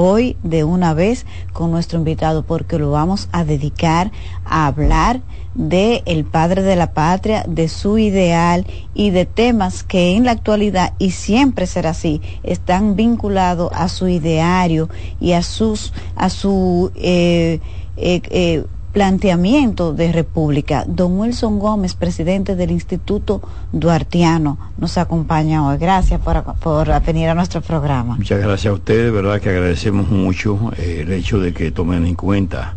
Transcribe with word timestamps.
hoy 0.01 0.37
de 0.45 0.63
una 0.63 0.95
vez 0.95 1.27
con 1.53 1.73
nuestro 1.73 1.99
invitado 1.99 2.45
porque 2.45 2.79
lo 2.79 2.93
vamos 2.93 3.29
a 3.33 3.45
dedicar 3.45 4.13
a 4.45 4.67
hablar 4.67 5.23
de 5.57 6.05
el 6.07 6.25
padre 6.25 6.63
de 6.63 6.77
la 6.77 6.93
patria, 6.93 7.45
de 7.49 7.69
su 7.69 7.99
ideal 7.99 8.65
y 8.95 9.11
de 9.11 9.27
temas 9.27 9.83
que 9.83 10.15
en 10.15 10.25
la 10.25 10.31
actualidad 10.31 10.95
y 10.99 11.11
siempre 11.11 11.67
será 11.67 11.91
así, 11.91 12.23
están 12.45 12.95
vinculados 12.95 13.73
a 13.75 13.89
su 13.89 14.07
ideario 14.07 14.89
y 15.19 15.33
a 15.33 15.43
sus 15.43 15.93
a 16.15 16.31
su 16.31 16.93
eh, 16.95 17.59
eh, 17.97 18.23
eh, 18.31 18.65
planteamiento 18.99 19.93
de 19.93 20.11
república. 20.11 20.85
Don 20.85 21.21
Wilson 21.21 21.61
Gómez, 21.61 21.95
presidente 21.95 22.57
del 22.57 22.73
Instituto 22.73 23.41
Duartiano, 23.71 24.59
nos 24.77 24.99
acompaña 24.99 25.65
hoy. 25.65 25.79
Gracias 25.79 26.21
por, 26.21 26.43
por 26.55 27.01
venir 27.03 27.29
a 27.29 27.35
nuestro 27.37 27.61
programa. 27.61 28.17
Muchas 28.17 28.41
gracias 28.41 28.73
a 28.73 28.75
ustedes, 28.75 29.13
verdad 29.13 29.41
que 29.41 29.51
agradecemos 29.51 30.11
mucho 30.11 30.73
eh, 30.77 31.03
el 31.03 31.13
hecho 31.13 31.39
de 31.39 31.55
que 31.55 31.71
tomen 31.71 32.07
en 32.07 32.17
cuenta 32.17 32.75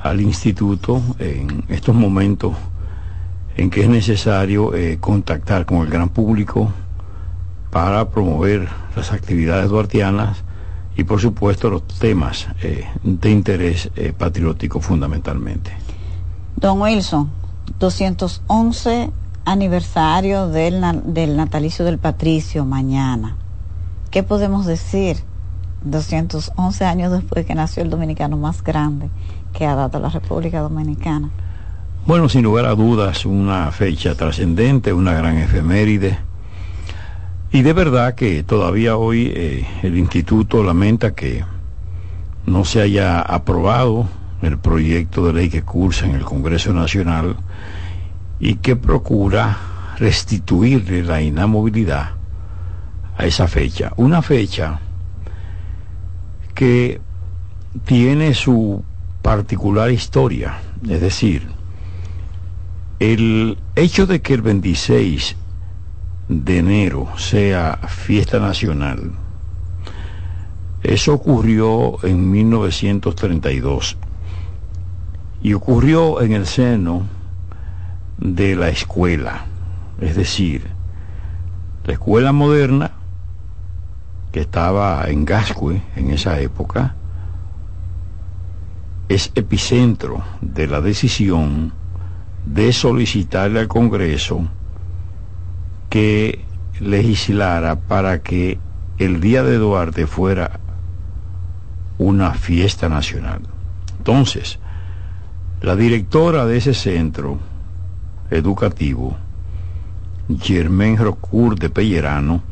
al 0.00 0.20
instituto 0.20 1.02
en 1.18 1.64
estos 1.70 1.96
momentos 1.96 2.54
en 3.56 3.70
que 3.70 3.82
es 3.82 3.88
necesario 3.88 4.76
eh, 4.76 4.98
contactar 5.00 5.66
con 5.66 5.78
el 5.78 5.88
gran 5.88 6.08
público 6.08 6.72
para 7.72 8.10
promover 8.10 8.68
las 8.94 9.10
actividades 9.10 9.70
duartianas 9.70 10.44
y 10.96 11.04
por 11.04 11.20
supuesto 11.20 11.70
los 11.70 11.84
temas 11.86 12.48
eh, 12.62 12.84
de 13.02 13.30
interés 13.30 13.90
eh, 13.96 14.12
patriótico 14.16 14.80
fundamentalmente. 14.80 15.72
Don 16.56 16.80
Wilson, 16.80 17.30
211 17.78 19.10
aniversario 19.44 20.48
del, 20.48 20.82
del 21.04 21.36
natalicio 21.36 21.84
del 21.84 21.98
Patricio 21.98 22.64
mañana. 22.64 23.36
¿Qué 24.10 24.22
podemos 24.22 24.66
decir? 24.66 25.18
211 25.84 26.84
años 26.84 27.12
después 27.12 27.44
que 27.44 27.54
nació 27.54 27.82
el 27.82 27.90
dominicano 27.90 28.36
más 28.38 28.62
grande 28.62 29.10
que 29.52 29.66
ha 29.66 29.74
dado 29.74 29.98
la 30.00 30.08
República 30.08 30.60
Dominicana. 30.60 31.30
Bueno, 32.06 32.28
sin 32.28 32.42
lugar 32.42 32.66
a 32.66 32.74
dudas, 32.74 33.24
una 33.24 33.70
fecha 33.70 34.14
trascendente, 34.14 34.92
una 34.92 35.14
gran 35.14 35.38
efeméride 35.38 36.18
y 37.54 37.62
de 37.62 37.72
verdad 37.72 38.16
que 38.16 38.42
todavía 38.42 38.96
hoy 38.96 39.32
eh, 39.32 39.64
el 39.84 39.96
instituto 39.96 40.64
lamenta 40.64 41.14
que 41.14 41.44
no 42.46 42.64
se 42.64 42.80
haya 42.80 43.20
aprobado 43.20 44.08
el 44.42 44.58
proyecto 44.58 45.24
de 45.24 45.34
ley 45.34 45.50
que 45.50 45.62
cursa 45.62 46.04
en 46.06 46.16
el 46.16 46.24
Congreso 46.24 46.72
Nacional 46.72 47.36
y 48.40 48.56
que 48.56 48.74
procura 48.74 49.56
restituirle 49.98 51.04
la 51.04 51.22
inamovilidad 51.22 52.10
a 53.16 53.24
esa 53.24 53.46
fecha. 53.46 53.92
Una 53.98 54.20
fecha 54.20 54.80
que 56.56 57.00
tiene 57.84 58.34
su 58.34 58.82
particular 59.22 59.92
historia, 59.92 60.58
es 60.90 61.00
decir, 61.00 61.46
el 62.98 63.58
hecho 63.76 64.08
de 64.08 64.22
que 64.22 64.34
el 64.34 64.42
26 64.42 65.36
de 66.28 66.58
enero 66.58 67.08
sea 67.16 67.78
fiesta 67.88 68.38
nacional. 68.38 69.12
Eso 70.82 71.14
ocurrió 71.14 72.04
en 72.04 72.30
1932 72.30 73.96
y 75.42 75.54
ocurrió 75.54 76.20
en 76.22 76.32
el 76.32 76.46
seno 76.46 77.02
de 78.18 78.56
la 78.56 78.68
escuela, 78.68 79.44
es 80.00 80.16
decir, 80.16 80.66
la 81.84 81.94
escuela 81.94 82.32
moderna 82.32 82.92
que 84.32 84.40
estaba 84.40 85.04
en 85.08 85.24
Gascue 85.24 85.82
en 85.96 86.10
esa 86.10 86.40
época, 86.40 86.94
es 89.08 89.30
epicentro 89.34 90.24
de 90.40 90.66
la 90.66 90.80
decisión 90.80 91.72
de 92.46 92.72
solicitarle 92.72 93.60
al 93.60 93.68
Congreso 93.68 94.48
que 95.94 96.44
legislara 96.80 97.76
para 97.76 98.20
que 98.20 98.58
el 98.98 99.20
Día 99.20 99.44
de 99.44 99.58
Duarte 99.58 100.08
fuera 100.08 100.58
una 101.98 102.34
fiesta 102.34 102.88
nacional. 102.88 103.42
Entonces, 103.98 104.58
la 105.60 105.76
directora 105.76 106.46
de 106.46 106.56
ese 106.56 106.74
centro 106.74 107.38
educativo, 108.28 109.16
Germain 110.40 110.96
Rocourt 110.96 111.60
de 111.60 111.70
Pellerano, 111.70 112.42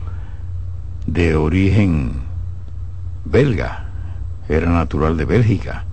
de 1.08 1.34
origen 1.34 2.12
belga, 3.24 3.88
era 4.48 4.70
natural 4.70 5.16
de 5.16 5.24
Bélgica, 5.24 5.84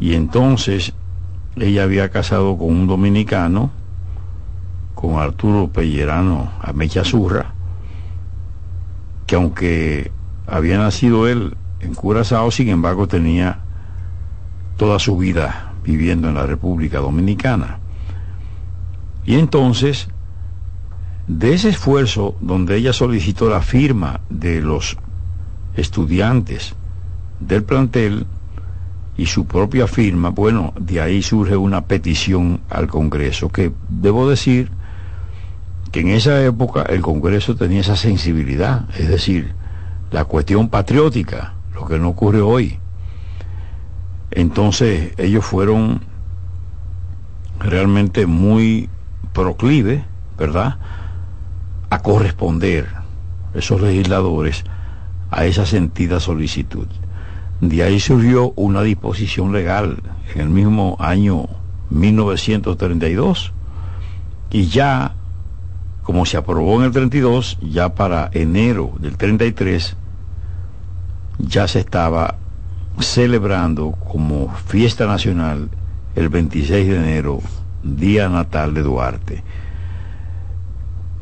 y 0.00 0.14
entonces 0.14 0.94
ella 1.56 1.82
había 1.82 2.08
casado 2.08 2.56
con 2.56 2.68
un 2.68 2.86
dominicano, 2.86 3.70
con 5.02 5.18
Arturo 5.18 5.66
Pellerano 5.66 6.52
a 6.60 6.72
Mechazurra, 6.72 7.54
que 9.26 9.34
aunque 9.34 10.12
había 10.46 10.78
nacido 10.78 11.26
él 11.26 11.56
en 11.80 11.92
Curazao, 11.94 12.52
sin 12.52 12.68
embargo 12.68 13.08
tenía 13.08 13.58
toda 14.76 15.00
su 15.00 15.16
vida 15.16 15.72
viviendo 15.82 16.28
en 16.28 16.36
la 16.36 16.46
República 16.46 17.00
Dominicana. 17.00 17.80
Y 19.26 19.40
entonces, 19.40 20.06
de 21.26 21.52
ese 21.52 21.70
esfuerzo 21.70 22.36
donde 22.40 22.76
ella 22.76 22.92
solicitó 22.92 23.50
la 23.50 23.60
firma 23.60 24.20
de 24.30 24.60
los 24.60 24.96
estudiantes 25.74 26.76
del 27.40 27.64
plantel 27.64 28.24
y 29.16 29.26
su 29.26 29.46
propia 29.46 29.88
firma, 29.88 30.28
bueno, 30.28 30.72
de 30.78 31.00
ahí 31.00 31.22
surge 31.22 31.56
una 31.56 31.86
petición 31.86 32.60
al 32.70 32.86
Congreso 32.86 33.48
que, 33.48 33.72
debo 33.88 34.30
decir, 34.30 34.70
que 35.92 36.00
en 36.00 36.08
esa 36.08 36.42
época 36.42 36.82
el 36.88 37.02
Congreso 37.02 37.54
tenía 37.54 37.80
esa 37.80 37.96
sensibilidad, 37.96 38.88
es 38.98 39.08
decir, 39.08 39.54
la 40.10 40.24
cuestión 40.24 40.70
patriótica, 40.70 41.52
lo 41.74 41.86
que 41.86 41.98
no 41.98 42.08
ocurre 42.08 42.40
hoy. 42.40 42.78
Entonces 44.30 45.12
ellos 45.18 45.44
fueron 45.44 46.00
realmente 47.60 48.24
muy 48.24 48.88
proclives, 49.34 50.02
¿verdad?, 50.38 50.78
a 51.90 51.98
corresponder 52.00 52.88
esos 53.52 53.82
legisladores 53.82 54.64
a 55.30 55.44
esa 55.44 55.66
sentida 55.66 56.20
solicitud. 56.20 56.86
De 57.60 57.82
ahí 57.82 58.00
surgió 58.00 58.54
una 58.56 58.80
disposición 58.82 59.52
legal 59.52 60.02
en 60.34 60.40
el 60.40 60.48
mismo 60.48 60.96
año 60.98 61.48
1932 61.90 63.52
y 64.50 64.66
ya 64.68 65.14
como 66.02 66.26
se 66.26 66.36
aprobó 66.36 66.78
en 66.80 66.86
el 66.86 66.92
32, 66.92 67.58
ya 67.62 67.94
para 67.94 68.30
enero 68.32 68.92
del 68.98 69.16
33 69.16 69.96
ya 71.38 71.66
se 71.68 71.80
estaba 71.80 72.36
celebrando 72.98 73.92
como 73.92 74.48
fiesta 74.66 75.06
nacional 75.06 75.68
el 76.14 76.28
26 76.28 76.88
de 76.88 76.96
enero, 76.96 77.40
día 77.82 78.28
natal 78.28 78.74
de 78.74 78.82
Duarte. 78.82 79.42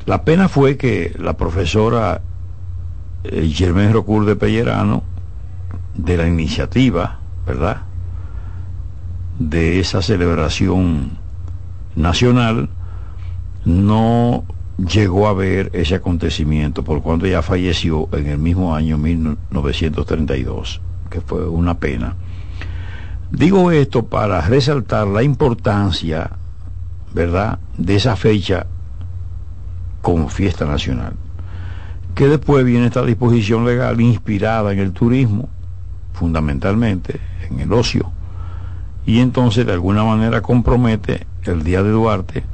La 0.06 0.24
pena 0.24 0.48
fue 0.48 0.76
que 0.76 1.14
la 1.18 1.34
profesora 1.34 2.22
eh, 3.24 3.48
Germán 3.52 3.92
Rocur 3.92 4.24
de 4.24 4.36
Pellerano, 4.36 5.04
de 5.94 6.16
la 6.16 6.26
iniciativa, 6.26 7.20
¿verdad? 7.46 7.82
De 9.38 9.78
esa 9.78 10.02
celebración 10.02 11.18
nacional, 11.94 12.70
no 13.64 14.44
llegó 14.86 15.28
a 15.28 15.34
ver 15.34 15.70
ese 15.72 15.96
acontecimiento, 15.96 16.84
por 16.84 17.02
cuando 17.02 17.26
ella 17.26 17.42
falleció 17.42 18.08
en 18.12 18.28
el 18.28 18.38
mismo 18.38 18.74
año 18.74 18.96
1932, 18.98 20.80
que 21.10 21.20
fue 21.20 21.48
una 21.48 21.78
pena. 21.78 22.16
Digo 23.30 23.70
esto 23.70 24.06
para 24.06 24.40
resaltar 24.40 25.06
la 25.06 25.22
importancia, 25.22 26.30
¿verdad?, 27.14 27.58
de 27.76 27.96
esa 27.96 28.16
fecha 28.16 28.66
como 30.02 30.28
fiesta 30.28 30.64
nacional. 30.64 31.14
Que 32.14 32.26
después 32.26 32.64
viene 32.64 32.86
esta 32.86 33.04
disposición 33.04 33.64
legal 33.64 34.00
inspirada 34.00 34.72
en 34.72 34.80
el 34.80 34.92
turismo, 34.92 35.48
fundamentalmente 36.12 37.20
en 37.48 37.60
el 37.60 37.72
ocio, 37.72 38.10
y 39.06 39.20
entonces 39.20 39.64
de 39.64 39.72
alguna 39.72 40.04
manera 40.04 40.42
compromete 40.42 41.26
el 41.44 41.62
Día 41.62 41.82
de 41.82 41.90
Duarte 41.90 42.44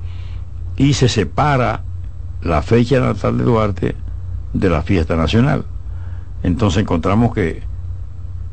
y 0.77 0.93
se 0.93 1.09
separa 1.09 1.83
la 2.43 2.63
fecha 2.63 3.01
natal 3.01 3.39
de 3.39 3.45
Duarte 3.45 3.97
de 4.53 4.71
la 4.71 4.83
fiesta 4.83 5.17
nacional. 5.17 5.65
Entonces 6.43 6.83
encontramos 6.83 7.35
que 7.35 7.63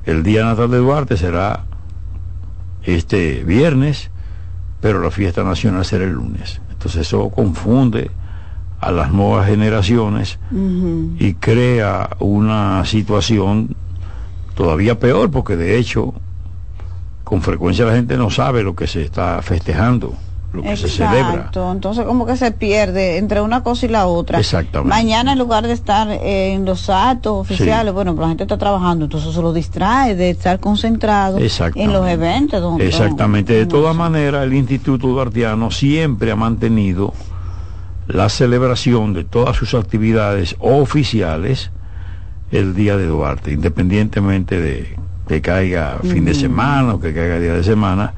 el 0.05 0.23
día 0.23 0.45
natal 0.45 0.71
de 0.71 0.77
Duarte 0.77 1.17
será 1.17 1.65
este 2.83 3.43
viernes, 3.43 4.09
pero 4.81 5.01
la 5.01 5.11
fiesta 5.11 5.43
nacional 5.43 5.85
será 5.85 6.05
el 6.05 6.11
lunes. 6.11 6.61
Entonces 6.71 7.07
eso 7.07 7.29
confunde 7.29 8.11
a 8.79 8.91
las 8.91 9.11
nuevas 9.11 9.47
generaciones 9.47 10.39
y 10.51 11.35
crea 11.35 12.09
una 12.19 12.83
situación 12.83 13.75
todavía 14.55 14.99
peor, 14.99 15.31
porque 15.31 15.55
de 15.55 15.77
hecho 15.77 16.13
con 17.23 17.41
frecuencia 17.41 17.85
la 17.85 17.93
gente 17.93 18.17
no 18.17 18.29
sabe 18.29 18.63
lo 18.63 18.75
que 18.75 18.87
se 18.87 19.01
está 19.01 19.41
festejando 19.41 20.13
lo 20.53 20.61
que 20.61 20.77
se 20.77 20.87
celebra. 20.87 21.49
Entonces 21.53 22.05
como 22.05 22.25
que 22.25 22.37
se 22.37 22.51
pierde 22.51 23.17
entre 23.17 23.41
una 23.41 23.63
cosa 23.63 23.87
y 23.87 23.89
la 23.89 24.05
otra. 24.05 24.39
Exactamente. 24.39 24.89
Mañana 24.89 25.33
en 25.33 25.39
lugar 25.39 25.65
de 25.65 25.73
estar 25.73 26.07
en 26.09 26.63
los 26.63 26.89
actos 26.89 27.33
oficiales, 27.33 27.93
bueno, 27.93 28.13
la 28.13 28.27
gente 28.27 28.43
está 28.43 28.57
trabajando, 28.57 29.05
entonces 29.05 29.33
se 29.33 29.41
lo 29.41 29.51
distrae 29.51 30.15
de 30.15 30.29
estar 30.29 30.59
concentrado 30.59 31.39
en 31.39 31.91
los 31.91 32.07
eventos. 32.07 32.79
Exactamente. 32.79 33.53
de 33.53 33.65
todas 33.65 33.95
maneras, 33.95 34.43
el 34.43 34.53
Instituto 34.53 35.07
Duartiano 35.07 35.71
siempre 35.71 36.31
ha 36.31 36.35
mantenido 36.35 37.13
la 38.07 38.29
celebración 38.29 39.13
de 39.13 39.23
todas 39.23 39.55
sus 39.55 39.73
actividades 39.73 40.55
oficiales 40.59 41.71
el 42.51 42.75
día 42.75 42.95
de 42.95 43.07
Duarte, 43.07 43.51
independientemente 43.51 44.61
de 44.61 44.95
que 45.27 45.41
caiga 45.41 45.97
fin 46.01 46.25
de 46.25 46.35
semana 46.35 46.95
o 46.95 46.99
que 46.99 47.13
caiga 47.13 47.39
día 47.39 47.53
de 47.53 47.63
semana 47.63 48.13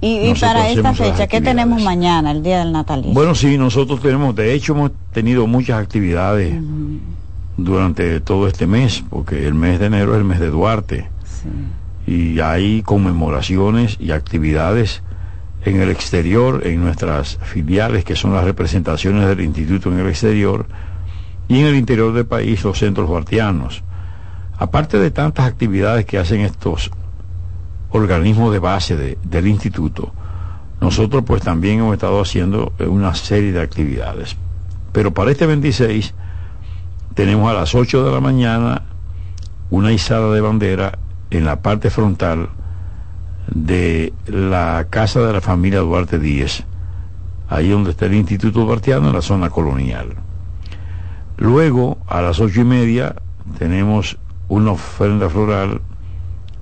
y, 0.00 0.34
para 0.34 0.68
esta 0.68 0.92
fecha, 0.92 1.26
¿qué 1.26 1.40
tenemos 1.40 1.82
mañana, 1.82 2.30
el 2.30 2.42
día 2.42 2.58
del 2.58 2.72
natalicio? 2.72 3.14
Bueno, 3.14 3.34
sí, 3.34 3.56
nosotros 3.56 4.00
tenemos, 4.00 4.34
de 4.36 4.52
hecho 4.52 4.74
hemos 4.74 4.90
tenido 5.12 5.46
muchas 5.46 5.80
actividades 5.80 6.54
durante 7.56 8.20
todo 8.20 8.46
este 8.46 8.66
mes, 8.66 9.02
porque 9.08 9.46
el 9.46 9.54
mes 9.54 9.80
de 9.80 9.86
enero 9.86 10.12
es 10.12 10.18
el 10.18 10.24
mes 10.24 10.40
de 10.40 10.50
Duarte. 10.50 11.08
Y 12.06 12.40
hay 12.40 12.82
conmemoraciones 12.82 13.96
y 13.98 14.10
actividades 14.10 15.02
en 15.64 15.80
el 15.80 15.90
exterior, 15.90 16.66
en 16.66 16.80
nuestras 16.80 17.38
filiales, 17.42 18.04
que 18.04 18.14
son 18.14 18.32
las 18.34 18.44
representaciones 18.44 19.26
del 19.26 19.40
instituto 19.40 19.90
en 19.90 19.98
el 19.98 20.08
exterior, 20.08 20.66
y 21.48 21.60
en 21.60 21.66
el 21.66 21.76
interior 21.76 22.12
del 22.12 22.26
país, 22.26 22.62
los 22.64 22.78
centros 22.78 23.08
duartianos. 23.08 23.82
Aparte 24.58 24.98
de 24.98 25.10
tantas 25.10 25.46
actividades 25.46 26.04
que 26.04 26.18
hacen 26.18 26.40
estos 26.40 26.90
organismo 27.96 28.50
de 28.50 28.58
base 28.58 29.18
del 29.22 29.46
instituto, 29.46 30.12
nosotros 30.80 31.24
pues 31.26 31.42
también 31.42 31.80
hemos 31.80 31.94
estado 31.94 32.20
haciendo 32.20 32.72
una 32.78 33.14
serie 33.14 33.52
de 33.52 33.62
actividades. 33.62 34.36
Pero 34.92 35.12
para 35.12 35.30
este 35.30 35.46
26 35.46 36.14
tenemos 37.14 37.50
a 37.50 37.54
las 37.54 37.74
8 37.74 38.04
de 38.04 38.12
la 38.12 38.20
mañana 38.20 38.82
una 39.70 39.92
izada 39.92 40.32
de 40.32 40.40
bandera 40.40 40.98
en 41.30 41.44
la 41.44 41.60
parte 41.60 41.90
frontal 41.90 42.50
de 43.48 44.12
la 44.26 44.86
casa 44.90 45.20
de 45.20 45.32
la 45.32 45.40
familia 45.40 45.80
Duarte 45.80 46.18
Díez, 46.18 46.64
ahí 47.48 47.70
donde 47.70 47.90
está 47.90 48.06
el 48.06 48.14
Instituto 48.14 48.64
Duarteano 48.64 49.08
en 49.08 49.14
la 49.14 49.22
zona 49.22 49.50
colonial. 49.50 50.14
Luego, 51.38 51.98
a 52.06 52.22
las 52.22 52.40
ocho 52.40 52.60
y 52.60 52.64
media, 52.64 53.16
tenemos 53.58 54.18
una 54.48 54.72
ofrenda 54.72 55.28
floral 55.28 55.80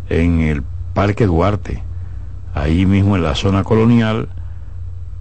en 0.09 0.41
el 0.41 0.63
Parque 0.95 1.27
Duarte, 1.27 1.83
ahí 2.55 2.87
mismo 2.87 3.17
en 3.17 3.23
la 3.23 3.35
zona 3.35 3.65
colonial, 3.65 4.29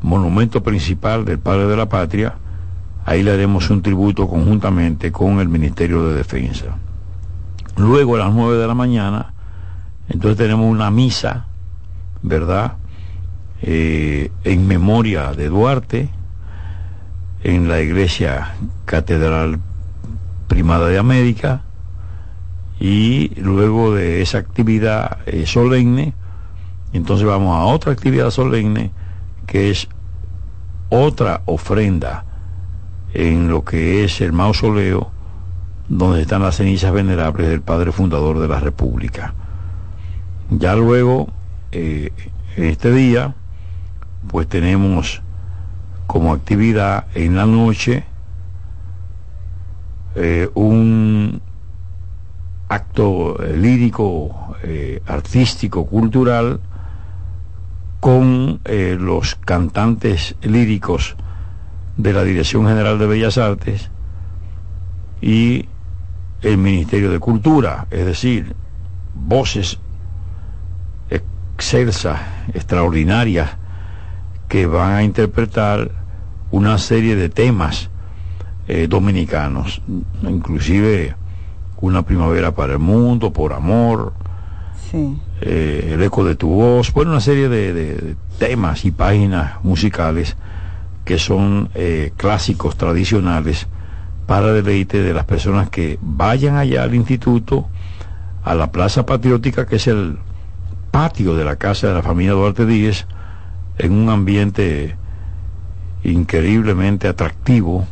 monumento 0.02 0.62
principal 0.62 1.26
del 1.26 1.40
Padre 1.40 1.66
de 1.68 1.76
la 1.76 1.90
Patria, 1.90 2.36
ahí 3.06 3.24
le 3.24 3.32
haremos 3.32 3.70
un 3.70 3.82
tributo 3.82 4.28
conjuntamente 4.28 5.12
con 5.12 5.40
el 5.40 5.50
Ministerio 5.50 6.08
de 6.08 6.16
Defensa. 6.16 6.78
Luego 7.76 8.16
a 8.16 8.20
las 8.20 8.34
nueve 8.34 8.58
de 8.58 8.68
la 8.68 8.76
mañana, 8.76 9.34
entonces 10.10 10.38
tenemos 10.38 10.72
una 10.72 10.92
misa, 10.92 11.48
¿verdad? 12.22 12.74
Eh, 13.64 14.32
en 14.44 14.68
memoria 14.68 15.32
de 15.34 15.50
Duarte, 15.50 16.10
en 17.44 17.68
la 17.68 17.82
iglesia 17.82 18.54
Catedral 18.86 19.60
Primada 20.48 20.88
de 20.88 21.00
América, 21.00 21.63
y 22.84 23.30
luego 23.38 23.96
de 23.96 24.22
esa 24.22 24.40
actividad 24.40 25.20
eh, 25.26 25.46
solemne, 25.46 26.14
entonces 26.92 27.26
vamos 27.26 27.56
a 27.56 27.64
otra 27.64 27.94
actividad 27.94 28.30
solemne 28.30 28.92
que 29.48 29.70
es 29.70 29.88
otra 30.90 31.44
ofrenda 31.46 32.26
en 33.14 33.48
lo 33.48 33.64
que 33.64 34.04
es 34.04 34.20
el 34.20 34.34
mausoleo 34.34 35.12
donde 35.88 36.24
están 36.24 36.42
las 36.42 36.58
cenizas 36.58 36.92
venerables 36.92 37.48
del 37.48 37.62
padre 37.62 37.94
fundador 37.94 38.40
de 38.40 38.50
la 38.50 38.60
República. 38.60 39.34
Ya 40.50 40.76
luego, 40.76 41.30
eh, 41.72 42.12
este 42.58 42.92
día, 42.92 43.34
pues 44.28 44.50
tenemos 44.50 45.22
como 46.06 46.34
actividad 46.34 47.06
en 47.16 47.38
la 47.38 47.46
noche 47.46 48.04
eh, 50.16 50.50
un 50.54 51.42
acto 52.74 53.42
eh, 53.42 53.56
lírico, 53.56 54.56
eh, 54.64 55.02
artístico, 55.06 55.86
cultural, 55.86 56.60
con 58.00 58.60
eh, 58.66 58.98
los 59.00 59.36
cantantes 59.36 60.36
líricos 60.42 61.16
de 61.98 62.14
la 62.14 62.24
Dirección 62.24 62.68
General 62.68 62.98
de 62.98 63.08
Bellas 63.08 63.38
Artes 63.38 63.90
y 65.22 65.68
el 66.42 66.58
Ministerio 66.58 67.12
de 67.12 67.20
Cultura, 67.20 67.88
es 67.92 68.06
decir, 68.06 68.56
voces 69.14 69.80
excelsas, 71.10 72.20
extraordinarias, 72.54 73.52
que 74.50 74.66
van 74.66 74.94
a 74.94 75.04
interpretar 75.04 75.92
una 76.52 76.78
serie 76.78 77.16
de 77.16 77.30
temas 77.30 77.90
dominicanos, 78.88 79.82
inclusive 80.22 81.16
una 81.84 82.04
primavera 82.04 82.56
para 82.56 82.74
el 82.74 82.80
mundo, 82.80 83.34
Por 83.34 83.52
amor, 83.52 84.14
eh, 85.42 85.90
El 85.94 86.02
eco 86.02 86.24
de 86.24 86.36
tu 86.36 86.50
voz, 86.50 86.94
bueno, 86.94 87.12
una 87.12 87.20
serie 87.20 87.50
de, 87.50 88.16
temas 88.40 88.86
y 88.86 88.92
páginas 88.92 89.64
musicales 89.64 90.38
que 91.04 91.20
son 91.20 91.70
eh, 91.76 92.14
clásicos 92.16 92.78
tradicionales 92.78 93.68
para 94.28 94.54
deleite 94.54 95.04
de 95.04 95.14
las 95.14 95.26
personas 95.26 95.70
que 95.70 96.00
vayan 96.02 96.56
allá 96.56 96.84
al 96.84 96.96
instituto, 96.96 97.68
a 98.46 98.56
la 98.56 98.72
Plaza 98.72 99.06
Patriótica, 99.06 99.66
que 99.66 99.76
es 99.76 99.88
el 99.88 100.18
patio 100.92 101.36
de 101.36 101.44
la 101.44 101.58
casa 101.58 101.88
de 101.88 101.96
la 101.96 102.02
familia 102.02 102.32
Duarte 102.32 102.66
Díez, 102.66 103.08
en 103.78 103.92
un 103.92 104.10
ambiente 104.10 104.96
increíblemente 106.04 107.10
atractivo 107.10 107.86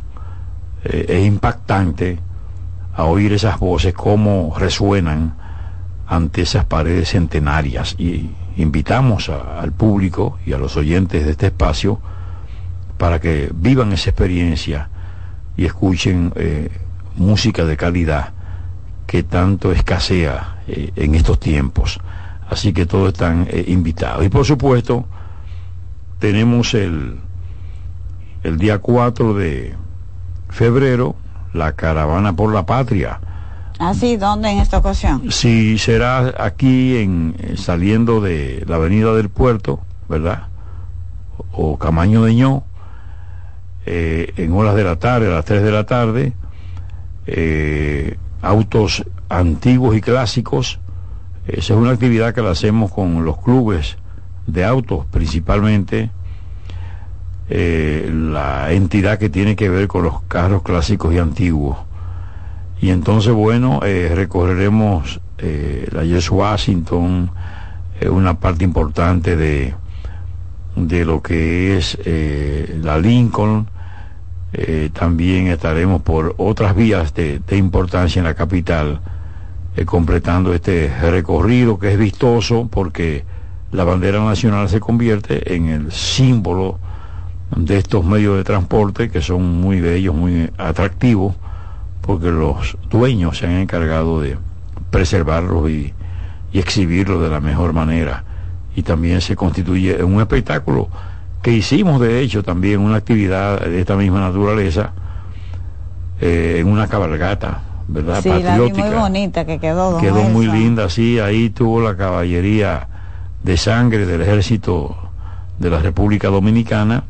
eh, 0.84 1.06
e 1.08 1.24
impactante 1.24 2.20
a 2.94 3.04
oír 3.04 3.32
esas 3.32 3.58
voces, 3.58 3.94
cómo 3.94 4.54
resuenan 4.58 5.34
ante 6.06 6.42
esas 6.42 6.64
paredes 6.64 7.10
centenarias. 7.10 7.94
Y 7.98 8.30
invitamos 8.56 9.28
al 9.28 9.72
público 9.72 10.38
y 10.44 10.52
a 10.52 10.58
los 10.58 10.76
oyentes 10.76 11.24
de 11.24 11.32
este 11.32 11.46
espacio 11.46 12.00
para 12.98 13.20
que 13.20 13.50
vivan 13.54 13.92
esa 13.92 14.10
experiencia 14.10 14.88
y 15.56 15.64
escuchen 15.64 16.32
eh, 16.36 16.70
música 17.16 17.64
de 17.64 17.76
calidad 17.76 18.32
que 19.06 19.22
tanto 19.22 19.72
escasea 19.72 20.62
eh, 20.68 20.92
en 20.96 21.14
estos 21.14 21.40
tiempos. 21.40 21.98
Así 22.48 22.72
que 22.72 22.86
todos 22.86 23.08
están 23.12 23.46
eh, 23.50 23.64
invitados. 23.68 24.24
Y 24.24 24.28
por 24.28 24.44
supuesto, 24.44 25.06
tenemos 26.18 26.74
el, 26.74 27.18
el 28.42 28.58
día 28.58 28.78
4 28.78 29.34
de 29.34 29.74
febrero 30.50 31.16
la 31.52 31.72
caravana 31.72 32.34
por 32.34 32.52
la 32.52 32.66
patria. 32.66 33.20
¿Ah, 33.78 33.94
sí? 33.94 34.16
¿Dónde 34.16 34.50
en 34.50 34.58
esta 34.58 34.78
ocasión? 34.78 35.30
Sí, 35.30 35.78
será 35.78 36.34
aquí 36.38 36.98
en 36.98 37.34
saliendo 37.56 38.20
de 38.20 38.64
la 38.66 38.76
avenida 38.76 39.12
del 39.14 39.28
puerto, 39.28 39.80
¿verdad? 40.08 40.46
O 41.52 41.78
Camaño 41.78 42.22
de 42.22 42.34
Ño, 42.34 42.64
eh, 43.86 44.32
en 44.36 44.52
horas 44.52 44.76
de 44.76 44.84
la 44.84 44.96
tarde, 44.96 45.26
a 45.26 45.30
las 45.30 45.44
3 45.44 45.62
de 45.62 45.72
la 45.72 45.84
tarde, 45.84 46.32
eh, 47.26 48.18
autos 48.40 49.04
antiguos 49.28 49.96
y 49.96 50.00
clásicos. 50.00 50.78
Esa 51.46 51.74
es 51.74 51.78
una 51.78 51.90
actividad 51.90 52.34
que 52.34 52.42
la 52.42 52.50
hacemos 52.50 52.92
con 52.92 53.24
los 53.24 53.38
clubes 53.38 53.96
de 54.46 54.64
autos, 54.64 55.06
principalmente 55.06 56.10
eh, 57.54 58.10
la 58.12 58.72
entidad 58.72 59.18
que 59.18 59.28
tiene 59.28 59.56
que 59.56 59.68
ver 59.68 59.88
con 59.88 60.04
los 60.04 60.22
carros 60.22 60.62
clásicos 60.62 61.12
y 61.14 61.18
antiguos. 61.18 61.76
Y 62.80 62.90
entonces, 62.90 63.32
bueno, 63.32 63.78
recorreremos 63.80 65.20
la 65.38 66.02
Yes 66.02 66.30
Washington, 66.30 67.30
una 68.10 68.40
parte 68.40 68.64
importante 68.64 69.36
de, 69.36 69.74
de 70.74 71.04
lo 71.04 71.22
que 71.22 71.76
es 71.76 71.96
la 72.82 72.98
Lincoln, 72.98 73.68
eh, 74.54 74.90
también 74.92 75.46
estaremos 75.46 76.02
por 76.02 76.34
otras 76.36 76.76
vías 76.76 77.14
de, 77.14 77.40
importancia 77.52 78.20
en 78.20 78.26
la 78.26 78.34
capital, 78.34 79.00
eh, 79.76 79.86
completando 79.86 80.52
este 80.52 80.92
recorrido 81.00 81.78
que 81.78 81.92
es 81.92 81.98
vistoso 81.98 82.68
porque 82.70 83.24
la 83.70 83.84
bandera 83.84 84.22
nacional 84.22 84.68
se 84.68 84.78
convierte 84.78 85.54
en 85.54 85.68
el 85.68 85.90
símbolo 85.90 86.78
de 87.56 87.78
estos 87.78 88.04
medios 88.04 88.36
de 88.36 88.44
transporte 88.44 89.10
que 89.10 89.20
son 89.20 89.60
muy 89.60 89.80
bellos, 89.80 90.14
muy 90.14 90.50
atractivos, 90.58 91.34
porque 92.00 92.30
los 92.30 92.76
dueños 92.90 93.38
se 93.38 93.46
han 93.46 93.52
encargado 93.52 94.20
de 94.20 94.36
preservarlos 94.90 95.70
y, 95.70 95.92
y 96.52 96.58
exhibirlos 96.58 97.22
de 97.22 97.28
la 97.28 97.40
mejor 97.40 97.72
manera. 97.72 98.24
Y 98.74 98.82
también 98.82 99.20
se 99.20 99.36
constituye 99.36 100.02
un 100.02 100.20
espectáculo 100.20 100.88
que 101.42 101.52
hicimos 101.52 102.00
de 102.00 102.20
hecho 102.20 102.42
también 102.42 102.80
una 102.80 102.96
actividad 102.96 103.60
de 103.60 103.80
esta 103.80 103.96
misma 103.96 104.20
naturaleza 104.20 104.92
eh, 106.20 106.58
en 106.60 106.68
una 106.68 106.86
cabalgata, 106.86 107.62
¿verdad? 107.88 108.20
Sí, 108.22 108.28
Patriótica. 108.28 108.86
muy 108.86 108.96
bonita 108.96 109.44
que 109.44 109.58
quedó. 109.58 109.98
quedó 109.98 110.22
muy 110.22 110.46
linda, 110.46 110.88
sí, 110.88 111.18
ahí 111.18 111.50
tuvo 111.50 111.80
la 111.80 111.96
caballería 111.96 112.86
de 113.42 113.56
sangre 113.56 114.06
del 114.06 114.22
ejército 114.22 114.96
de 115.58 115.68
la 115.68 115.80
República 115.80 116.28
Dominicana, 116.28 117.02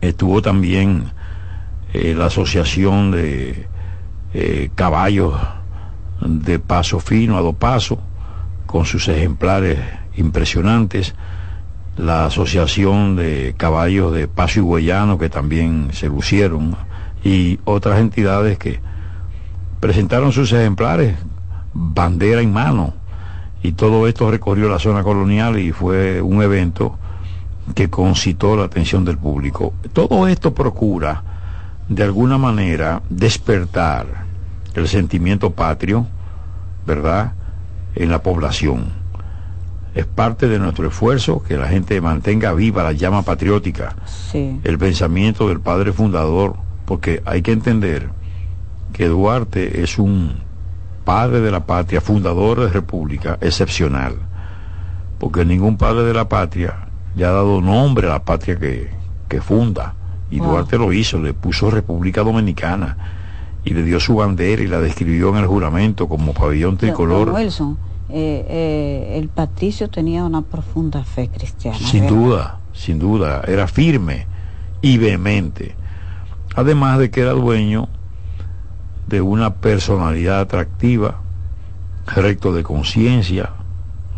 estuvo 0.00 0.42
también 0.42 1.04
eh, 1.92 2.14
la 2.16 2.26
asociación 2.26 3.10
de 3.10 3.66
eh, 4.34 4.70
caballos 4.74 5.34
de 6.20 6.58
paso 6.58 7.00
fino 7.00 7.38
a 7.38 7.40
do 7.40 7.54
paso, 7.54 7.98
con 8.66 8.84
sus 8.84 9.08
ejemplares 9.08 9.78
impresionantes, 10.16 11.14
la 11.96 12.26
Asociación 12.26 13.16
de 13.16 13.54
Caballos 13.56 14.12
de 14.12 14.28
Paso 14.28 14.60
y 14.60 14.62
Guayano, 14.62 15.18
que 15.18 15.30
también 15.30 15.88
se 15.92 16.08
lucieron, 16.08 16.76
y 17.24 17.58
otras 17.64 17.98
entidades 17.98 18.58
que 18.58 18.80
presentaron 19.80 20.32
sus 20.32 20.52
ejemplares, 20.52 21.16
bandera 21.72 22.40
en 22.40 22.52
mano, 22.52 22.94
y 23.62 23.72
todo 23.72 24.06
esto 24.06 24.30
recorrió 24.30 24.68
la 24.68 24.78
zona 24.78 25.02
colonial 25.02 25.58
y 25.58 25.72
fue 25.72 26.20
un 26.20 26.42
evento 26.42 26.98
que 27.74 27.90
concitó 27.90 28.56
la 28.56 28.64
atención 28.64 29.04
del 29.04 29.18
público. 29.18 29.74
Todo 29.92 30.28
esto 30.28 30.54
procura, 30.54 31.22
de 31.88 32.02
alguna 32.02 32.38
manera, 32.38 33.02
despertar 33.08 34.06
el 34.74 34.88
sentimiento 34.88 35.50
patrio, 35.50 36.06
¿verdad?, 36.86 37.32
en 37.94 38.10
la 38.10 38.22
población 38.22 38.98
es 39.98 40.06
parte 40.06 40.46
de 40.46 40.60
nuestro 40.60 40.86
esfuerzo 40.86 41.42
que 41.42 41.56
la 41.56 41.66
gente 41.66 42.00
mantenga 42.00 42.52
viva 42.52 42.84
la 42.84 42.92
llama 42.92 43.22
patriótica, 43.22 43.96
el 44.32 44.78
pensamiento 44.78 45.48
del 45.48 45.58
padre 45.58 45.92
fundador, 45.92 46.54
porque 46.84 47.20
hay 47.24 47.42
que 47.42 47.50
entender 47.50 48.08
que 48.92 49.08
Duarte 49.08 49.82
es 49.82 49.98
un 49.98 50.36
padre 51.04 51.40
de 51.40 51.50
la 51.50 51.66
patria, 51.66 52.00
fundador 52.00 52.60
de 52.60 52.68
república 52.68 53.38
excepcional, 53.40 54.14
porque 55.18 55.44
ningún 55.44 55.76
padre 55.76 56.04
de 56.04 56.14
la 56.14 56.28
patria 56.28 56.87
le 57.18 57.24
ha 57.26 57.32
dado 57.32 57.60
nombre 57.60 58.06
a 58.06 58.10
la 58.10 58.24
patria 58.24 58.56
que, 58.58 59.40
funda, 59.40 59.94
y 60.30 60.38
Duarte 60.38 60.78
lo 60.78 60.92
hizo, 60.92 61.18
le 61.18 61.34
puso 61.34 61.68
República 61.68 62.22
Dominicana 62.22 62.96
y 63.64 63.74
le 63.74 63.82
dio 63.82 63.98
su 63.98 64.14
bandera 64.14 64.62
y 64.62 64.68
la 64.68 64.80
describió 64.80 65.30
en 65.30 65.36
el 65.36 65.46
juramento 65.46 66.08
como 66.08 66.32
pabellón 66.32 66.76
tricolor. 66.76 67.34
Eh, 68.10 68.46
eh, 68.48 69.18
el 69.18 69.28
patricio 69.28 69.90
tenía 69.90 70.24
una 70.24 70.42
profunda 70.42 71.02
fe 71.02 71.28
cristiana. 71.28 71.76
Sin 71.76 72.06
duda, 72.06 72.60
sin 72.72 73.00
duda, 73.00 73.42
era 73.48 73.66
firme 73.66 74.26
y 74.80 74.96
vehemente. 74.96 75.74
Además 76.54 77.00
de 77.00 77.10
que 77.10 77.22
era 77.22 77.32
dueño 77.32 77.88
de 79.08 79.20
una 79.20 79.56
personalidad 79.56 80.38
atractiva, 80.38 81.20
recto 82.06 82.52
de 82.52 82.62
conciencia, 82.62 83.50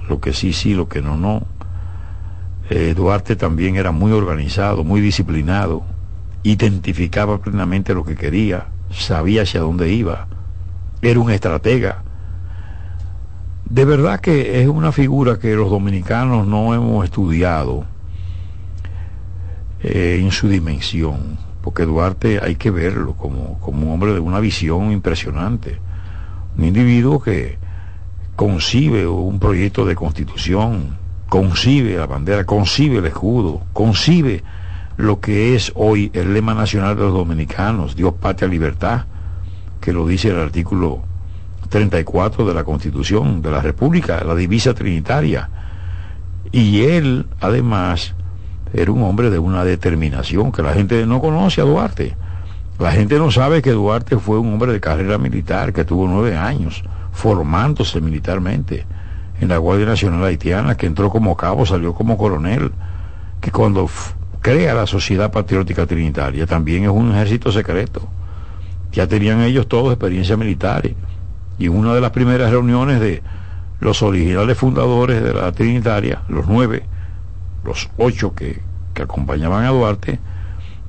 lo 0.07 0.21
que 0.21 0.35
sí, 0.35 0.52
sí, 0.52 0.75
lo 0.75 0.87
que 0.87 1.00
no, 1.00 1.16
no. 1.16 1.45
Eh, 2.71 2.95
Duarte 2.95 3.35
también 3.35 3.75
era 3.75 3.91
muy 3.91 4.12
organizado, 4.12 4.85
muy 4.85 5.00
disciplinado, 5.00 5.83
identificaba 6.45 7.39
plenamente 7.39 7.95
lo 7.95 8.05
que 8.05 8.15
quería, 8.15 8.69
sabía 8.93 9.43
hacia 9.43 9.61
dónde 9.61 9.93
iba, 9.93 10.29
era 11.03 11.19
un 11.19 11.33
estratega. 11.33 12.05
De 13.65 13.85
verdad 13.85 14.21
que 14.21 14.62
es 14.62 14.69
una 14.69 14.93
figura 14.93 15.41
que 15.41 15.57
los 15.57 15.69
dominicanos 15.69 16.47
no 16.47 16.73
hemos 16.73 17.05
estudiado 17.05 17.87
eh, 19.83 20.21
en 20.21 20.31
su 20.31 20.49
dimensión, 20.49 21.39
porque 21.62 21.85
Duarte 21.85 22.39
hay 22.41 22.55
que 22.55 22.71
verlo 22.71 23.15
como, 23.15 23.59
como 23.59 23.89
un 23.89 23.95
hombre 23.95 24.15
de 24.15 24.21
una 24.21 24.39
visión 24.39 24.93
impresionante, 24.93 25.81
un 26.57 26.67
individuo 26.67 27.21
que 27.21 27.59
concibe 28.37 29.09
un 29.09 29.41
proyecto 29.41 29.85
de 29.85 29.97
constitución, 29.97 31.00
concibe 31.31 31.97
la 31.97 32.07
bandera, 32.07 32.45
concibe 32.45 32.99
el 32.99 33.07
escudo, 33.07 33.63
concibe 33.73 34.43
lo 34.97 35.21
que 35.21 35.55
es 35.55 35.71
hoy 35.77 36.11
el 36.13 36.35
lema 36.35 36.55
nacional 36.55 36.97
de 36.97 37.03
los 37.03 37.15
dominicanos, 37.15 37.95
Dios, 37.95 38.15
patria, 38.21 38.49
libertad, 38.49 39.05
que 39.81 39.93
lo 39.93 40.07
dice 40.09 40.31
el 40.31 40.41
artículo 40.41 41.03
34 41.69 42.45
de 42.45 42.53
la 42.53 42.65
Constitución 42.65 43.43
de 43.43 43.51
la 43.53 43.63
República, 43.63 44.25
la 44.25 44.35
divisa 44.35 44.75
trinitaria. 44.75 45.49
Y 46.51 46.83
él, 46.83 47.27
además, 47.41 48.15
era 48.75 48.91
un 48.91 49.05
hombre 49.05 49.31
de 49.31 49.39
una 49.39 49.65
determinación 49.65 50.51
que 50.51 50.63
la 50.63 50.75
gente 50.75 51.07
no 51.07 51.21
conoce 51.21 51.61
a 51.61 51.65
Duarte. 51.65 52.17
La 52.81 52.91
gente 52.91 53.19
no 53.19 53.31
sabe 53.31 53.63
que 53.63 53.71
Duarte 53.71 54.19
fue 54.19 54.41
un 54.41 54.53
hombre 54.53 54.73
de 54.73 54.81
carrera 54.81 55.17
militar, 55.17 55.73
que 55.73 55.85
tuvo 55.85 56.09
nueve 56.09 56.37
años 56.37 56.83
formándose 57.13 58.01
militarmente 58.01 58.85
en 59.40 59.49
la 59.49 59.59
Guardia 59.59 59.87
Nacional 59.87 60.25
Haitiana, 60.25 60.76
que 60.76 60.87
entró 60.87 61.11
como 61.11 61.37
cabo, 61.37 61.64
salió 61.64 61.94
como 61.94 62.18
coronel, 62.18 62.73
que 63.40 63.50
cuando 63.50 63.88
crea 64.40 64.75
la 64.75 64.87
Sociedad 64.87 65.30
Patriótica 65.32 65.87
Trinitaria 65.87 66.47
también 66.47 66.85
es 66.85 66.90
un 66.90 67.12
ejército 67.12 67.50
secreto. 67.50 68.06
Ya 68.92 69.06
tenían 69.06 69.40
ellos 69.40 69.68
todos 69.68 69.92
experiencias 69.92 70.38
militares 70.38 70.94
y 71.59 71.68
una 71.68 71.94
de 71.94 72.00
las 72.00 72.11
primeras 72.11 72.50
reuniones 72.50 73.00
de 73.00 73.23
los 73.80 74.02
originales 74.02 74.59
fundadores 74.59 75.23
de 75.23 75.32
la 75.32 75.52
Trinitaria, 75.52 76.23
los 76.28 76.47
nueve, 76.47 76.82
los 77.64 77.88
ocho 77.97 78.35
que, 78.35 78.61
acompañaban 79.00 79.64
a 79.64 79.70
Duarte, 79.70 80.18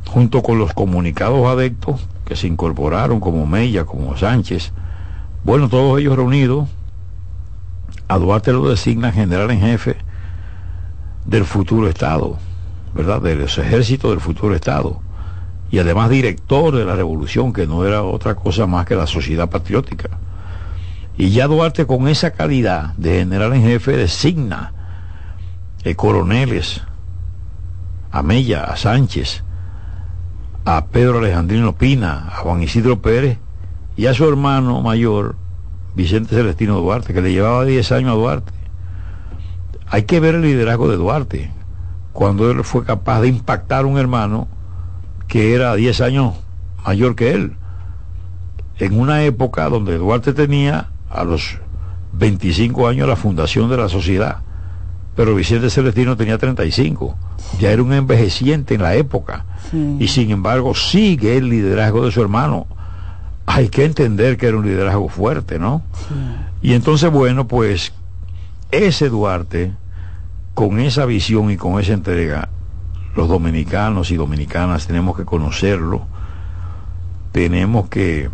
junto 0.05 0.43
con 0.43 0.59
los 0.59 0.73
comunicados 0.73 1.47
adeptos 1.47 2.05
que 2.25 2.35
se 2.35 2.47
incorporaron 2.47 3.21
como 3.21 3.47
Mella, 3.47 3.85
como 3.85 4.17
Sánchez, 4.17 4.73
bueno, 5.45 5.69
todos 5.69 5.97
ellos 5.97 6.17
reunidos, 6.17 6.67
a 8.11 8.17
Duarte 8.17 8.51
lo 8.51 8.67
designa 8.67 9.13
general 9.13 9.51
en 9.51 9.61
jefe 9.61 9.95
del 11.25 11.45
futuro 11.45 11.87
Estado, 11.87 12.37
¿verdad? 12.93 13.21
De 13.21 13.35
los 13.35 13.57
ejércitos 13.57 14.11
del 14.11 14.19
futuro 14.19 14.53
Estado. 14.53 14.99
Y 15.71 15.79
además 15.79 16.09
director 16.09 16.75
de 16.75 16.83
la 16.83 16.97
revolución, 16.97 17.53
que 17.53 17.65
no 17.65 17.85
era 17.85 18.03
otra 18.03 18.35
cosa 18.35 18.67
más 18.67 18.85
que 18.85 18.95
la 18.95 19.07
sociedad 19.07 19.49
patriótica. 19.49 20.09
Y 21.17 21.29
ya 21.29 21.47
Duarte 21.47 21.85
con 21.85 22.09
esa 22.09 22.31
calidad 22.31 22.93
de 22.97 23.19
general 23.19 23.53
en 23.53 23.63
jefe 23.63 23.95
designa 23.95 24.73
eh, 25.85 25.95
coroneles 25.95 26.81
a 28.11 28.23
Mella, 28.23 28.65
a 28.65 28.75
Sánchez, 28.75 29.41
a 30.65 30.87
Pedro 30.87 31.19
Alejandrino 31.19 31.77
Pina, 31.77 32.27
a 32.27 32.35
Juan 32.39 32.61
Isidro 32.61 33.01
Pérez 33.01 33.37
y 33.95 34.07
a 34.07 34.13
su 34.13 34.27
hermano 34.27 34.81
mayor, 34.81 35.37
Vicente 35.95 36.35
Celestino 36.35 36.79
Duarte, 36.79 37.13
que 37.13 37.21
le 37.21 37.31
llevaba 37.31 37.65
10 37.65 37.91
años 37.91 38.11
a 38.11 38.15
Duarte. 38.15 38.53
Hay 39.87 40.03
que 40.03 40.19
ver 40.19 40.35
el 40.35 40.41
liderazgo 40.41 40.87
de 40.87 40.97
Duarte, 40.97 41.51
cuando 42.13 42.49
él 42.49 42.63
fue 42.63 42.83
capaz 42.83 43.21
de 43.21 43.27
impactar 43.27 43.83
a 43.83 43.87
un 43.87 43.97
hermano 43.97 44.47
que 45.27 45.53
era 45.53 45.75
10 45.75 46.01
años 46.01 46.33
mayor 46.85 47.15
que 47.15 47.31
él, 47.31 47.55
en 48.79 48.99
una 48.99 49.23
época 49.23 49.69
donde 49.69 49.97
Duarte 49.97 50.33
tenía 50.33 50.89
a 51.09 51.23
los 51.23 51.57
25 52.13 52.87
años 52.87 53.07
la 53.07 53.15
fundación 53.15 53.69
de 53.69 53.77
la 53.77 53.89
sociedad, 53.89 54.37
pero 55.15 55.35
Vicente 55.35 55.69
Celestino 55.69 56.17
tenía 56.17 56.37
35, 56.37 57.15
ya 57.59 57.71
era 57.71 57.83
un 57.83 57.93
envejeciente 57.93 58.75
en 58.75 58.81
la 58.81 58.95
época, 58.95 59.45
y 59.99 60.07
sin 60.07 60.31
embargo 60.31 60.73
sigue 60.73 61.37
el 61.37 61.49
liderazgo 61.49 62.05
de 62.05 62.11
su 62.11 62.21
hermano. 62.21 62.67
Hay 63.45 63.69
que 63.69 63.85
entender 63.85 64.37
que 64.37 64.47
era 64.47 64.57
un 64.57 64.65
liderazgo 64.65 65.09
fuerte, 65.09 65.59
¿no? 65.59 65.81
Y 66.61 66.73
entonces, 66.73 67.11
bueno, 67.11 67.47
pues 67.47 67.93
ese 68.71 69.09
Duarte, 69.09 69.73
con 70.53 70.79
esa 70.79 71.05
visión 71.05 71.51
y 71.51 71.57
con 71.57 71.79
esa 71.79 71.93
entrega, 71.93 72.49
los 73.15 73.27
dominicanos 73.27 74.11
y 74.11 74.15
dominicanas 74.15 74.87
tenemos 74.87 75.17
que 75.17 75.25
conocerlo, 75.25 76.05
tenemos 77.31 77.89
que 77.89 78.29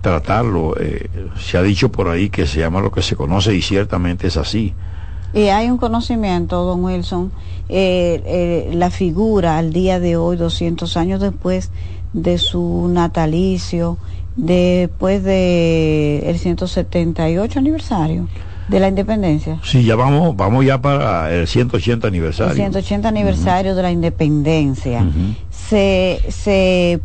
tratarlo. 0.00 0.74
Eh, 0.78 1.08
se 1.38 1.58
ha 1.58 1.62
dicho 1.62 1.90
por 1.90 2.08
ahí 2.08 2.30
que 2.30 2.46
se 2.46 2.60
llama 2.60 2.80
lo 2.80 2.90
que 2.90 3.02
se 3.02 3.16
conoce 3.16 3.54
y 3.54 3.62
ciertamente 3.62 4.28
es 4.28 4.36
así. 4.36 4.74
Y 5.34 5.48
hay 5.48 5.70
un 5.70 5.76
conocimiento, 5.76 6.64
don 6.64 6.82
Wilson, 6.84 7.30
eh, 7.68 8.22
eh, 8.24 8.70
la 8.74 8.90
figura 8.90 9.58
al 9.58 9.72
día 9.72 10.00
de 10.00 10.16
hoy, 10.16 10.36
200 10.36 10.96
años 10.96 11.20
después 11.20 11.70
de 12.16 12.38
su 12.38 12.88
natalicio, 12.90 13.98
después 14.36 15.22
de 15.22 16.28
el 16.28 16.38
178 16.38 17.58
aniversario 17.58 18.26
de 18.68 18.80
la 18.80 18.88
independencia. 18.88 19.60
Sí, 19.62 19.84
ya 19.84 19.94
vamos, 19.94 20.34
vamos 20.34 20.64
ya 20.64 20.80
para 20.80 21.32
el 21.32 21.46
180 21.46 22.08
aniversario. 22.08 22.52
El 22.52 22.56
180 22.56 23.08
aniversario 23.08 23.76
de 23.76 23.82
la 23.82 23.92
independencia. 23.92 25.06
se, 25.50 26.20
se, 26.28 27.00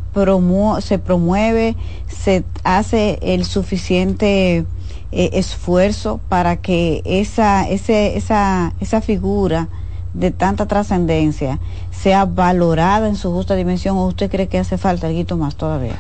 se 0.82 1.00
promueve, 1.00 1.76
se 2.08 2.44
hace 2.64 3.20
el 3.22 3.46
suficiente 3.46 4.66
eh, 5.12 5.30
esfuerzo 5.34 6.20
para 6.30 6.58
que 6.58 7.02
esa, 7.06 7.70
ese, 7.70 8.18
esa, 8.18 8.74
esa 8.80 9.02
figura 9.02 9.68
de 10.14 10.32
tanta 10.32 10.68
trascendencia 10.68 11.60
sea 11.92 12.26
valorada 12.26 13.08
en 13.08 13.16
su 13.16 13.32
justa 13.32 13.56
dimensión 13.56 13.98
o 13.98 14.06
usted 14.06 14.30
cree 14.30 14.48
que 14.48 14.60
hace 14.60 14.78
falta 14.78 15.08
algo 15.08 15.38
más 15.38 15.56
todavía? 15.56 15.96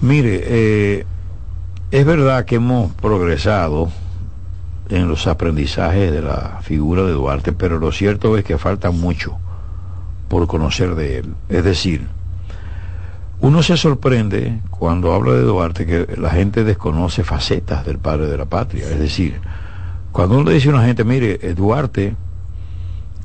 Mire, 0.00 0.42
eh, 0.44 1.06
es 1.90 2.04
verdad 2.04 2.44
que 2.44 2.56
hemos 2.56 2.92
progresado 2.92 3.88
en 4.88 5.08
los 5.08 5.26
aprendizajes 5.26 6.12
de 6.12 6.22
la 6.22 6.60
figura 6.62 7.02
de 7.02 7.12
Duarte, 7.12 7.52
pero 7.52 7.78
lo 7.78 7.92
cierto 7.92 8.36
es 8.36 8.44
que 8.44 8.58
falta 8.58 8.90
mucho 8.90 9.38
por 10.28 10.46
conocer 10.46 10.94
de 10.94 11.18
él. 11.18 11.34
Es 11.48 11.64
decir, 11.64 12.06
uno 13.40 13.62
se 13.62 13.76
sorprende 13.76 14.60
cuando 14.70 15.12
habla 15.12 15.32
de 15.32 15.42
Duarte 15.42 15.86
que 15.86 16.16
la 16.16 16.30
gente 16.30 16.64
desconoce 16.64 17.24
facetas 17.24 17.84
del 17.84 17.98
padre 17.98 18.26
de 18.26 18.36
la 18.36 18.46
patria. 18.46 18.84
Es 18.84 18.98
decir, 18.98 19.40
cuando 20.12 20.36
uno 20.36 20.48
le 20.50 20.54
dice 20.54 20.68
a 20.68 20.72
una 20.72 20.84
gente, 20.84 21.04
mire, 21.04 21.38
eh, 21.42 21.54
Duarte 21.54 22.16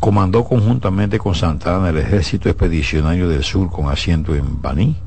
comandó 0.01 0.43
conjuntamente 0.43 1.19
con 1.19 1.35
Santana 1.35 1.89
el 1.89 1.97
ejército 1.99 2.49
expedicionario 2.49 3.29
del 3.29 3.43
sur 3.43 3.69
con 3.69 3.87
asiento 3.87 4.33
en 4.35 4.59
Baní, 4.59 4.97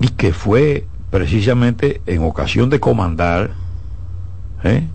y 0.00 0.08
que 0.08 0.34
fue 0.34 0.86
precisamente 1.10 2.02
en 2.04 2.22
ocasión 2.22 2.68
de 2.68 2.80
comandar 2.80 3.52
¿eh? 4.64 4.86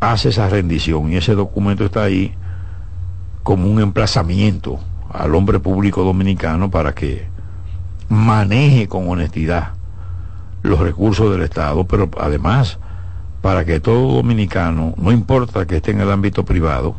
hace 0.00 0.30
esa 0.30 0.48
rendición 0.48 1.12
y 1.12 1.16
ese 1.16 1.34
documento 1.34 1.84
está 1.84 2.04
ahí 2.04 2.34
como 3.42 3.66
un 3.68 3.80
emplazamiento 3.80 4.78
al 5.12 5.34
hombre 5.34 5.58
público 5.58 6.04
dominicano 6.04 6.70
para 6.70 6.94
que 6.94 7.26
maneje 8.08 8.88
con 8.88 9.08
honestidad 9.08 9.72
los 10.62 10.78
recursos 10.80 11.30
del 11.30 11.42
Estado, 11.42 11.84
pero 11.84 12.10
además 12.20 12.78
para 13.42 13.64
que 13.64 13.80
todo 13.80 14.14
dominicano, 14.14 14.94
no 14.96 15.12
importa 15.12 15.66
que 15.66 15.76
esté 15.76 15.92
en 15.92 16.00
el 16.00 16.10
ámbito 16.10 16.44
privado, 16.44 16.96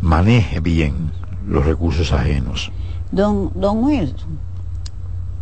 maneje 0.00 0.60
bien 0.60 1.12
los 1.46 1.64
recursos 1.64 2.12
ajenos. 2.12 2.72
Don, 3.12 3.50
don 3.54 3.84
Wilson, 3.84 4.38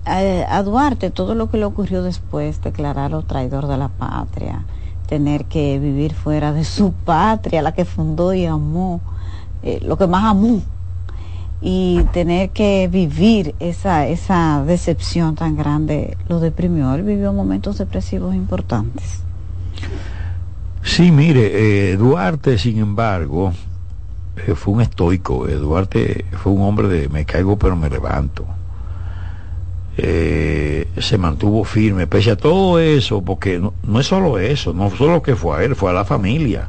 a, 0.04 0.62
Duarte 0.62 1.10
todo 1.10 1.34
lo 1.34 1.50
que 1.50 1.58
le 1.58 1.64
ocurrió 1.64 2.02
después, 2.02 2.60
declararlo 2.62 3.22
traidor 3.22 3.66
de 3.68 3.76
la 3.76 3.88
patria, 3.88 4.64
tener 5.06 5.44
que 5.44 5.78
vivir 5.78 6.14
fuera 6.14 6.52
de 6.52 6.64
su 6.64 6.92
patria, 6.92 7.62
la 7.62 7.72
que 7.72 7.84
fundó 7.84 8.34
y 8.34 8.46
amó, 8.46 9.00
eh, 9.62 9.80
lo 9.82 9.96
que 9.96 10.06
más 10.06 10.24
amó, 10.24 10.62
y 11.60 12.02
tener 12.12 12.50
que 12.50 12.88
vivir 12.90 13.54
esa, 13.60 14.08
esa 14.08 14.64
decepción 14.66 15.36
tan 15.36 15.56
grande, 15.56 16.16
lo 16.28 16.40
deprimió. 16.40 16.92
Él 16.94 17.04
vivió 17.04 17.32
momentos 17.32 17.78
depresivos 17.78 18.34
importantes. 18.34 19.22
Sí, 20.82 21.12
mire, 21.12 21.92
eh, 21.92 21.96
Duarte, 21.96 22.58
sin 22.58 22.78
embargo, 22.78 23.52
eh, 23.52 23.71
fue 24.56 24.74
un 24.74 24.80
estoico. 24.80 25.46
Duarte 25.46 26.24
fue 26.42 26.52
un 26.52 26.62
hombre 26.62 26.88
de 26.88 27.08
me 27.08 27.24
caigo 27.24 27.58
pero 27.58 27.76
me 27.76 27.90
levanto 27.90 28.46
eh, 29.96 30.88
se 30.98 31.18
mantuvo 31.18 31.64
firme, 31.64 32.06
pese 32.06 32.30
a 32.30 32.36
todo 32.36 32.78
eso, 32.78 33.22
porque 33.22 33.58
no, 33.58 34.00
es 34.00 34.06
solo 34.06 34.38
eso, 34.38 34.72
no 34.72 34.90
solo 34.90 35.22
que 35.22 35.36
fue 35.36 35.58
a 35.58 35.64
él, 35.64 35.76
fue 35.76 35.90
a 35.90 35.92
la 35.92 36.04
familia. 36.04 36.68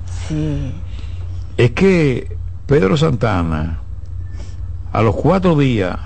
Es 1.58 1.71
que 1.71 2.36
Pedro 2.67 2.97
Santana, 2.97 3.80
a 4.91 5.02
los 5.02 5.15
cuatro 5.15 5.58
días 5.58 5.97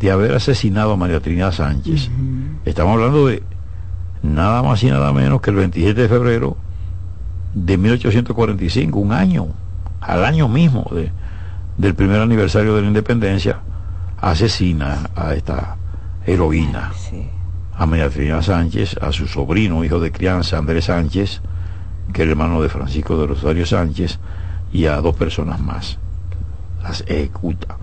de 0.00 0.10
haber 0.10 0.34
asesinado 0.34 0.92
a 0.92 0.96
María 0.96 1.20
Trinidad 1.20 1.52
Sánchez, 1.52 2.10
estamos 2.64 2.94
hablando 2.94 3.26
de 3.26 3.42
nada 4.22 4.62
más 4.62 4.82
y 4.82 4.86
nada 4.90 5.12
menos 5.12 5.40
que 5.40 5.50
el 5.50 5.56
27 5.56 6.02
de 6.02 6.08
febrero 6.08 6.56
de 7.54 7.78
1845, 7.78 8.98
un 8.98 9.12
año, 9.12 9.48
al 10.00 10.24
año 10.24 10.48
mismo 10.48 10.86
de, 10.92 11.10
del 11.76 11.94
primer 11.94 12.20
aniversario 12.20 12.74
de 12.74 12.82
la 12.82 12.88
independencia, 12.88 13.60
asesina 14.20 15.10
a 15.14 15.34
esta 15.34 15.76
heroína. 16.26 16.92
A 17.76 17.86
María 17.86 18.10
Trinidad 18.10 18.42
Sánchez, 18.42 18.96
a 19.00 19.12
su 19.12 19.28
sobrino, 19.28 19.84
hijo 19.84 20.00
de 20.00 20.10
crianza, 20.10 20.58
Andrés 20.58 20.86
Sánchez, 20.86 21.40
que 22.12 22.24
es 22.24 22.28
hermano 22.28 22.60
de 22.60 22.68
Francisco 22.68 23.16
de 23.18 23.28
Rosario 23.28 23.64
Sánchez, 23.64 24.18
y 24.72 24.86
a 24.86 24.96
dos 25.00 25.14
personas 25.14 25.60
más. 25.60 25.98
Las 26.82 27.02
ejecuta. 27.02 27.76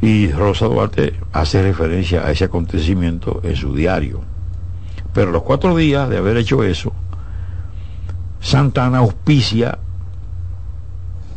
Y 0.00 0.30
Rosa 0.32 0.66
Duarte 0.66 1.18
hace 1.32 1.62
referencia 1.62 2.26
a 2.26 2.30
ese 2.30 2.44
acontecimiento 2.44 3.40
en 3.44 3.56
su 3.56 3.74
diario. 3.74 4.22
Pero 5.14 5.30
los 5.30 5.42
cuatro 5.42 5.74
días 5.74 6.08
de 6.10 6.18
haber 6.18 6.36
hecho 6.36 6.62
eso, 6.64 6.92
Santana 8.40 8.98
auspicia 8.98 9.78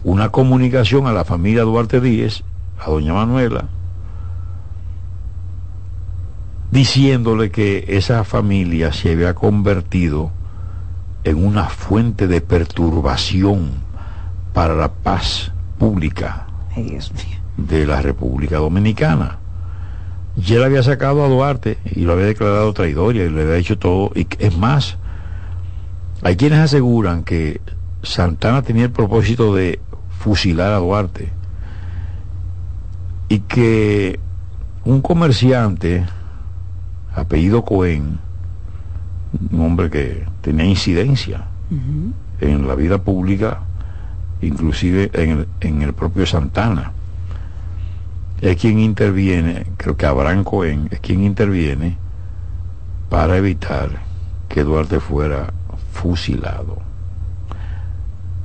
una 0.03 0.29
comunicación 0.29 1.07
a 1.07 1.13
la 1.13 1.25
familia 1.25 1.63
Duarte 1.63 1.99
Díez, 1.99 2.43
a 2.79 2.89
doña 2.89 3.13
Manuela, 3.13 3.65
diciéndole 6.71 7.51
que 7.51 7.85
esa 7.87 8.23
familia 8.23 8.93
se 8.93 9.11
había 9.11 9.33
convertido 9.33 10.31
en 11.23 11.43
una 11.45 11.65
fuente 11.65 12.27
de 12.27 12.41
perturbación 12.41 13.71
para 14.53 14.75
la 14.75 14.89
paz 14.89 15.51
pública 15.77 16.47
de 17.57 17.85
la 17.85 18.01
República 18.01 18.57
Dominicana. 18.57 19.39
Ya 20.37 20.59
le 20.59 20.65
había 20.65 20.83
sacado 20.83 21.25
a 21.25 21.27
Duarte 21.27 21.77
y 21.93 22.01
lo 22.01 22.13
había 22.13 22.25
declarado 22.25 22.71
traidor 22.71 23.15
y 23.15 23.29
le 23.29 23.41
había 23.41 23.57
hecho 23.57 23.77
todo. 23.77 24.11
Y 24.15 24.27
es 24.37 24.57
más, 24.57 24.97
hay 26.21 26.37
quienes 26.37 26.59
aseguran 26.59 27.23
que 27.23 27.59
Santana 28.03 28.61
tenía 28.61 28.85
el 28.85 28.91
propósito 28.91 29.53
de 29.53 29.79
fusilar 30.19 30.73
a 30.73 30.77
Duarte 30.77 31.29
y 33.29 33.39
que 33.39 34.19
un 34.83 35.01
comerciante 35.01 36.05
apellido 37.15 37.63
Cohen, 37.63 38.19
un 39.51 39.61
hombre 39.61 39.89
que 39.89 40.25
tenía 40.41 40.65
incidencia 40.65 41.45
en 42.41 42.67
la 42.67 42.75
vida 42.75 42.97
pública, 42.97 43.61
inclusive 44.41 45.09
en 45.13 45.31
el, 45.31 45.47
en 45.61 45.81
el 45.83 45.93
propio 45.93 46.25
Santana. 46.25 46.91
Es 48.41 48.57
quien 48.57 48.79
interviene, 48.79 49.67
creo 49.77 49.95
que 49.95 50.05
Abraham 50.05 50.43
Cohen 50.43 50.89
es 50.91 50.99
quien 50.99 51.23
interviene 51.23 51.97
para 53.09 53.37
evitar 53.37 53.89
que 54.49 54.63
Duarte 54.63 54.99
fuera 54.99 55.53
fusilado. 55.93 56.88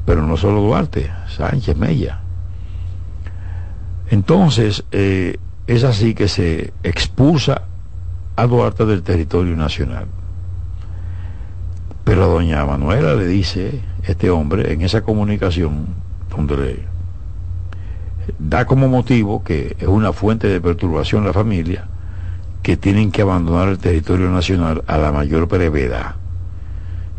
Pero 0.04 0.26
no 0.26 0.36
solo 0.36 0.60
Duarte, 0.60 1.10
Sánchez 1.28 1.76
Mella. 1.76 2.20
Entonces, 4.10 4.84
eh, 4.92 5.38
es 5.66 5.84
así 5.84 6.14
que 6.14 6.28
se 6.28 6.72
expulsa 6.82 7.62
a 8.36 8.46
Duarte 8.46 8.84
del 8.84 9.02
territorio 9.02 9.56
nacional. 9.56 10.06
Pero 12.04 12.24
a 12.24 12.26
doña 12.26 12.66
Manuela 12.66 13.14
le 13.14 13.26
dice, 13.26 13.80
este 14.02 14.28
hombre, 14.28 14.72
en 14.72 14.82
esa 14.82 15.02
comunicación, 15.02 15.86
donde 16.28 16.56
le 16.56 16.94
da 18.38 18.66
como 18.66 18.88
motivo 18.88 19.42
que 19.42 19.76
es 19.78 19.88
una 19.88 20.12
fuente 20.12 20.48
de 20.48 20.60
perturbación 20.60 21.24
la 21.24 21.32
familia, 21.32 21.86
que 22.62 22.76
tienen 22.76 23.10
que 23.10 23.22
abandonar 23.22 23.68
el 23.68 23.78
territorio 23.78 24.30
nacional 24.30 24.84
a 24.86 24.98
la 24.98 25.12
mayor 25.12 25.48
brevedad. 25.48 26.16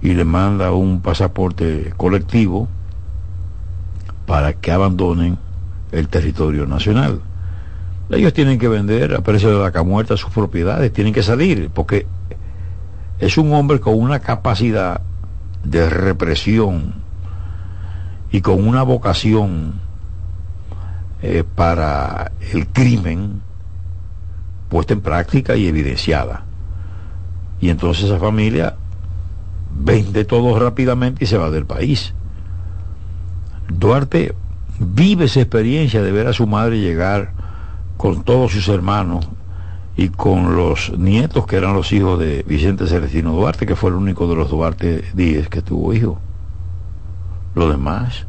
Y 0.02 0.13
le 0.13 0.26
manda 0.26 0.71
un 0.71 1.02
pasaporte 1.02 1.93
colectivo 1.98 2.67
para 4.25 4.53
que 4.53 4.71
abandonen 4.71 5.38
el 5.91 6.07
territorio 6.07 6.65
nacional. 6.65 7.21
Ellos 8.09 8.33
tienen 8.33 8.59
que 8.59 8.67
vender 8.67 9.15
a 9.15 9.21
precio 9.21 9.49
de 9.49 9.55
vaca 9.55 9.83
muerta 9.83 10.17
sus 10.17 10.31
propiedades, 10.31 10.93
tienen 10.93 11.13
que 11.13 11.23
salir, 11.23 11.69
porque 11.73 12.05
es 13.19 13.38
un 13.38 13.53
hombre 13.53 13.79
con 13.79 13.99
una 13.99 14.19
capacidad 14.19 15.01
de 15.63 15.89
represión 15.89 16.93
y 18.31 18.41
con 18.41 18.67
una 18.67 18.83
vocación 18.83 19.73
eh, 21.21 21.43
para 21.55 22.31
el 22.53 22.67
crimen 22.67 23.41
puesta 24.69 24.93
en 24.93 25.01
práctica 25.01 25.55
y 25.55 25.67
evidenciada. 25.67 26.43
Y 27.61 27.69
entonces 27.69 28.05
esa 28.05 28.19
familia 28.19 28.75
vende 29.75 30.25
todo 30.25 30.59
rápidamente 30.59 31.23
y 31.23 31.27
se 31.27 31.38
va 31.38 31.49
del 31.49 31.65
país. 31.65 32.13
Duarte 33.67 34.36
vive 34.80 35.25
esa 35.25 35.41
experiencia 35.41 36.01
de 36.01 36.12
ver 36.12 36.28
a 36.28 36.34
su 36.34 36.47
madre 36.47 36.80
llegar 36.80 37.32
con 37.97 38.23
todos 38.23 38.51
sus 38.51 38.67
hermanos 38.67 39.28
y 39.97 40.10
con 40.10 40.56
los 40.56 40.97
nietos 40.97 41.47
que 41.47 41.56
eran 41.56 41.73
los 41.73 41.91
hijos 41.93 42.19
de 42.19 42.43
Vicente 42.43 42.88
Celestino 42.88 43.32
Duarte, 43.32 43.65
que 43.65 43.75
fue 43.75 43.89
el 43.89 43.95
único 43.95 44.28
de 44.28 44.36
los 44.36 44.49
Duarte 44.49 45.06
Díez 45.13 45.47
que 45.47 45.62
tuvo 45.62 45.93
hijos. 45.93 46.17
Los 47.56 47.71
demás 47.71 48.28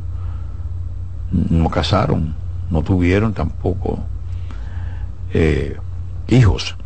no 1.33 1.69
casaron, 1.69 2.35
no 2.71 2.83
tuvieron 2.83 3.33
tampoco 3.33 3.99
eh, 5.33 5.77
hijos. 6.29 6.77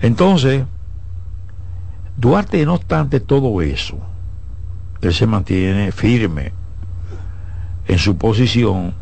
Entonces, 0.00 0.64
Duarte, 2.16 2.64
no 2.64 2.74
obstante 2.74 3.20
todo 3.20 3.60
eso, 3.60 3.98
él 5.02 5.12
se 5.12 5.26
mantiene 5.26 5.92
firme 5.92 6.52
en 7.90 7.98
su 7.98 8.16
posición 8.16 8.94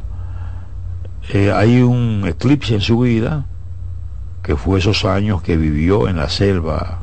eh, 1.30 1.52
hay 1.52 1.82
un 1.82 2.24
eclipse 2.26 2.74
en 2.74 2.80
su 2.80 3.00
vida, 3.00 3.44
que 4.42 4.56
fue 4.56 4.78
esos 4.78 5.04
años 5.04 5.42
que 5.42 5.58
vivió 5.58 6.08
en 6.08 6.16
la 6.16 6.30
selva 6.30 7.00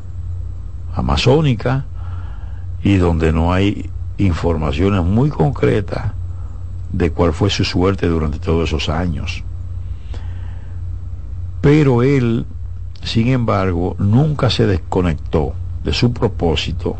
amazónica 0.96 1.84
y 2.82 2.96
donde 2.96 3.32
no 3.32 3.52
hay 3.52 3.88
informaciones 4.18 5.04
muy 5.04 5.30
concretas 5.30 6.12
de 6.92 7.12
cuál 7.12 7.32
fue 7.32 7.50
su 7.50 7.64
suerte 7.64 8.08
durante 8.08 8.40
todos 8.40 8.68
esos 8.68 8.88
años. 8.88 9.44
Pero 11.60 12.02
él, 12.02 12.46
sin 13.04 13.28
embargo, 13.28 13.94
nunca 14.00 14.50
se 14.50 14.66
desconectó 14.66 15.52
de 15.84 15.92
su 15.92 16.12
propósito 16.12 16.96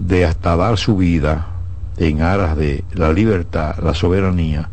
de 0.00 0.24
hasta 0.24 0.56
dar 0.56 0.76
su 0.76 0.96
vida 0.96 1.49
en 2.00 2.22
aras 2.22 2.56
de 2.56 2.82
la 2.94 3.12
libertad, 3.12 3.76
la 3.82 3.92
soberanía 3.92 4.70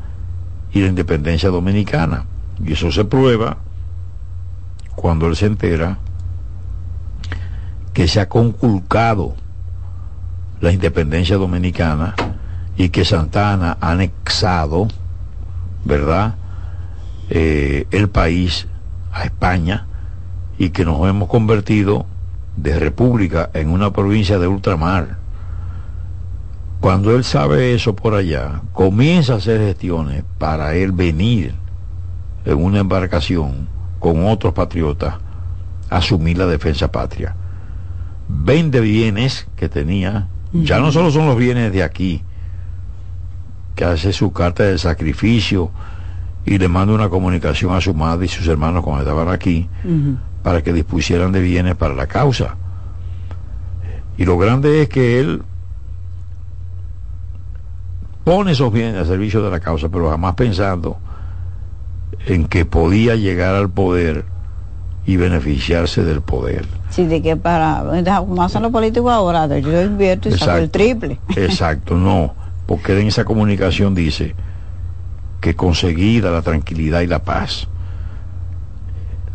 y 0.71 0.79
la 0.79 0.87
independencia 0.87 1.49
dominicana. 1.49 2.25
Y 2.63 2.73
eso 2.73 2.89
se 2.91 3.03
prueba 3.03 3.57
cuando 4.95 5.27
él 5.27 5.35
se 5.35 5.45
entera 5.45 5.99
que 7.93 8.07
se 8.07 8.21
ha 8.21 8.29
conculcado 8.29 9.35
la 10.61 10.71
independencia 10.71 11.35
dominicana 11.35 12.15
y 12.77 12.89
que 12.89 13.03
Santana 13.03 13.77
ha 13.81 13.91
anexado, 13.91 14.87
¿verdad?, 15.83 16.35
eh, 17.29 17.87
el 17.91 18.07
país 18.09 18.67
a 19.11 19.25
España 19.25 19.85
y 20.57 20.69
que 20.69 20.85
nos 20.85 21.07
hemos 21.09 21.27
convertido 21.27 22.05
de 22.55 22.79
república 22.79 23.49
en 23.53 23.69
una 23.69 23.91
provincia 23.91 24.39
de 24.39 24.47
ultramar. 24.47 25.17
Cuando 26.79 27.15
él 27.15 27.23
sabe 27.23 27.73
eso 27.73 27.95
por 27.95 28.13
allá, 28.13 28.61
comienza 28.73 29.33
a 29.33 29.37
hacer 29.37 29.59
gestiones 29.59 30.23
para 30.37 30.75
él 30.75 30.91
venir 30.91 31.55
en 32.45 32.63
una 32.63 32.79
embarcación 32.79 33.67
con 33.99 34.25
otros 34.25 34.53
patriotas 34.53 35.15
asumir 35.89 36.37
la 36.37 36.45
defensa 36.45 36.91
patria. 36.91 37.35
Vende 38.27 38.79
bienes 38.79 39.47
que 39.55 39.69
tenía, 39.69 40.27
ya 40.53 40.79
no 40.79 40.91
solo 40.91 41.11
son 41.11 41.27
los 41.27 41.37
bienes 41.37 41.71
de 41.71 41.83
aquí, 41.83 42.21
que 43.75 43.85
hace 43.85 44.11
su 44.11 44.31
carta 44.31 44.63
de 44.63 44.77
sacrificio 44.77 45.71
y 46.45 46.57
le 46.57 46.67
manda 46.67 46.93
una 46.93 47.09
comunicación 47.09 47.73
a 47.73 47.81
su 47.81 47.93
madre 47.93 48.25
y 48.25 48.29
sus 48.29 48.47
hermanos 48.47 48.83
cuando 48.83 49.01
estaban 49.01 49.29
aquí, 49.29 49.69
para 50.43 50.61
que 50.61 50.73
dispusieran 50.73 51.31
de 51.31 51.41
bienes 51.41 51.75
para 51.75 51.93
la 51.93 52.07
causa. 52.07 52.55
Y 54.17 54.25
lo 54.25 54.37
grande 54.37 54.81
es 54.81 54.89
que 54.89 55.19
él 55.19 55.43
pone 58.27 58.51
esos 58.51 58.73
bienes 58.73 58.97
al 58.97 59.05
servicio 59.05 59.41
de 59.41 59.49
la 59.49 59.61
causa, 59.61 59.87
pero 59.87 60.09
jamás 60.09 60.35
pensando 60.35 60.97
en 62.25 62.45
que 62.45 62.65
podía 62.65 63.15
llegar 63.15 63.55
al 63.55 63.69
poder 63.69 64.25
y 65.05 65.15
beneficiarse 65.15 66.03
del 66.03 66.19
poder. 66.19 66.65
Sí, 66.89 67.05
de 67.05 67.21
que 67.21 67.37
para, 67.37 67.85
como 68.19 68.43
hacen 68.43 68.63
los 68.63 68.73
políticos 68.73 69.13
ahora, 69.13 69.47
yo 69.59 69.81
invierto 69.81 70.27
y 70.27 70.33
saco 70.33 70.57
el 70.57 70.69
triple. 70.69 71.21
Exacto, 71.37 71.95
no, 71.95 72.35
porque 72.65 72.99
en 72.99 73.07
esa 73.07 73.23
comunicación 73.23 73.95
dice 73.95 74.35
que 75.39 75.55
conseguida 75.55 76.29
la 76.29 76.41
tranquilidad 76.41 76.99
y 76.99 77.07
la 77.07 77.19
paz, 77.19 77.69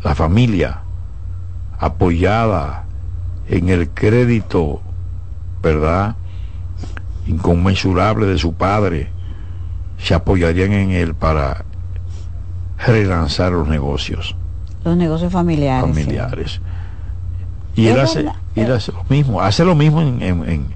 la 0.05 0.14
familia 0.14 0.83
apoyada 1.78 2.85
en 3.48 3.70
el 3.70 3.88
crédito, 3.88 4.83
¿verdad? 5.62 6.16
Inconmensurable 7.27 8.27
de 8.27 8.39
su 8.39 8.55
padre, 8.55 9.11
se 9.99 10.15
apoyarían 10.15 10.73
en 10.73 10.91
él 10.91 11.15
para 11.15 11.65
relanzar 12.85 13.53
los 13.53 13.69
negocios. 13.69 14.35
Los 14.85 14.97
negocios 14.97 15.33
familiares. 15.33 15.83
Familiares. 15.83 16.61
Y 17.75 17.87
él 17.87 18.01
hace, 18.01 18.27
él 18.55 18.73
hace, 18.73 18.93
lo 18.93 19.05
mismo, 19.09 19.41
hace 19.41 19.65
lo 19.65 19.75
mismo 19.75 20.03
en, 20.03 20.23
en, 20.23 20.67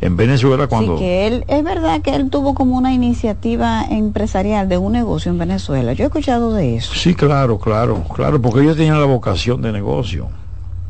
en 0.00 0.16
Venezuela 0.16 0.66
cuando... 0.66 0.96
Sí, 0.96 1.04
que 1.04 1.26
él, 1.26 1.44
es 1.46 1.62
verdad 1.62 2.00
que 2.00 2.14
él 2.14 2.30
tuvo 2.30 2.54
como 2.54 2.76
una 2.76 2.92
iniciativa 2.92 3.84
empresarial 3.84 4.68
de 4.68 4.78
un 4.78 4.92
negocio 4.92 5.30
en 5.30 5.38
Venezuela. 5.38 5.92
Yo 5.92 6.04
he 6.04 6.06
escuchado 6.06 6.52
de 6.54 6.76
eso. 6.76 6.94
Sí, 6.94 7.14
claro, 7.14 7.58
claro, 7.58 8.02
claro, 8.14 8.40
porque 8.40 8.62
ellos 8.62 8.76
tenían 8.76 8.98
la 8.98 9.06
vocación 9.06 9.60
de 9.62 9.72
negocio. 9.72 10.28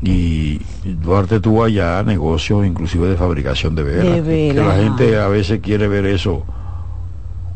Y 0.03 0.61
Duarte 0.85 1.41
tuvo 1.41 1.65
allá 1.65 2.03
negocios 2.03 2.65
inclusive 2.65 3.09
de 3.09 3.17
fabricación 3.17 3.75
de 3.75 3.83
velas. 3.83 4.23
Que 4.25 4.55
la 4.55 4.77
gente 4.77 5.19
a 5.19 5.29
veces 5.29 5.61
quiere 5.61 5.89
ver 5.89 6.07
eso 6.07 6.45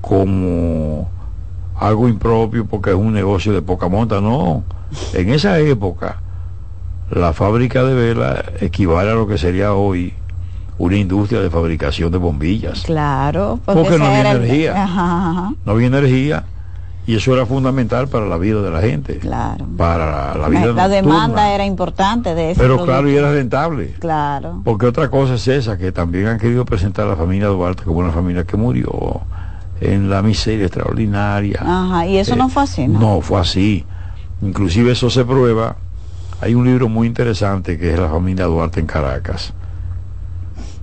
como 0.00 1.08
algo 1.76 2.08
impropio 2.08 2.66
porque 2.66 2.90
es 2.90 2.96
un 2.96 3.14
negocio 3.14 3.52
de 3.52 3.62
poca 3.62 3.88
monta. 3.88 4.20
No, 4.20 4.62
en 5.14 5.30
esa 5.30 5.58
época 5.58 6.20
la 7.10 7.32
fábrica 7.32 7.82
de 7.84 7.94
velas 7.94 8.44
equivale 8.60 9.10
a 9.10 9.14
lo 9.14 9.26
que 9.26 9.38
sería 9.38 9.72
hoy 9.72 10.12
una 10.76 10.96
industria 10.96 11.40
de 11.40 11.48
fabricación 11.48 12.10
de 12.12 12.18
bombillas. 12.18 12.82
Claro, 12.82 13.60
porque, 13.64 13.98
no 13.98 14.06
había 14.06 14.32
energía. 14.32 15.54
No 15.64 15.72
había 15.72 15.86
energía 15.86 16.44
y 17.06 17.16
eso 17.16 17.34
era 17.34 17.44
fundamental 17.44 18.08
para 18.08 18.26
la 18.26 18.38
vida 18.38 18.62
de 18.62 18.70
la 18.70 18.80
gente. 18.80 19.18
Claro. 19.18 19.66
Para 19.76 20.36
la 20.36 20.48
vida 20.48 20.72
La 20.72 20.88
demanda 20.88 21.52
era 21.52 21.66
importante 21.66 22.34
de 22.34 22.52
eso. 22.52 22.60
Pero 22.60 22.84
claro, 22.84 23.10
y 23.10 23.16
era 23.16 23.30
rentable. 23.30 23.94
Claro. 23.98 24.62
Porque 24.64 24.86
otra 24.86 25.10
cosa 25.10 25.34
es 25.34 25.46
esa, 25.46 25.76
que 25.76 25.92
también 25.92 26.26
han 26.28 26.38
querido 26.38 26.64
presentar 26.64 27.06
a 27.06 27.10
la 27.10 27.16
familia 27.16 27.48
Duarte 27.48 27.84
como 27.84 27.98
una 27.98 28.10
familia 28.10 28.44
que 28.44 28.56
murió 28.56 29.20
en 29.80 30.08
la 30.08 30.22
miseria 30.22 30.66
extraordinaria. 30.66 31.60
Ajá, 31.60 32.06
y 32.06 32.16
eso 32.16 32.36
no 32.36 32.48
fue 32.48 32.62
así, 32.62 32.88
¿no? 32.88 32.98
No, 32.98 33.20
fue 33.20 33.40
así. 33.40 33.84
Inclusive 34.40 34.92
eso 34.92 35.10
se 35.10 35.24
prueba. 35.24 35.76
Hay 36.40 36.54
un 36.54 36.64
libro 36.64 36.88
muy 36.88 37.06
interesante 37.06 37.78
que 37.78 37.92
es 37.92 37.98
La 37.98 38.08
familia 38.08 38.46
Duarte 38.46 38.80
en 38.80 38.86
Caracas, 38.86 39.52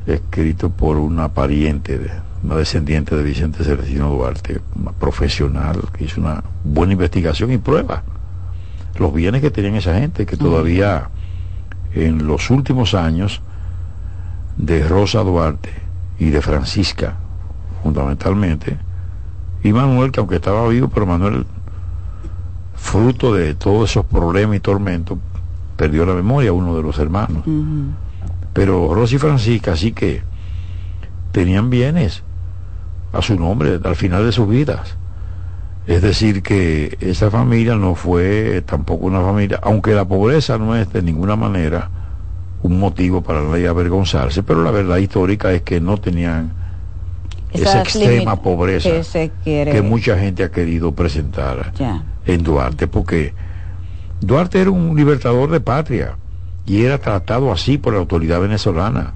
escrito 0.05 0.69
por 0.69 0.97
una 0.97 1.29
pariente, 1.29 1.97
de, 1.97 2.09
una 2.43 2.55
descendiente 2.55 3.15
de 3.15 3.23
Vicente 3.23 3.63
Celestino 3.63 4.09
Duarte, 4.09 4.61
una 4.75 4.91
profesional 4.91 5.81
que 5.93 6.05
hizo 6.05 6.21
una 6.21 6.43
buena 6.63 6.93
investigación 6.93 7.51
y 7.51 7.57
prueba 7.57 8.03
los 8.97 9.13
bienes 9.13 9.41
que 9.41 9.51
tenían 9.51 9.75
esa 9.75 9.97
gente, 9.99 10.25
que 10.25 10.37
todavía 10.37 11.09
en 11.93 12.27
los 12.27 12.49
últimos 12.49 12.93
años 12.93 13.41
de 14.57 14.87
Rosa 14.87 15.19
Duarte 15.21 15.71
y 16.19 16.29
de 16.29 16.41
Francisca, 16.41 17.15
fundamentalmente, 17.83 18.77
y 19.63 19.73
Manuel, 19.73 20.11
que 20.11 20.19
aunque 20.19 20.35
estaba 20.35 20.67
vivo, 20.67 20.89
pero 20.89 21.05
Manuel, 21.05 21.45
fruto 22.75 23.33
de 23.33 23.53
todos 23.53 23.91
esos 23.91 24.05
problemas 24.05 24.57
y 24.57 24.59
tormentos, 24.59 25.17
perdió 25.77 26.05
la 26.05 26.13
memoria 26.13 26.53
uno 26.53 26.75
de 26.75 26.83
los 26.83 26.97
hermanos. 26.99 27.43
Pero 28.53 28.93
Rosy 28.93 29.15
y 29.15 29.19
Francisca 29.19 29.75
sí 29.75 29.93
que 29.93 30.23
tenían 31.31 31.69
bienes 31.69 32.23
a 33.11 33.21
su 33.21 33.35
nombre 33.35 33.79
al 33.83 33.95
final 33.95 34.25
de 34.25 34.31
sus 34.31 34.47
vidas. 34.47 34.97
Es 35.87 36.01
decir, 36.01 36.43
que 36.43 36.97
esa 37.01 37.31
familia 37.31 37.75
no 37.75 37.95
fue 37.95 38.61
tampoco 38.65 39.07
una 39.07 39.21
familia, 39.21 39.59
aunque 39.63 39.93
la 39.93 40.05
pobreza 40.05 40.57
no 40.57 40.75
es 40.75 40.91
de 40.93 41.01
ninguna 41.01 41.35
manera 41.35 41.89
un 42.63 42.79
motivo 42.79 43.21
para 43.21 43.41
nadie 43.41 43.67
avergonzarse, 43.67 44.43
pero 44.43 44.63
la 44.63 44.71
verdad 44.71 44.97
histórica 44.97 45.51
es 45.51 45.63
que 45.63 45.81
no 45.81 45.97
tenían 45.97 46.53
esa, 47.51 47.81
extrema 47.81 48.41
pobreza 48.41 48.89
que, 49.43 49.81
mucha 49.83 50.17
gente 50.17 50.43
ha 50.43 50.51
querido 50.51 50.93
presentar 50.93 51.73
en 52.25 52.43
Duarte, 52.43 52.87
porque 52.87 53.33
Duarte 54.21 54.61
era 54.61 54.69
un 54.69 54.95
libertador 54.95 55.49
de 55.49 55.59
patria 55.59 56.15
y 56.65 56.83
era 56.83 56.99
tratado 56.99 57.51
así 57.51 57.77
por 57.77 57.93
la 57.93 57.99
autoridad 57.99 58.39
venezolana. 58.39 59.13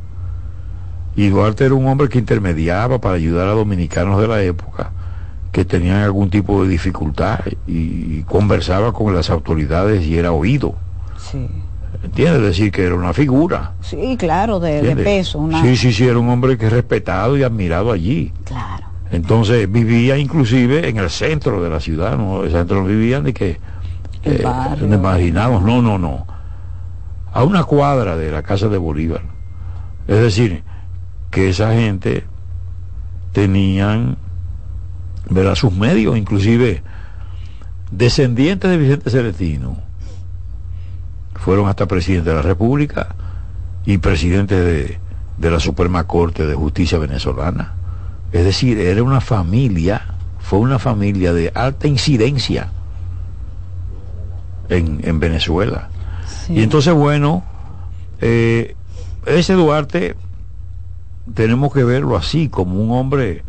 Y 1.15 1.29
Duarte 1.29 1.65
era 1.65 1.75
un 1.75 1.87
hombre 1.87 2.09
que 2.09 2.19
intermediaba 2.19 2.99
para 2.99 3.15
ayudar 3.15 3.47
a 3.47 3.51
dominicanos 3.51 4.19
de 4.19 4.27
la 4.27 4.41
época 4.41 4.91
que 5.55 5.63
tenían 5.63 6.01
algún 6.01 6.29
tipo 6.29 6.63
de 6.63 6.69
dificultad 6.69 7.39
y, 7.65 8.23
conversaba 8.23 8.91
con 8.91 9.15
las 9.15 9.29
autoridades 9.29 10.03
y 10.03 10.17
era 10.17 10.33
oído. 10.33 10.75
Sí. 11.17 11.47
¿Entiendes? 12.03 12.41
decir, 12.41 12.73
que 12.73 12.83
era 12.83 12.95
una 12.95 13.13
figura. 13.13 13.71
Sí, 13.79 14.17
claro, 14.19 14.59
de, 14.59 14.97
peso. 14.97 15.47
Sí, 15.61 15.77
sí, 15.77 15.93
sí, 15.93 16.05
era 16.05 16.19
un 16.19 16.27
hombre 16.27 16.57
que 16.57 16.65
es 16.65 16.73
respetado 16.73 17.37
y 17.37 17.43
admirado 17.43 17.93
allí. 17.93 18.33
Claro. 18.43 18.83
Entonces 19.11 19.71
vivía 19.71 20.17
inclusive 20.17 20.89
en 20.89 20.97
el 20.97 21.09
centro 21.09 21.63
de 21.63 21.69
la 21.69 21.79
ciudad, 21.79 22.17
¿no? 22.17 22.43
El 22.43 22.51
centro 22.51 22.81
no 22.81 22.87
vivían 22.87 23.23
de 23.23 23.33
que... 23.33 23.57
Eh, 24.25 24.43
marginados, 25.01 25.61
no, 25.61 25.81
no, 25.81 25.97
no. 25.97 26.27
A 27.31 27.45
una 27.45 27.63
cuadra 27.63 28.17
de 28.17 28.29
la 28.29 28.43
casa 28.43 28.67
de 28.67 28.77
Bolívar. 28.77 29.21
Es 30.09 30.19
decir, 30.19 30.65
que 31.35 31.49
esa 31.49 31.73
gente 31.73 32.23
tenían 33.33 34.15
¿verdad? 35.29 35.55
sus 35.55 35.73
medios, 35.73 36.15
inclusive 36.17 36.81
descendientes 37.91 38.71
de 38.71 38.77
Vicente 38.77 39.09
Celestino 39.09 39.77
fueron 41.33 41.67
hasta 41.67 41.89
presidente 41.89 42.29
de 42.29 42.37
la 42.37 42.41
República 42.41 43.15
y 43.85 43.97
presidente 43.97 44.55
de, 44.57 44.97
de 45.37 45.51
la 45.51 45.59
Suprema 45.59 46.05
Corte 46.07 46.45
de 46.47 46.55
Justicia 46.55 46.99
venezolana. 46.99 47.73
Es 48.31 48.45
decir, 48.45 48.79
era 48.79 49.03
una 49.03 49.19
familia, 49.19 50.15
fue 50.39 50.59
una 50.59 50.79
familia 50.79 51.33
de 51.33 51.51
alta 51.53 51.89
incidencia 51.89 52.69
en, 54.69 55.01
en 55.03 55.19
Venezuela. 55.19 55.89
Y 56.47 56.63
entonces, 56.63 56.93
bueno, 56.93 57.43
eh, 58.21 58.77
ese 59.25 59.51
Duarte 59.51 60.15
tenemos 61.33 61.73
que 61.73 61.83
verlo 61.83 62.15
así, 62.15 62.49
como 62.49 62.79
un 62.79 62.91
hombre 62.91 63.43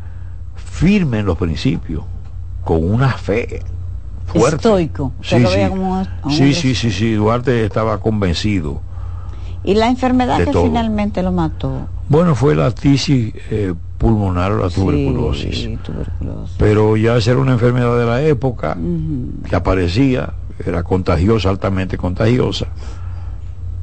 firme 0.55 1.21
en 1.21 1.27
los 1.27 1.39
principios, 1.39 2.05
con 2.65 2.83
una 2.83 3.13
fe 3.13 3.63
fuerte. 4.27 4.57
Estoico. 4.57 5.13
Sí, 5.23 5.37
sí. 6.31 6.55
sí, 6.55 6.75
sí, 6.75 6.91
sí, 6.91 7.13
Duarte 7.15 7.65
estaba 7.65 7.99
convencido. 7.99 8.81
¿Y 9.65 9.75
la 9.75 9.89
enfermedad 9.89 10.45
que 10.45 10.53
finalmente 10.53 11.23
lo 11.23 11.33
mató? 11.33 11.89
Bueno, 12.09 12.35
fue 12.35 12.55
la 12.55 12.71
tisis 12.71 13.35
eh, 13.51 13.75
pulmonar 13.99 14.53
o 14.53 14.59
la 14.59 14.71
tuberculosis. 14.71 15.69
Pero 16.57 16.97
ya 16.97 17.17
era 17.17 17.39
una 17.39 17.53
enfermedad 17.53 17.99
de 17.99 18.07
la 18.07 18.23
época 18.23 18.77
que 19.49 19.57
aparecía, 19.57 20.35
era 20.65 20.83
contagiosa, 20.85 21.51
altamente 21.51 21.97
contagiosa. 21.97 22.67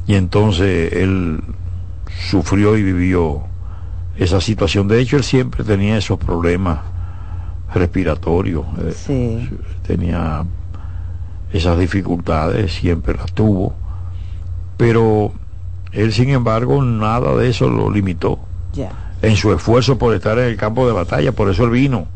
Y 0.07 0.15
entonces 0.15 0.93
él 0.93 1.41
sufrió 2.29 2.77
y 2.77 2.83
vivió 2.83 3.43
esa 4.17 4.41
situación. 4.41 4.87
De 4.87 4.99
hecho, 4.99 5.17
él 5.17 5.23
siempre 5.23 5.63
tenía 5.63 5.97
esos 5.97 6.19
problemas 6.19 6.79
respiratorios. 7.73 8.65
Eh, 9.09 9.49
tenía 9.85 10.43
esas 11.51 11.79
dificultades, 11.79 12.73
siempre 12.73 13.15
las 13.15 13.31
tuvo. 13.33 13.73
Pero 14.77 15.33
él, 15.91 16.11
sin 16.13 16.29
embargo, 16.29 16.83
nada 16.83 17.35
de 17.35 17.49
eso 17.49 17.69
lo 17.69 17.91
limitó. 17.91 18.39
En 19.21 19.37
su 19.37 19.53
esfuerzo 19.53 19.97
por 19.97 20.13
estar 20.15 20.37
en 20.37 20.45
el 20.45 20.57
campo 20.57 20.85
de 20.85 20.93
batalla, 20.93 21.31
por 21.31 21.49
eso 21.49 21.63
él 21.63 21.69
vino. 21.69 22.07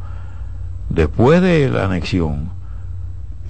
Después 0.90 1.42
de 1.42 1.70
la 1.70 1.86
anexión, 1.86 2.50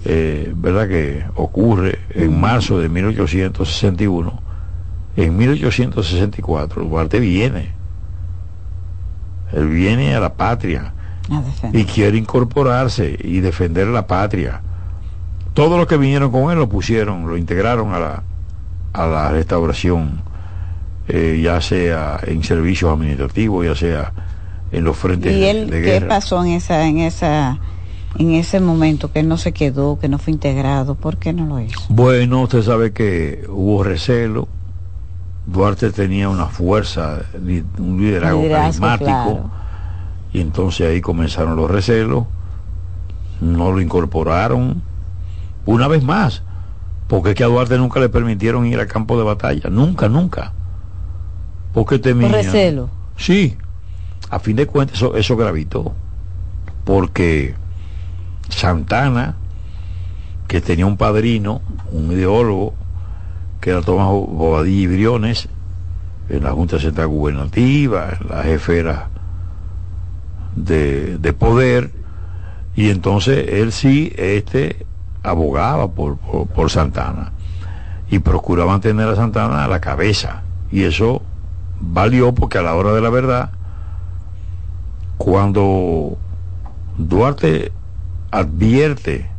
eh, 0.06 0.54
¿verdad? 0.56 0.88
Que 0.88 1.26
ocurre 1.36 2.00
en 2.10 2.40
marzo 2.40 2.80
de 2.80 2.90
1861. 2.90 4.42
En 5.16 5.38
1864 5.38 6.84
Duarte 6.84 7.20
viene. 7.20 7.77
Él 9.54 9.68
viene 9.70 10.16
a 10.16 10.20
la 10.20 10.34
patria 10.34 10.94
y 11.74 11.84
quiere 11.86 12.18
incorporarse 12.18 13.18
y 13.22 13.40
defender 13.40 13.88
la 13.88 14.08
patria. 14.08 14.62
Todos 15.54 15.78
los 15.78 15.88
que 15.88 15.98
vinieron 15.98 16.32
con 16.32 16.52
él 16.52 16.58
lo 16.58 16.70
pusieron, 16.70 17.28
lo 17.28 17.38
integraron 17.38 17.94
a 17.94 18.00
la, 18.00 18.24
a 18.94 19.08
la 19.08 19.32
restauración, 19.32 20.22
eh, 21.08 21.40
ya 21.44 21.62
sea 21.62 22.20
en 22.24 22.44
servicios 22.44 22.92
administrativos, 22.92 23.66
ya 23.66 23.76
sea 23.76 24.14
en 24.72 24.84
los 24.84 24.98
frentes 24.98 25.36
¿Y 25.36 25.46
él, 25.46 25.70
de 25.70 25.82
qué 25.82 26.02
pasó 26.02 26.44
en 26.44 26.52
esa, 26.52 26.88
en 26.88 27.00
esa, 27.00 27.60
en 28.18 28.32
ese 28.32 28.60
momento 28.60 29.12
que 29.12 29.20
él 29.20 29.28
no 29.28 29.38
se 29.38 29.54
quedó, 29.54 30.00
que 30.00 30.10
no 30.10 30.20
fue 30.20 30.34
integrado? 30.34 30.96
¿Por 30.96 31.18
qué 31.18 31.34
no 31.34 31.46
lo 31.46 31.60
hizo? 31.60 31.80
Bueno, 31.90 32.42
usted 32.42 32.62
sabe 32.62 32.92
que 32.92 33.46
hubo 33.50 33.84
recelo. 33.84 34.48
Duarte 35.48 35.92
tenía 35.92 36.28
una 36.28 36.48
fuerza, 36.48 37.22
un 37.80 37.98
liderazgo, 38.00 38.50
carismático, 38.50 39.50
y 40.34 40.42
entonces 40.42 40.90
ahí 40.90 41.02
comenzaron 41.02 41.56
los 41.56 41.72
recelos. 41.72 42.26
No 43.40 43.72
lo 43.72 43.80
incorporaron. 43.80 44.82
Una 45.66 45.88
vez 45.88 46.04
más, 46.04 46.44
porque 47.08 47.30
es 47.30 47.36
que 47.36 47.46
a 47.46 47.48
Duarte 47.48 47.78
nunca 47.78 48.00
le 48.02 48.10
permitieron 48.10 48.66
ir 48.66 48.80
al 48.80 48.88
campo 48.88 49.18
de 49.18 49.24
batalla, 49.24 49.70
nunca, 49.70 50.10
nunca. 50.10 50.52
Porque 51.74 51.98
temía. 51.98 52.28
¿Por 52.28 52.38
recelo? 52.38 52.90
Sí, 53.16 53.58
a 54.30 54.40
fin 54.40 54.58
de 54.58 54.68
cuentas 54.68 54.98
eso, 54.98 55.16
eso 55.16 55.38
gravitó, 55.38 55.94
porque 56.84 57.56
Santana, 58.50 59.36
que 60.48 60.60
tenía 60.60 60.86
un 60.86 60.98
padrino, 60.98 61.62
un 61.92 62.12
ideólogo, 62.12 62.74
que 63.62 63.72
era 63.72 63.82
Tomás 63.82 64.08
Bobadilla 64.08 64.82
y 64.82 64.88
Briones, 64.88 65.50
en 66.30 66.44
la 66.44 66.52
Junta 66.52 66.80
Central 66.80 67.08
Gubernativa, 67.08 68.10
en 68.20 68.28
la 68.28 68.44
jefera 68.44 69.10
de, 70.56 71.18
de 71.18 71.34
poder, 71.34 71.92
y 72.76 72.90
entonces 72.90 73.48
él 73.50 73.72
sí, 73.72 74.14
este, 74.18 74.86
abogaba 75.24 75.90
por, 75.92 76.18
por, 76.18 76.48
por 76.48 76.70
Santana, 76.70 77.32
y 78.10 78.20
procuraba 78.20 78.72
mantener 78.72 79.08
a 79.08 79.16
Santana 79.16 79.64
a 79.64 79.68
la 79.68 79.80
cabeza, 79.80 80.44
y 80.72 80.84
eso 80.84 81.22
valió 81.80 82.34
porque 82.34 82.58
a 82.58 82.62
la 82.62 82.76
hora 82.76 82.94
de 82.94 83.02
la 83.02 83.10
verdad, 83.10 83.52
cuando 85.18 86.18
Duarte 86.98 87.72
advierte 88.32 89.30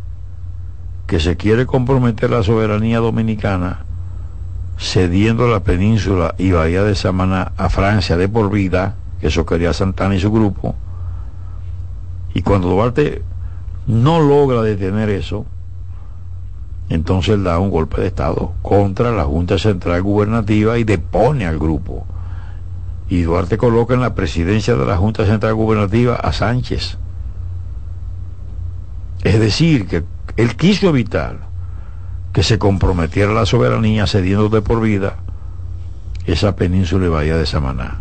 que 1.07 1.21
se 1.21 1.37
quiere 1.37 1.67
comprometer 1.67 2.31
la 2.31 2.43
soberanía 2.43 2.99
dominicana 2.99 3.85
cediendo 4.79 5.49
la 5.49 5.61
península 5.61 6.35
y 6.38 6.53
Bahía 6.53 6.85
de 6.85 6.95
Samaná 6.95 7.53
a 7.57 7.69
Francia 7.69 8.17
de 8.17 8.29
por 8.29 8.51
vida, 8.51 8.97
que 9.21 9.27
eso 9.27 9.45
quería 9.45 9.73
Santana 9.73 10.14
y 10.14 10.21
su 10.21 10.31
grupo, 10.31 10.75
y 12.35 12.43
cuando 12.43 12.69
Duarte 12.69 13.23
no 13.87 14.21
logra 14.21 14.62
detener 14.62 15.11
eso, 15.11 15.45
entonces 16.88 17.35
él 17.35 17.45
da 17.45 17.59
un 17.59 17.71
golpe 17.71 18.01
de 18.01 18.07
Estado 18.07 18.53
contra 18.62 19.11
la 19.11 19.25
Junta 19.25 19.59
Central 19.59 20.03
Gubernativa 20.03 20.79
y 20.79 20.85
depone 20.85 21.47
al 21.47 21.59
grupo 21.59 22.07
y 23.09 23.23
Duarte 23.23 23.57
coloca 23.57 23.95
en 23.95 24.01
la 24.01 24.14
presidencia 24.14 24.75
de 24.77 24.85
la 24.85 24.97
Junta 24.97 25.25
Central 25.25 25.55
Gubernativa 25.55 26.14
a 26.14 26.33
Sánchez. 26.33 26.99
Es 29.25 29.41
decir, 29.41 29.87
que 29.87 30.05
él 30.37 30.57
quiso 30.57 30.88
evitar 30.88 31.48
que 32.33 32.43
se 32.43 32.59
comprometiera 32.59 33.33
la 33.33 33.47
soberanía 33.47 34.07
cediendo 34.07 34.49
de 34.49 34.62
por 34.62 34.81
vida 34.81 35.17
esa 36.27 36.57
península 36.57 37.07
y 37.07 37.09
bahía 37.09 37.37
de 37.37 37.47
Samaná. 37.47 38.01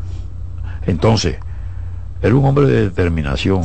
Entonces, 0.85 1.37
era 2.21 2.35
un 2.35 2.45
hombre 2.45 2.67
de 2.67 2.81
determinación. 2.83 3.61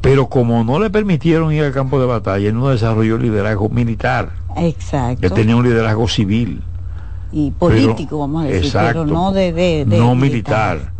Pero 0.00 0.28
como 0.28 0.64
no 0.64 0.78
le 0.78 0.90
permitieron 0.90 1.52
ir 1.52 1.64
al 1.64 1.72
campo 1.72 2.00
de 2.00 2.06
batalla, 2.06 2.48
él 2.48 2.54
no 2.54 2.68
desarrolló 2.68 3.18
liderazgo 3.18 3.68
militar. 3.68 4.30
Exacto. 4.56 5.26
Él 5.26 5.32
tenía 5.32 5.56
un 5.56 5.64
liderazgo 5.64 6.08
civil 6.08 6.62
y 7.32 7.50
político, 7.50 8.20
vamos 8.20 8.44
a 8.44 8.46
decir, 8.46 8.72
pero 8.72 9.04
no 9.04 9.32
de, 9.32 9.84
no 9.88 10.14
militar, 10.14 10.92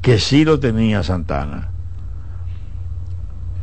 que 0.00 0.18
sí 0.18 0.44
lo 0.44 0.58
tenía 0.58 1.02
Santana. 1.02 1.68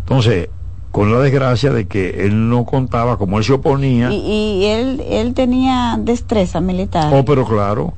Entonces, 0.02 0.50
con 0.92 1.12
la 1.12 1.20
desgracia 1.20 1.72
de 1.72 1.88
que 1.88 2.26
él 2.26 2.50
no 2.50 2.66
contaba, 2.66 3.18
como 3.18 3.38
él 3.38 3.44
se 3.44 3.54
oponía. 3.54 4.12
Y, 4.12 4.66
él, 4.66 5.04
él 5.08 5.34
tenía 5.34 5.98
destreza 6.00 6.62
militar. 6.62 7.14
Oh, 7.14 7.24
pero 7.24 7.46
claro. 7.46 7.94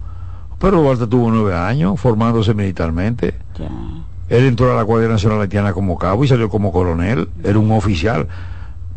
Pero 0.60 0.82
Duarte 0.82 1.08
tuvo 1.08 1.32
nueve 1.32 1.56
años 1.56 2.00
formándose 2.00 2.54
militarmente. 2.54 3.34
Él 4.30 4.46
entró 4.46 4.72
a 4.72 4.76
la 4.76 4.84
Guardia 4.84 5.10
Nacional 5.10 5.42
Haitiana 5.42 5.74
como 5.74 5.98
cabo 5.98 6.24
y 6.24 6.28
salió 6.28 6.50
como 6.50 6.72
coronel. 6.72 7.30
Era 7.44 7.58
un 7.60 7.72
oficial. 7.72 8.28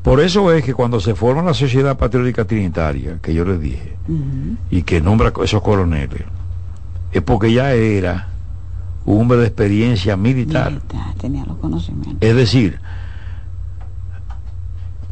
Por 0.02 0.20
eso 0.20 0.52
es 0.52 0.62
que 0.62 0.74
cuando 0.74 1.00
se 1.00 1.14
forma 1.14 1.42
la 1.42 1.54
Sociedad 1.54 1.96
Patriótica 1.96 2.44
Trinitaria, 2.44 3.18
que 3.22 3.32
yo 3.32 3.44
les 3.46 3.58
dije, 3.58 3.96
y 4.70 4.82
que 4.82 5.00
nombra 5.00 5.32
esos 5.42 5.62
coroneles, 5.62 6.22
es 7.10 7.22
porque 7.22 7.52
ya 7.52 7.72
era 7.72 8.28
un 9.06 9.22
hombre 9.22 9.38
de 9.38 9.46
experiencia 9.46 10.16
militar. 10.16 10.80
tenía 11.18 11.46
los 11.46 11.56
conocimientos. 11.56 12.18
Es 12.20 12.36
decir, 12.36 12.80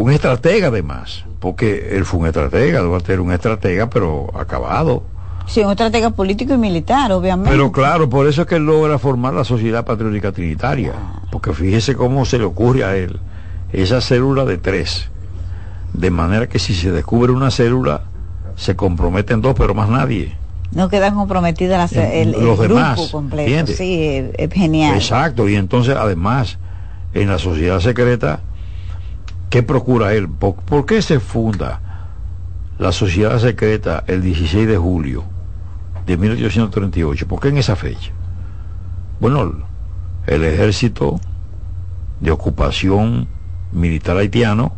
un 0.03 0.11
estratega 0.11 0.69
además, 0.69 1.25
porque 1.39 1.97
él 1.97 2.05
fue 2.05 2.21
un 2.21 2.27
estratega, 2.27 2.81
Duarte 2.81 3.13
era 3.13 3.23
un 3.23 3.33
estratega, 3.33 3.89
pero 3.89 4.31
acabado. 4.35 5.05
Sí, 5.47 5.61
un 5.61 5.71
estratega 5.71 6.11
político 6.11 6.55
y 6.55 6.59
militar, 6.59 7.13
obviamente. 7.13 7.51
Pero 7.51 7.71
claro, 7.71 8.09
por 8.09 8.27
eso 8.27 8.43
es 8.43 8.49
que 8.49 8.57
él 8.57 8.67
logra 8.67 8.99
formar 8.99 9.33
la 9.35 9.45
Sociedad 9.45 9.85
Patriótica 9.85 10.33
Trinitaria, 10.33 10.93
porque 11.31 11.53
fíjese 11.53 11.95
cómo 11.95 12.25
se 12.25 12.39
le 12.39 12.45
ocurre 12.45 12.85
a 12.85 12.97
él 12.97 13.21
esa 13.73 14.01
célula 14.01 14.45
de 14.45 14.59
tres. 14.59 15.09
De 15.93 16.11
manera 16.11 16.49
que 16.49 16.59
si 16.59 16.75
se 16.75 16.91
descubre 16.91 17.33
una 17.33 17.53
célula, 17.53 18.03
se 18.57 18.75
comprometen 18.75 19.41
dos, 19.41 19.55
pero 19.57 19.75
más 19.75 19.89
nadie. 19.89 20.35
No 20.73 20.89
quedan 20.89 21.15
comprometidas 21.15 21.93
el, 21.93 22.33
los 22.33 22.59
demás. 22.59 22.99
Sí, 23.67 24.31
es, 24.37 24.53
genial. 24.53 24.97
Exacto, 24.97 25.49
y 25.49 25.55
entonces 25.55 25.95
además, 25.97 26.59
en 27.15 27.29
la 27.29 27.39
sociedad 27.39 27.79
secreta, 27.79 28.41
¿qué 29.53 29.63
procura 29.63 30.15
él? 30.15 30.31
¿Por, 30.31 30.87
qué 30.87 31.03
se 31.03 31.21
funda 31.21 31.79
la 32.79 32.91
sociedad 32.91 33.39
secreta 33.39 34.03
el 34.07 34.23
16 34.23 34.67
de 34.67 34.79
julio 34.79 35.25
de 36.07 36.17
1838? 36.17 37.29
¿Por 37.29 37.39
qué 37.39 37.49
en 37.49 37.59
esa 37.59 37.77
fecha? 37.77 38.13
Bueno, 39.21 39.53
el 40.27 40.43
ejército 40.45 41.21
de 42.21 42.31
ocupación 42.31 43.29
militar 43.73 44.17
haitiano 44.17 44.73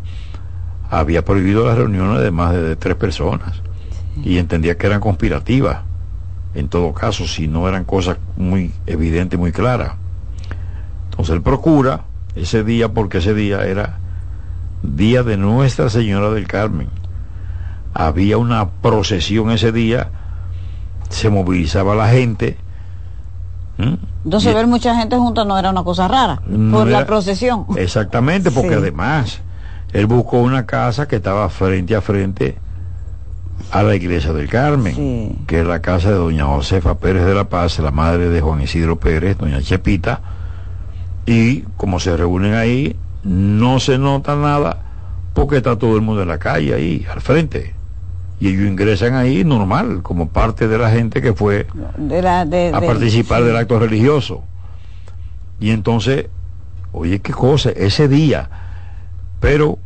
había 0.91 1.25
prohibido 1.25 1.69
las 1.69 1.79
reuniones 1.79 2.21
de 2.21 2.33
más 2.33 2.53
de 2.53 2.75
tres 2.75 2.97
personas 2.97 3.63
y 4.25 4.39
entendía 4.39 4.77
que 4.77 4.89
eran 4.89 4.99
conspirativas, 4.99 5.83
en 6.57 6.69
todo 6.69 6.93
caso, 6.93 7.29
si 7.29 7.47
no 7.47 7.69
eran 7.69 7.85
cosas 7.85 8.19
muy 8.37 8.73
evidentes, 8.87 9.39
muy 9.39 9.53
claras. 9.53 9.93
Entonces 11.11 11.37
él 11.37 11.43
procura 11.43 12.07
ese 12.35 12.65
día, 12.65 12.93
porque 12.93 13.19
ese 13.19 13.35
día 13.35 13.65
era 13.67 14.01
día 14.85 15.23
de 15.23 15.37
Nuestra 15.37 15.89
Señora 15.89 16.31
del 16.31 16.47
Carmen. 16.47 16.89
Había 17.93 18.39
una 18.39 18.71
procesión 18.71 19.51
ese 19.51 19.73
día, 19.73 20.11
se 21.09 21.31
movilizaba 21.31 21.95
la 21.95 22.09
gente, 22.09 22.57
entonces 24.25 24.55
ver 24.55 24.67
mucha 24.67 24.97
gente 24.97 25.17
junta 25.17 25.45
no 25.45 25.59
era 25.59 25.71
una 25.71 25.83
cosa 25.83 26.07
rara, 26.09 26.41
por 26.71 26.87
la 26.87 27.07
procesión. 27.07 27.67
Exactamente, 27.77 28.51
porque 28.51 28.75
además 28.75 29.41
él 29.93 30.07
buscó 30.07 30.39
una 30.39 30.67
casa 30.67 31.07
que 31.09 31.17
estaba 31.17 31.49
frente 31.49 31.95
a 31.95 32.01
frente 32.01 32.59
a 33.71 33.83
la 33.83 33.95
iglesia 33.95 34.33
del 34.33 34.49
Carmen, 34.49 35.45
que 35.47 35.61
es 35.61 35.67
la 35.67 35.81
casa 35.81 36.11
de 36.11 36.17
doña 36.17 36.47
Josefa 36.47 36.99
Pérez 36.99 37.25
de 37.25 37.35
la 37.35 37.45
Paz, 37.45 37.79
la 37.79 37.91
madre 37.91 38.29
de 38.29 38.41
Juan 38.41 38.61
Isidro 38.61 38.99
Pérez, 38.99 39.39
doña 39.39 39.61
Chepita, 39.61 40.21
y 41.27 41.61
como 41.77 42.01
se 42.01 42.17
reúnen 42.17 42.55
ahí, 42.55 42.97
no 43.25 43.81
se 43.81 43.99
nota 43.99 44.37
nada 44.37 44.83
porque 45.33 45.57
está 45.57 45.77
todo 45.77 45.97
el 45.97 46.03
mundo 46.03 46.23
en 46.23 46.29
la 46.29 46.39
calle 46.39 46.75
ahí, 46.75 47.07
al 47.11 47.21
frente 47.21 47.75
y 48.41 48.49
ellos 48.49 48.67
ingresan 48.67 49.15
ahí 49.15 49.45
normal, 49.45 50.03
como 50.03 50.29
parte 50.29 50.69
de 50.69 50.79
la 50.79 50.91
gente 50.91 51.23
que 51.23 51.33
fue 51.33 51.67
a 52.23 52.81
participar 52.81 53.45
del 53.45 53.57
acto 53.57 53.79
religioso. 53.79 54.43
Y 55.61 55.71
entonces, 55.71 56.27
oye, 56.93 57.21
qué 57.21 57.33
cosa, 57.33 57.71
ese 57.71 58.09
día, 58.09 58.51
pero 59.41 59.79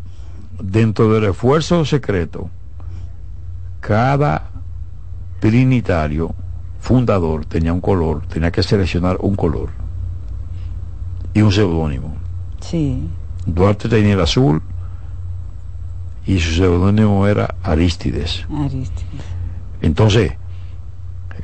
dentro 0.61 1.13
del 1.13 1.25
esfuerzo 1.31 1.85
secreto, 1.85 2.51
cada 3.81 4.51
trinitario 5.41 6.35
fundador 6.81 7.45
tenía 7.45 7.73
un 7.73 7.81
color, 7.81 8.27
tenía 8.27 8.51
que 8.51 8.63
seleccionar 8.63 9.19
un 9.21 9.37
color 9.37 9.69
y 11.35 11.43
un 11.43 11.53
seudónimo. 11.53 12.17
Sí. 12.61 13.09
Duarte 13.49 13.89
tenía 13.89 14.13
el 14.13 14.21
azul 14.21 14.61
y 16.27 16.39
su 16.39 16.53
seudónimo 16.53 17.27
era 17.27 17.55
Aristides. 17.63 18.47
Aristides. 18.53 19.25
Entonces, 19.81 20.33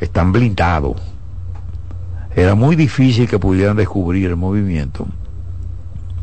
están 0.01 0.31
blindados. 0.31 1.01
Era 2.37 2.55
muy 2.55 2.77
difícil 2.77 3.27
que 3.29 3.39
pudieran 3.39 3.77
descubrir 3.77 4.27
el 4.27 4.37
movimiento 4.37 5.07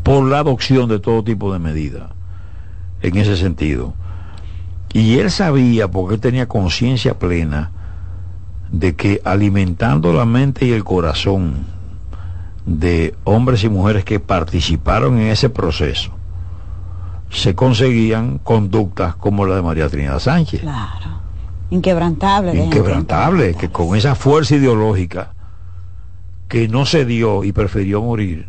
por 0.04 0.24
la 0.24 0.40
adopción 0.40 0.88
de 0.88 1.00
todo 1.00 1.24
tipo 1.24 1.52
de 1.52 1.58
medidas 1.58 2.12
en 3.02 3.18
ese 3.18 3.36
sentido. 3.36 3.96
Y 4.94 5.18
él 5.18 5.32
sabía, 5.32 5.90
porque 5.90 6.16
él 6.16 6.22
tenía 6.22 6.48
conciencia 6.48 7.18
plena, 7.18 7.72
de 8.72 8.96
que 8.96 9.22
alimentando 9.26 10.14
la 10.14 10.26
mente 10.26 10.68
y 10.68 10.74
el 10.74 10.84
corazón 10.84 11.66
de 12.66 13.16
hombres 13.24 13.64
y 13.64 13.70
mujeres 13.70 14.03
que 14.05 14.20
participaron 14.20 15.20
en 15.20 15.28
ese 15.28 15.49
proceso, 15.49 16.12
se 17.30 17.55
conseguían 17.55 18.38
conductas 18.39 19.16
como 19.16 19.45
la 19.45 19.55
de 19.55 19.62
María 19.62 19.89
Trinidad 19.89 20.20
Sánchez. 20.20 20.62
Claro. 20.62 21.22
Inquebrantable. 21.70 22.53
Inquebrantable, 22.53 23.55
que 23.55 23.70
con 23.70 23.95
esa 23.95 24.16
fuerza 24.16 24.55
ideológica 24.55 25.34
que 26.49 26.68
no 26.68 26.86
se 26.86 27.05
dio 27.05 27.45
y 27.45 27.53
prefirió 27.53 28.01
morir, 28.01 28.45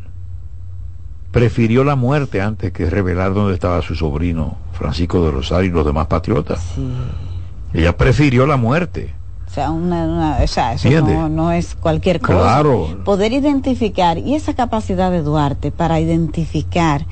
prefirió 1.30 1.84
la 1.84 1.94
muerte 1.94 2.42
antes 2.42 2.72
que 2.72 2.90
revelar 2.90 3.32
dónde 3.32 3.54
estaba 3.54 3.80
su 3.80 3.94
sobrino 3.94 4.56
Francisco 4.72 5.24
de 5.24 5.30
Rosario 5.30 5.70
y 5.70 5.72
los 5.72 5.86
demás 5.86 6.08
patriotas. 6.08 6.74
Ella 7.72 7.96
prefirió 7.96 8.46
la 8.46 8.56
muerte. 8.56 9.14
O 9.52 9.54
sea, 9.54 9.70
una, 9.70 10.42
eso 10.42 10.62
no, 11.28 11.52
es 11.52 11.74
cualquier 11.74 12.20
cosa. 12.20 12.38
Claro. 12.38 12.88
Poder 13.04 13.34
identificar, 13.34 14.16
y 14.16 14.34
esa 14.34 14.54
capacidad 14.54 15.10
de 15.10 15.20
Duarte 15.20 15.70
para 15.70 16.00
identificar 16.00 17.04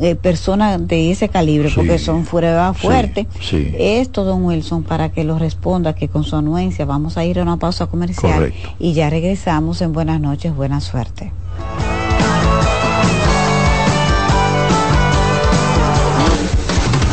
eh, 0.00 0.14
personas 0.14 0.86
de 0.86 1.10
ese 1.10 1.28
calibre, 1.28 1.72
porque 1.74 1.98
son 1.98 2.24
fuera 2.24 2.72
fuerte, 2.72 3.26
esto, 3.50 4.22
don 4.22 4.44
Wilson, 4.44 4.84
para 4.84 5.08
que 5.08 5.24
lo 5.24 5.40
responda, 5.40 5.96
que 5.96 6.06
con 6.06 6.22
su 6.22 6.36
anuencia 6.36 6.84
vamos 6.84 7.16
a 7.16 7.24
ir 7.24 7.40
a 7.40 7.42
una 7.42 7.56
pausa 7.56 7.86
comercial 7.86 8.54
y 8.78 8.92
ya 8.92 9.10
regresamos 9.10 9.82
en 9.82 9.92
Buenas 9.92 10.20
noches, 10.20 10.54
buena 10.54 10.80
suerte. 10.80 11.32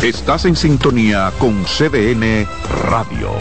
Estás 0.04 0.46
en 0.46 0.56
sintonía 0.56 1.32
con 1.40 1.64
CDN 1.64 2.46
Radio. 2.88 3.32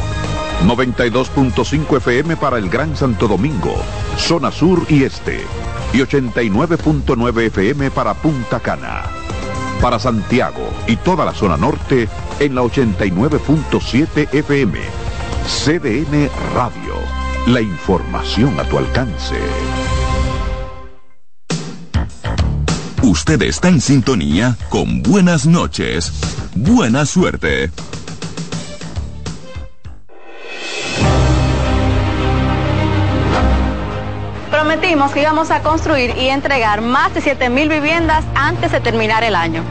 92.5 0.62 1.96
FM 1.98 2.36
para 2.36 2.59
el 2.59 2.70
Gran 2.70 2.96
Santo 2.96 3.28
Domingo, 3.28 3.74
zona 4.16 4.50
sur 4.50 4.86
y 4.88 5.05
este. 5.05 5.44
Y 5.92 5.98
89.9 5.98 7.46
FM 7.46 7.90
para 7.90 8.14
Punta 8.14 8.61
Cana. 8.61 9.02
Para 9.80 9.98
Santiago 9.98 10.68
y 10.86 10.96
toda 10.96 11.24
la 11.24 11.34
zona 11.34 11.57
norte 11.57 12.09
en 12.40 12.55
la 12.55 12.62
89.7 12.62 14.32
FM. 14.32 14.78
CDN 15.46 16.30
Radio. 16.55 16.94
La 17.46 17.61
información 17.61 18.59
a 18.59 18.64
tu 18.64 18.78
alcance. 18.78 19.36
Usted 23.02 23.42
está 23.42 23.68
en 23.68 23.82
sintonía 23.82 24.57
con 24.70 25.02
Buenas 25.02 25.44
noches. 25.44 26.11
Buena 26.55 27.05
suerte. 27.05 27.70
Prometimos 34.75 35.12
que 35.12 35.22
íbamos 35.22 35.53
a 35.53 35.62
construir 35.62 36.16
y 36.18 36.31
entregar 36.31 36.81
más 36.81 37.14
de 37.14 37.20
7.000 37.20 37.68
viviendas 37.68 38.25
antes 38.35 38.72
de 38.72 38.81
terminar 38.81 39.22
el 39.22 39.37
año. 39.37 39.62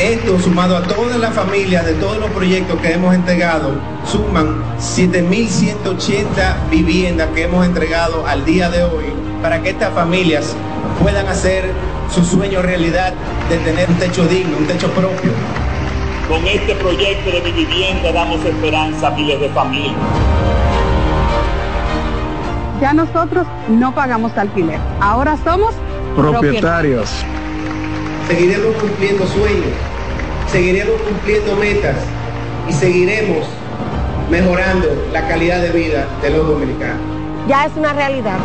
Esto 0.00 0.40
sumado 0.40 0.76
a 0.76 0.82
todas 0.82 1.16
las 1.20 1.32
familias 1.32 1.86
de 1.86 1.92
todos 1.92 2.18
los 2.18 2.28
proyectos 2.30 2.80
que 2.80 2.94
hemos 2.94 3.14
entregado, 3.14 3.70
suman 4.04 4.64
7.180 4.80 6.70
viviendas 6.70 7.28
que 7.36 7.44
hemos 7.44 7.64
entregado 7.64 8.26
al 8.26 8.44
día 8.44 8.68
de 8.68 8.82
hoy 8.82 9.04
para 9.40 9.62
que 9.62 9.70
estas 9.70 9.94
familias 9.94 10.56
puedan 11.00 11.28
hacer 11.28 11.70
su 12.12 12.24
sueño 12.24 12.62
realidad 12.62 13.12
de 13.48 13.58
tener 13.58 13.88
un 13.88 13.96
techo 13.96 14.26
digno, 14.26 14.56
un 14.58 14.66
techo 14.66 14.90
propio. 14.90 15.30
Con 16.28 16.44
este 16.48 16.74
proyecto 16.74 17.30
de 17.30 17.40
mi 17.42 17.52
vivienda 17.52 18.10
damos 18.10 18.44
esperanza 18.44 19.06
a 19.06 19.10
miles 19.12 19.38
de 19.38 19.48
familias. 19.50 19.94
Ya 22.80 22.94
nosotros 22.94 23.46
no 23.68 23.94
pagamos 23.94 24.36
alquiler, 24.38 24.78
ahora 25.00 25.36
somos 25.44 25.74
propietarios. 26.16 27.10
Seguiremos 28.26 28.74
cumpliendo 28.76 29.26
sueños, 29.26 29.74
seguiremos 30.50 30.94
cumpliendo 31.02 31.56
metas 31.56 31.96
y 32.68 32.72
seguiremos 32.72 33.46
mejorando 34.30 34.88
la 35.12 35.28
calidad 35.28 35.60
de 35.60 35.70
vida 35.72 36.06
de 36.22 36.30
los 36.30 36.46
dominicanos. 36.46 37.02
Ya 37.48 37.66
es 37.66 37.72
una 37.76 37.92
realidad. 37.92 38.38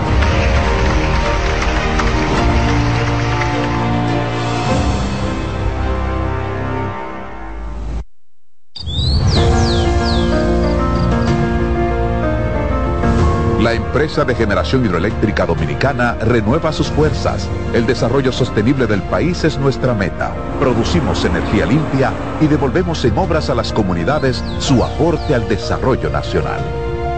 Empresa 13.96 14.26
de 14.26 14.36
generación 14.36 14.86
hidroeléctrica 14.86 15.46
dominicana 15.46 16.16
renueva 16.16 16.74
sus 16.74 16.88
fuerzas. 16.88 17.48
El 17.74 17.88
desarrollo 17.88 18.34
sostenible 18.34 18.88
del 18.88 19.02
país 19.02 19.46
es 19.46 19.58
nuestra 19.58 19.94
meta. 19.94 20.34
Producimos 20.60 21.24
energía 21.24 21.66
limpia 21.66 22.12
y 22.42 22.48
devolvemos 22.48 23.06
en 23.06 23.18
obras 23.18 23.50
a 23.50 23.56
las 23.56 23.72
comunidades 23.72 24.44
su 24.60 24.84
aporte 24.84 25.34
al 25.34 25.48
desarrollo 25.48 26.10
nacional. 26.10 26.60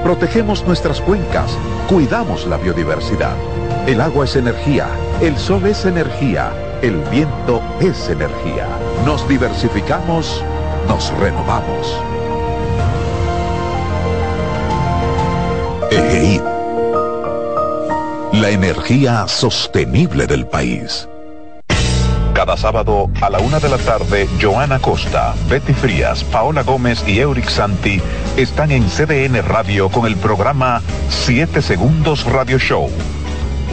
Protegemos 0.03 0.67
nuestras 0.67 1.01
cuencas, 1.01 1.57
cuidamos 1.89 2.45
la 2.45 2.57
biodiversidad. 2.57 3.33
El 3.87 3.99
agua 3.99 4.25
es 4.25 4.35
energía, 4.35 4.85
el 5.19 5.35
sol 5.35 5.65
es 5.65 5.83
energía, 5.83 6.51
el 6.83 6.97
viento 7.09 7.59
es 7.79 8.07
energía. 8.07 8.67
Nos 9.03 9.27
diversificamos, 9.27 10.43
nos 10.87 11.11
renovamos. 11.17 11.99
EGI. 15.89 16.46
La 18.39 18.51
energía 18.51 19.27
sostenible 19.27 20.27
del 20.27 20.45
país. 20.45 21.09
Cada 22.35 22.55
sábado 22.55 23.09
a 23.19 23.31
la 23.31 23.39
una 23.39 23.59
de 23.59 23.67
la 23.67 23.79
tarde, 23.79 24.29
Joana 24.39 24.77
Costa, 24.77 25.33
Betty 25.49 25.73
Frías, 25.73 26.23
Paola 26.23 26.61
Gómez 26.61 27.03
y 27.07 27.17
Euric 27.17 27.49
Santi 27.49 27.99
están 28.37 28.71
en 28.71 28.87
CDN 28.89 29.41
Radio 29.41 29.89
con 29.89 30.05
el 30.05 30.15
programa 30.17 30.83
7 31.09 31.63
Segundos 31.63 32.25
Radio 32.25 32.59
Show. 32.59 32.91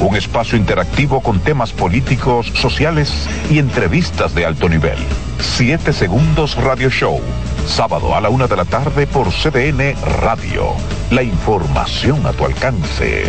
Un 0.00 0.16
espacio 0.16 0.56
interactivo 0.56 1.20
con 1.20 1.40
temas 1.40 1.70
políticos, 1.74 2.50
sociales 2.54 3.28
y 3.50 3.58
entrevistas 3.58 4.34
de 4.34 4.46
alto 4.46 4.70
nivel. 4.70 4.96
7 5.40 5.92
Segundos 5.92 6.56
Radio 6.56 6.88
Show. 6.88 7.20
Sábado 7.66 8.14
a 8.14 8.20
la 8.22 8.30
una 8.30 8.46
de 8.46 8.56
la 8.56 8.64
tarde 8.64 9.06
por 9.06 9.28
CDN 9.30 9.94
Radio. 10.22 10.72
La 11.10 11.22
información 11.22 12.24
a 12.24 12.32
tu 12.32 12.46
alcance. 12.46 13.24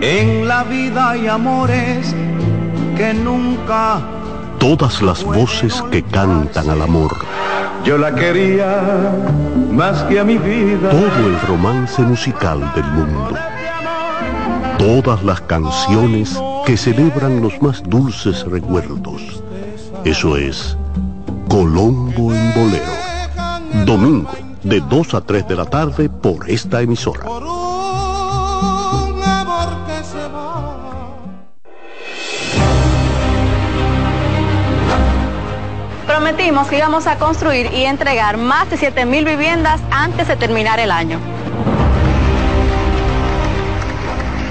En 0.00 0.46
la 0.46 0.62
vida 0.62 1.10
hay 1.10 1.26
amores 1.26 2.14
que 2.96 3.12
nunca... 3.12 4.00
Todas 4.60 5.02
las 5.02 5.24
voces 5.24 5.82
que 5.90 6.04
cantan 6.04 6.70
al 6.70 6.82
amor. 6.82 7.16
Yo 7.84 7.98
la 7.98 8.14
quería 8.14 9.12
más 9.72 10.04
que 10.04 10.20
a 10.20 10.24
mi 10.24 10.38
vida. 10.38 10.90
Todo 10.90 11.26
el 11.26 11.40
romance 11.48 12.00
musical 12.02 12.60
del 12.76 12.84
mundo. 12.84 13.34
Todas 14.78 15.24
las 15.24 15.40
canciones 15.42 16.40
que 16.64 16.76
celebran 16.76 17.42
los 17.42 17.60
más 17.60 17.82
dulces 17.82 18.44
recuerdos. 18.44 19.42
Eso 20.04 20.36
es 20.36 20.76
Colombo 21.48 22.32
en 22.32 22.54
Bolero. 22.54 23.84
Domingo, 23.84 24.30
de 24.62 24.80
2 24.80 25.14
a 25.14 25.20
3 25.22 25.48
de 25.48 25.56
la 25.56 25.64
tarde 25.64 26.08
por 26.08 26.48
esta 26.48 26.82
emisora. 26.82 27.26
Prometimos 36.28 36.68
que 36.68 36.76
íbamos 36.76 37.06
a 37.06 37.16
construir 37.16 37.72
y 37.72 37.84
entregar 37.84 38.36
más 38.36 38.68
de 38.68 38.76
7.000 38.76 39.24
viviendas 39.24 39.80
antes 39.90 40.28
de 40.28 40.36
terminar 40.36 40.78
el 40.78 40.90
año. 40.90 41.18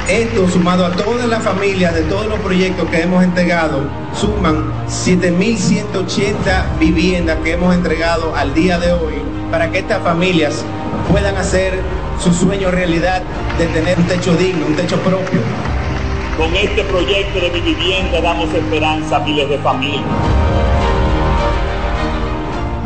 Esto 0.10 0.50
sumado 0.50 0.88
a 0.88 0.92
todas 0.94 1.28
las 1.28 1.44
familias 1.44 1.94
de 1.94 2.02
todos 2.02 2.26
los 2.26 2.40
proyectos 2.40 2.90
que 2.90 3.04
hemos 3.04 3.24
entregado, 3.24 3.84
suman 4.16 4.74
7.180 4.88 6.80
viviendas 6.80 7.38
que 7.44 7.52
hemos 7.52 7.76
entregado 7.76 8.36
al 8.36 8.56
día 8.56 8.80
de 8.80 8.94
hoy 8.94 9.22
para 9.52 9.70
que 9.70 9.78
estas 9.78 10.02
familias 10.02 10.66
puedan 11.12 11.38
hacer 11.38 11.80
su 12.20 12.34
sueño 12.34 12.72
realidad 12.72 13.22
de 13.60 13.68
tener 13.68 14.00
un 14.00 14.06
techo 14.08 14.36
digno, 14.36 14.66
un 14.66 14.76
techo 14.76 14.98
propio. 15.02 15.42
Con 16.40 16.56
este 16.56 16.84
proyecto 16.86 17.40
de 17.40 17.52
mi 17.52 17.62
vivienda 17.62 18.20
damos 18.20 18.52
esperanza 18.52 19.18
a 19.18 19.20
miles 19.20 19.48
de 19.48 19.60
familias. 19.60 20.37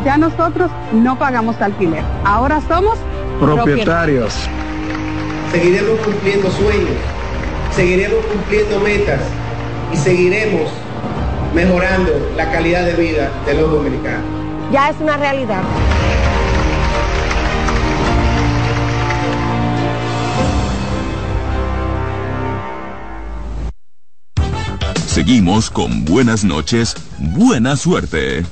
Ya 0.04 0.16
nosotros 0.16 0.70
no 0.92 1.16
pagamos 1.16 1.60
alquiler. 1.60 2.02
Ahora 2.24 2.60
somos 2.66 2.98
propietarios. 3.38 4.34
Seguiremos 5.52 6.00
cumpliendo 6.00 6.50
sueños, 6.50 6.96
seguiremos 7.70 8.24
cumpliendo 8.26 8.80
metas 8.80 9.20
y 9.92 9.96
seguiremos 9.96 10.70
mejorando 11.54 12.10
la 12.36 12.50
calidad 12.50 12.84
de 12.84 12.94
vida 12.94 13.30
de 13.46 13.54
los 13.54 13.70
dominicanos. 13.70 14.24
Ya 14.72 14.88
es 14.88 14.96
una 15.00 15.16
realidad. 15.16 15.62
Seguimos 25.06 25.70
con 25.70 26.04
buenas 26.04 26.42
noches, 26.42 26.96
buena 27.18 27.76
suerte. 27.76 28.44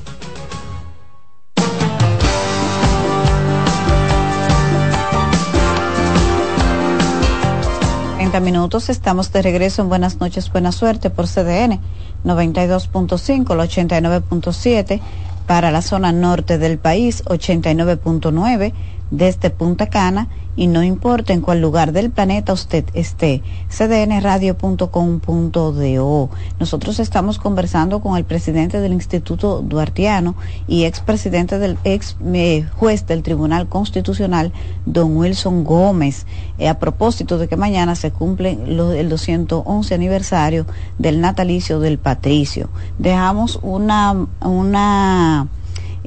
30 8.40 8.44
minutos, 8.44 8.88
estamos 8.88 9.32
de 9.32 9.42
regreso 9.42 9.82
en 9.82 9.90
Buenas 9.90 10.18
noches, 10.18 10.50
buena 10.50 10.72
suerte 10.72 11.10
por 11.10 11.26
CDN 11.26 11.78
92.5, 12.24 13.52
el 13.52 13.92
89.7 13.92 15.00
para 15.46 15.70
la 15.70 15.82
zona 15.82 16.10
norte 16.10 16.56
del 16.56 16.78
país, 16.78 17.22
89.9 17.26 18.72
desde 19.10 19.50
Punta 19.50 19.88
Cana 19.88 20.28
y 20.56 20.66
no 20.66 20.82
importa 20.82 21.32
en 21.32 21.40
cuál 21.40 21.60
lugar 21.60 21.92
del 21.92 22.10
planeta 22.10 22.52
usted 22.52 22.84
esté, 22.92 23.42
cdnradio.com.do. 23.70 26.30
Nosotros 26.58 26.98
estamos 26.98 27.38
conversando 27.38 28.00
con 28.00 28.16
el 28.16 28.24
presidente 28.24 28.80
del 28.80 28.92
Instituto 28.92 29.62
Duartiano 29.62 30.34
y 30.66 30.84
expresidente 30.84 31.58
del 31.58 31.78
ex 31.84 32.16
eh, 32.34 32.66
juez 32.76 33.06
del 33.06 33.22
Tribunal 33.22 33.68
Constitucional, 33.68 34.52
don 34.86 35.16
Wilson 35.16 35.64
Gómez, 35.64 36.26
eh, 36.58 36.68
a 36.68 36.78
propósito 36.78 37.38
de 37.38 37.48
que 37.48 37.56
mañana 37.56 37.94
se 37.94 38.10
cumple 38.10 38.58
el 38.66 39.08
211 39.08 39.94
aniversario 39.94 40.66
del 40.98 41.20
natalicio 41.20 41.80
del 41.80 41.98
Patricio. 41.98 42.68
Dejamos 42.98 43.58
una, 43.62 44.26
una 44.42 45.48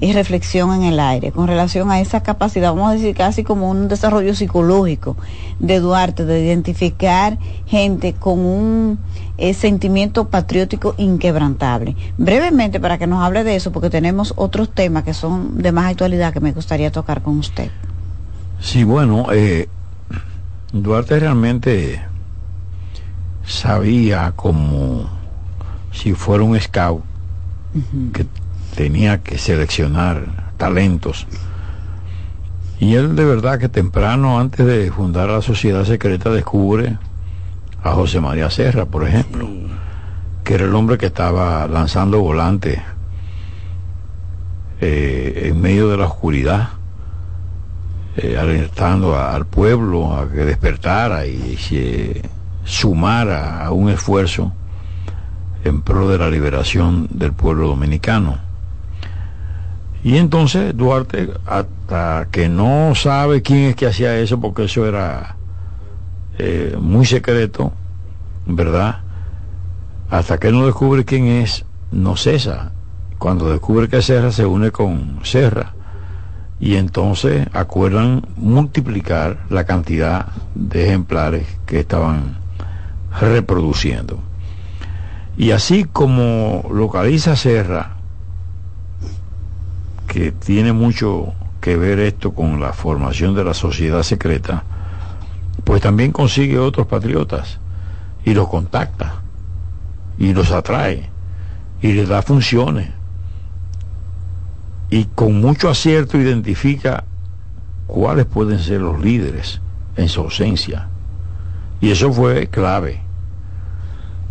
y 0.04 0.12
reflexión 0.12 0.74
en 0.74 0.84
el 0.84 1.00
aire 1.00 1.32
con 1.32 1.48
relación 1.48 1.90
a 1.90 2.02
esa 2.02 2.22
capacidad, 2.22 2.74
vamos 2.74 2.90
a 2.90 2.94
decir 2.96 3.16
casi 3.16 3.46
como 3.46 3.70
un 3.70 3.88
desarrollo 3.88 4.36
psicológico 4.36 5.16
de 5.60 5.80
Duarte, 5.80 6.26
de 6.26 6.44
identificar 6.44 7.38
gente 7.66 8.12
con 8.12 8.40
un 8.40 9.00
eh, 9.38 9.54
sentimiento 9.54 10.28
patriótico 10.28 10.94
inquebrantable. 10.98 11.96
Brevemente, 12.18 12.82
para 12.82 12.98
que 12.98 13.08
nos 13.08 13.24
hable 13.24 13.46
de 13.46 13.56
eso, 13.56 13.72
porque 13.72 13.90
tenemos 13.90 14.34
otros 14.36 14.70
temas 14.70 15.06
que 15.06 15.14
son 15.14 15.58
de 15.60 15.72
más 15.72 15.90
actualidad 15.90 16.34
que 16.34 16.42
me 16.42 16.52
gustaría 16.52 16.92
tocar 16.92 17.22
con 17.22 17.38
usted. 17.38 17.72
Sí, 18.60 18.84
bueno, 18.84 19.28
eh, 19.32 19.70
Duarte 20.74 21.18
realmente 21.18 22.02
sabía 23.46 24.34
como 24.36 25.10
si 25.94 26.12
fuera 26.12 26.44
un 26.44 26.60
scout 26.60 27.04
que 28.12 28.26
tenía 28.76 29.22
que 29.22 29.38
seleccionar 29.38 30.54
talentos. 30.58 31.28
Y 32.80 32.96
él 32.96 33.16
de 33.16 33.26
verdad 33.26 33.60
que 33.60 33.70
temprano, 33.70 34.40
antes 34.40 34.66
de 34.66 34.92
fundar 34.92 35.30
la 35.30 35.42
sociedad 35.42 35.86
secreta, 35.86 36.30
descubre 36.32 36.98
a 37.84 37.92
José 37.92 38.20
María 38.20 38.50
Serra, 38.50 38.86
por 38.86 39.08
ejemplo, 39.08 39.48
que 40.44 40.56
era 40.56 40.66
el 40.66 40.76
hombre 40.76 40.98
que 40.98 41.06
estaba 41.06 41.68
lanzando 41.68 42.20
volantes 42.20 42.82
eh, 44.82 45.50
en 45.50 45.62
medio 45.62 45.90
de 45.90 45.98
la 45.98 46.06
oscuridad, 46.06 46.70
eh, 48.18 48.38
alertando 48.38 49.18
al 49.18 49.46
pueblo 49.46 50.16
a 50.16 50.30
que 50.30 50.44
despertara 50.44 51.26
y 51.26 51.58
se 51.58 52.22
sumara 52.66 53.66
a 53.66 53.72
un 53.72 53.90
esfuerzo 53.90 54.52
en 55.64 55.82
pro 55.82 56.10
de 56.10 56.18
la 56.18 56.30
liberación 56.30 57.08
del 57.12 57.34
pueblo 57.34 57.68
dominicano. 57.68 58.43
Y 60.04 60.18
entonces 60.18 60.76
Duarte, 60.76 61.30
hasta 61.46 62.28
que 62.30 62.50
no 62.50 62.94
sabe 62.94 63.42
quién 63.42 63.60
es 63.70 63.76
que 63.76 63.88
hacía 63.88 64.20
eso, 64.20 64.40
porque 64.40 64.66
eso 64.66 64.86
era 64.86 65.38
eh, 66.38 66.76
muy 66.80 67.06
secreto, 67.06 67.72
¿verdad? 68.46 69.00
Hasta 70.10 70.38
que 70.40 70.52
no 70.52 70.66
descubre 70.66 71.06
quién 71.06 71.28
es, 71.28 71.66
no 71.92 72.18
cesa. 72.18 72.74
Cuando 73.18 73.50
descubre 73.50 73.88
que 73.88 74.02
Serra 74.02 74.32
se 74.32 74.46
une 74.46 74.72
con 74.72 75.20
Serra. 75.24 75.74
Y 76.60 76.76
entonces 76.76 77.48
acuerdan 77.54 78.28
multiplicar 78.36 79.46
la 79.50 79.64
cantidad 79.64 80.28
de 80.54 80.88
ejemplares 80.88 81.48
que 81.66 81.80
estaban 81.80 82.38
reproduciendo. 83.22 84.20
Y 85.38 85.52
así 85.52 85.86
como 85.86 86.70
localiza 86.72 87.36
Serra, 87.36 87.93
que 90.14 90.32
tiene 90.32 90.74
mucho 90.74 91.34
que 91.60 91.76
ver 91.76 91.98
esto 91.98 92.36
con 92.36 92.62
la 92.62 92.72
formación 92.72 93.34
de 93.34 93.44
la 93.44 93.56
sociedad 93.56 94.04
secreta, 94.04 94.64
pues 95.64 95.82
también 95.82 96.12
consigue 96.12 96.60
otros 96.60 96.86
patriotas 96.86 97.58
y 98.24 98.36
los 98.36 98.48
contacta 98.48 99.24
y 100.20 100.34
los 100.34 100.52
atrae 100.52 101.10
y 101.82 101.94
les 101.94 102.08
da 102.08 102.22
funciones 102.22 102.90
y 104.92 105.06
con 105.06 105.42
mucho 105.42 105.68
acierto 105.68 106.20
identifica 106.20 107.06
cuáles 107.88 108.28
pueden 108.28 108.60
ser 108.60 108.82
los 108.82 109.02
líderes 109.02 109.62
en 109.96 110.10
su 110.10 110.22
ausencia. 110.22 110.90
Y 111.82 111.90
eso 111.90 112.14
fue 112.14 112.46
clave. 112.50 113.02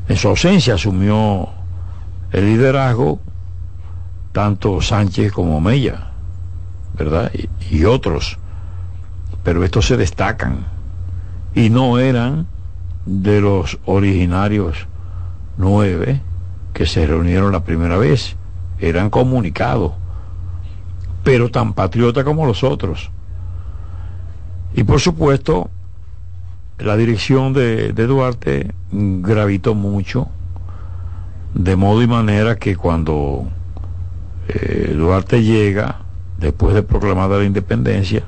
En 0.07 0.16
su 0.16 0.28
ausencia 0.28 0.74
asumió 0.74 1.49
el 2.30 2.45
liderazgo 2.45 3.18
tanto 4.33 4.80
Sánchez 4.80 5.30
como 5.33 5.61
Mella, 5.61 6.09
¿verdad? 6.97 7.30
Y, 7.70 7.85
otros, 7.85 8.39
pero 9.45 9.62
estos 9.62 9.87
se 9.87 9.97
destacan 9.97 10.66
y 11.55 11.70
no 11.70 11.99
eran 11.99 12.47
de 13.05 13.41
los 13.41 13.78
originarios 13.85 14.87
nueve 15.59 16.20
que 16.72 16.87
se 16.87 17.07
reunieron 17.07 17.53
la 17.53 17.64
primera 17.64 17.99
vez, 17.99 18.37
eran 18.78 19.11
comunicados, 19.11 19.93
pero 21.22 21.51
tan 21.51 21.74
patriotas 21.74 22.24
como 22.24 22.47
los 22.47 22.64
otros. 22.64 23.11
Y 24.74 24.85
por 24.85 25.01
supuesto, 25.01 25.68
la 26.78 26.97
dirección 26.97 27.53
de, 27.53 27.93
de 27.93 28.07
Duarte 28.07 28.74
gravitó 28.91 29.74
mucho, 29.74 30.28
de 31.53 31.76
modo 31.76 32.03
y 32.03 32.07
manera 32.07 32.57
que 32.57 32.76
cuando 32.76 33.49
eh, 34.55 34.94
Duarte 34.96 35.42
llega, 35.42 36.00
después 36.38 36.74
de 36.74 36.82
proclamada 36.82 37.38
la 37.38 37.44
independencia, 37.44 38.22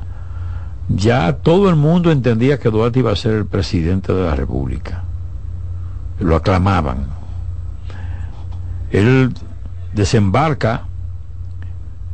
ya 0.88 1.32
todo 1.34 1.68
el 1.68 1.76
mundo 1.76 2.10
entendía 2.10 2.58
que 2.58 2.70
Duarte 2.70 3.00
iba 3.00 3.12
a 3.12 3.16
ser 3.16 3.32
el 3.32 3.46
presidente 3.46 4.12
de 4.12 4.24
la 4.24 4.34
República. 4.34 5.04
Lo 6.20 6.36
aclamaban. 6.36 7.06
Él 8.90 9.34
desembarca 9.94 10.84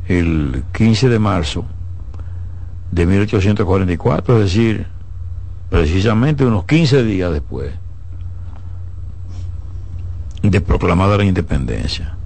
el 0.09 0.65
15 0.73 1.09
de 1.09 1.19
marzo 1.19 1.65
de 2.91 3.07
1844, 3.07 4.39
es 4.39 4.45
decir, 4.45 4.87
precisamente 5.69 6.45
unos 6.45 6.65
15 6.65 7.05
días 7.05 7.33
después 7.33 7.73
de 10.43 10.61
proclamada 10.61 11.17
la 11.17 11.25
independencia. 11.25 12.17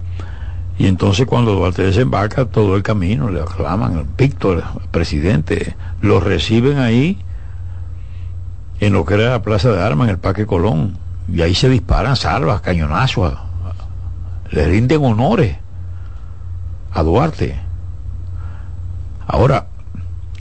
Y 0.77 0.87
entonces 0.89 1.27
cuando 1.27 1.55
Duarte 1.55 1.83
desembarca, 1.83 2.47
todo 2.47 2.75
el 2.77 2.83
camino 2.83 3.31
le 3.31 3.41
aclaman, 3.41 4.09
Víctor, 4.17 4.65
presidente, 4.91 5.77
lo 6.01 6.19
reciben 6.19 6.79
ahí 6.79 7.19
en 8.81 8.93
lo 8.93 9.05
que 9.05 9.15
era 9.15 9.31
la 9.31 9.43
Plaza 9.43 9.71
de 9.71 9.81
Armas, 9.81 10.09
en 10.09 10.15
el 10.15 10.19
Parque 10.19 10.47
Colón. 10.47 10.99
Y 11.33 11.43
ahí 11.43 11.55
se 11.55 11.69
disparan 11.69 12.17
salvas, 12.17 12.61
cañonazos, 12.61 13.35
le 14.51 14.67
rinden 14.67 15.05
honores 15.05 15.57
a 16.93 17.03
Duarte. 17.03 17.59
Ahora, 19.27 19.69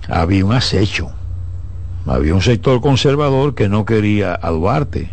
había 0.09 0.45
un 0.45 0.53
acecho, 0.53 1.11
había 2.05 2.33
un 2.33 2.41
sector 2.41 2.81
conservador 2.81 3.53
que 3.53 3.69
no 3.69 3.85
quería 3.85 4.37
a 4.41 4.49
Duarte, 4.49 5.09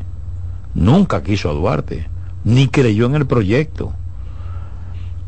nunca 0.75 1.23
quiso 1.23 1.51
a 1.51 1.55
Duarte, 1.55 2.09
ni 2.43 2.69
creyó 2.69 3.07
en 3.07 3.15
el 3.15 3.27
proyecto 3.27 3.93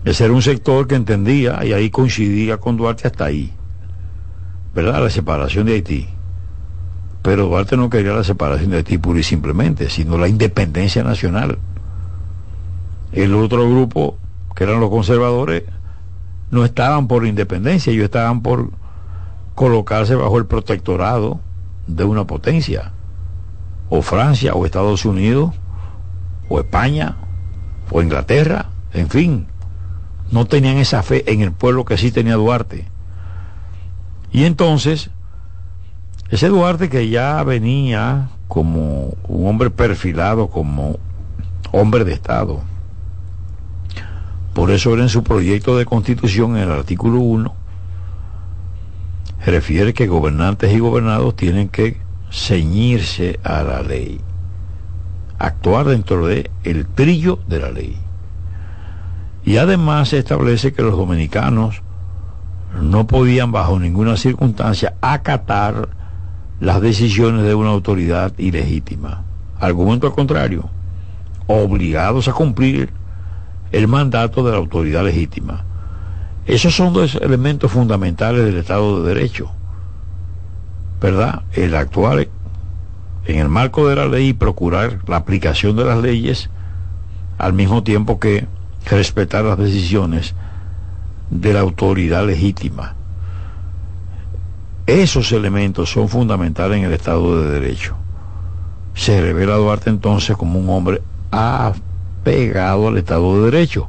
ese 0.05 0.25
era 0.25 0.33
un 0.33 0.43
sector 0.43 0.87
que 0.89 0.97
entendía, 0.97 1.65
y 1.65 1.73
ahí 1.73 1.91
coincidía 1.91 2.59
con 2.59 2.77
Duarte 2.77 3.07
hasta 3.07 3.27
ahí, 3.27 3.53
¿verdad? 4.75 5.03
La 5.03 5.11
separación 5.11 5.67
de 5.67 5.75
Haití. 5.75 6.09
Pero 7.23 7.47
Duarte 7.47 7.77
no 7.77 7.89
quería 7.89 8.13
la 8.13 8.25
separación 8.25 8.71
de 8.71 8.79
Haití 8.79 8.99
pura 8.99 9.21
y 9.21 9.23
simplemente, 9.23 9.89
sino 9.91 10.19
la 10.19 10.27
independencia 10.27 11.05
nacional. 11.05 11.59
El 13.13 13.35
otro 13.35 13.69
grupo, 13.69 14.19
que 14.57 14.65
eran 14.65 14.81
los 14.81 14.91
conservadores, 14.91 15.65
no 16.51 16.65
estaban 16.65 17.07
por 17.07 17.25
independencia, 17.25 17.93
ellos 17.93 18.07
estaban 18.07 18.43
por 18.43 18.71
colocarse 19.55 20.17
bajo 20.17 20.37
el 20.39 20.47
protectorado 20.47 21.41
de 21.87 22.03
una 22.03 22.27
potencia, 22.27 22.91
o 23.89 24.03
Francia, 24.03 24.55
o 24.55 24.67
Estados 24.67 25.05
Unidos, 25.05 25.55
o 26.49 26.59
España, 26.59 27.17
o 27.91 28.03
Inglaterra, 28.03 28.67
en 28.93 29.09
fin, 29.09 29.47
no 30.33 30.47
tenían 30.47 30.79
esa 30.79 31.03
fe 31.03 31.31
en 31.31 31.43
el 31.43 31.53
pueblo 31.53 31.85
que 31.85 31.99
sí 31.99 32.11
tenía 32.11 32.35
Duarte. 32.35 32.87
Y 34.33 34.45
entonces, 34.45 35.11
ese 36.31 36.49
Duarte 36.49 36.89
que 36.89 37.09
ya 37.09 37.43
venía 37.45 38.31
como 38.49 39.15
un 39.29 39.47
hombre 39.47 39.71
perfilado, 39.71 40.49
como 40.49 40.99
hombre 41.71 42.05
de 42.05 42.15
Estado, 42.15 42.63
por 44.55 44.71
eso 44.71 44.93
era 44.95 45.03
en 45.03 45.09
su 45.11 45.23
proyecto 45.23 45.77
de 45.77 45.85
constitución, 45.85 46.57
en 46.57 46.65
el 46.65 46.73
artículo 46.73 47.21
1, 47.21 47.55
refiere 49.45 49.93
que 49.93 50.07
gobernantes 50.07 50.73
y 50.73 50.79
gobernados 50.79 51.37
tienen 51.37 51.69
que 51.69 51.99
ceñirse 52.31 53.39
a 53.43 53.63
la 53.63 53.83
ley, 53.83 54.21
actuar 55.39 55.87
dentro 55.87 56.27
de 56.27 56.51
el 56.65 56.87
trillo 56.87 57.39
de 57.49 57.61
la 57.61 57.71
ley. 57.71 58.02
Y 59.45 59.57
además 59.57 60.11
se 60.11 60.19
establece 60.19 60.73
que 60.73 60.83
los 60.83 60.97
dominicanos 60.97 61.83
no 62.81 63.07
podían 63.07 63.53
bajo 63.53 63.79
ninguna 63.79 64.17
circunstancia 64.17 64.95
acatar 65.01 65.89
las 66.61 66.81
decisiones 66.81 67.43
de 67.43 67.55
una 67.55 67.71
autoridad 67.71 68.33
ilegítima. 68.39 69.25
Argumento 69.59 70.07
al 70.07 70.15
contrario, 70.15 70.71
obligados 71.47 72.29
a 72.29 72.33
cumplir 72.33 72.91
el 73.73 73.89
mandato 73.89 74.45
de 74.45 74.53
la 74.53 74.59
autoridad 74.59 75.05
legítima. 75.05 75.65
Esos 76.47 76.75
son 76.75 76.93
dos 76.93 77.17
elementos 77.17 77.71
fundamentales 77.71 78.45
del 78.45 78.59
Estado 78.59 79.03
de 79.03 79.15
Derecho. 79.15 79.51
¿Verdad? 81.01 81.43
El 81.53 81.75
actuar 81.75 82.29
en 83.27 83.39
el 83.39 83.49
marco 83.49 83.89
de 83.89 83.97
la 83.97 84.07
ley 84.07 84.29
y 84.29 84.33
procurar 84.35 85.01
la 85.07 85.17
aplicación 85.17 85.77
de 85.77 85.85
las 85.85 85.99
leyes 85.99 86.51
al 87.39 87.53
mismo 87.53 87.83
tiempo 87.83 88.21
que 88.21 88.47
respetar 88.87 89.45
las 89.45 89.59
decisiones 89.59 90.35
de 91.31 91.53
la 91.53 91.61
autoridad 91.61 92.27
legítima. 92.27 92.95
Esos 94.87 95.33
elementos 95.33 95.91
son 95.91 96.09
fundamentales 96.09 96.79
en 96.79 96.85
el 96.85 96.93
Estado 96.93 97.43
de 97.43 97.61
Derecho. 97.61 97.97
Se 98.95 99.21
revela 99.21 99.57
Duarte 99.57 99.91
entonces 99.91 100.37
como 100.37 100.59
un 100.59 100.69
hombre 100.69 101.03
apegado 101.31 102.89
al 102.89 102.99
Estado 102.99 103.37
de 103.37 103.51
Derecho. 103.51 103.89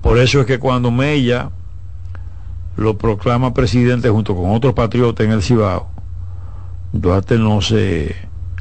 Por 0.00 0.18
eso 0.18 0.40
es 0.40 0.46
que 0.46 0.58
cuando 0.58 0.90
Mella 0.90 1.50
lo 2.76 2.96
proclama 2.96 3.52
presidente 3.52 4.08
junto 4.08 4.34
con 4.34 4.50
otros 4.52 4.72
patriotas 4.74 5.26
en 5.26 5.32
el 5.32 5.42
Cibao, 5.42 5.88
Duarte 6.92 7.36
no 7.38 7.60
se 7.60 8.16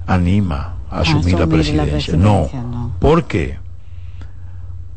anima 0.08 0.76
a 0.90 1.02
asumir, 1.02 1.40
la, 1.40 1.48
presidencia. 1.48 2.16
No. 2.18 2.50
no. 2.54 2.92
¿Por 3.00 3.26
qué? 3.26 3.58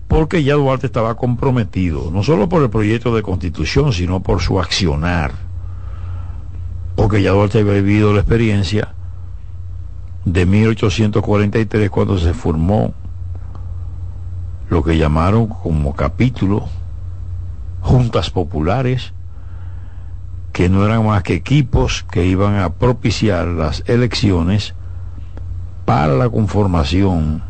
Porque 0.09 0.45
ya 0.45 0.55
Duarte 0.55 0.87
estaba 0.87 1.15
comprometido, 1.17 2.11
no 2.11 2.23
solo 2.23 2.49
por 2.49 2.63
el 2.63 2.71
proyecto 2.71 3.15
de 3.15 3.23
constitución, 3.23 3.93
sino 3.93 4.21
por 4.21 4.41
su 4.41 4.61
accionar, 4.61 5.33
porque 6.95 7.23
ya 7.23 7.33
Duarte 7.33 7.61
había 7.61 7.75
vivido 7.75 8.13
la 8.13 8.21
experiencia 8.21 8.95
de 10.25 10.47
1843 10.47 11.91
cuando 11.91 12.19
se 12.19 12.33
formó 12.33 12.95
lo 14.71 14.83
que 14.83 14.97
llamaron 14.97 15.47
como 15.47 15.95
capítulo 15.95 16.69
juntas 17.81 18.31
populares, 18.31 19.13
que 20.53 20.69
no 20.69 20.85
eran 20.87 21.05
más 21.05 21.23
que 21.23 21.35
equipos 21.35 22.05
que 22.11 22.25
iban 22.25 22.57
a 22.57 22.75
propiciar 22.75 23.47
las 23.47 23.83
elecciones 23.87 24.75
para 25.85 26.15
la 26.15 26.31
conformación 26.31 27.43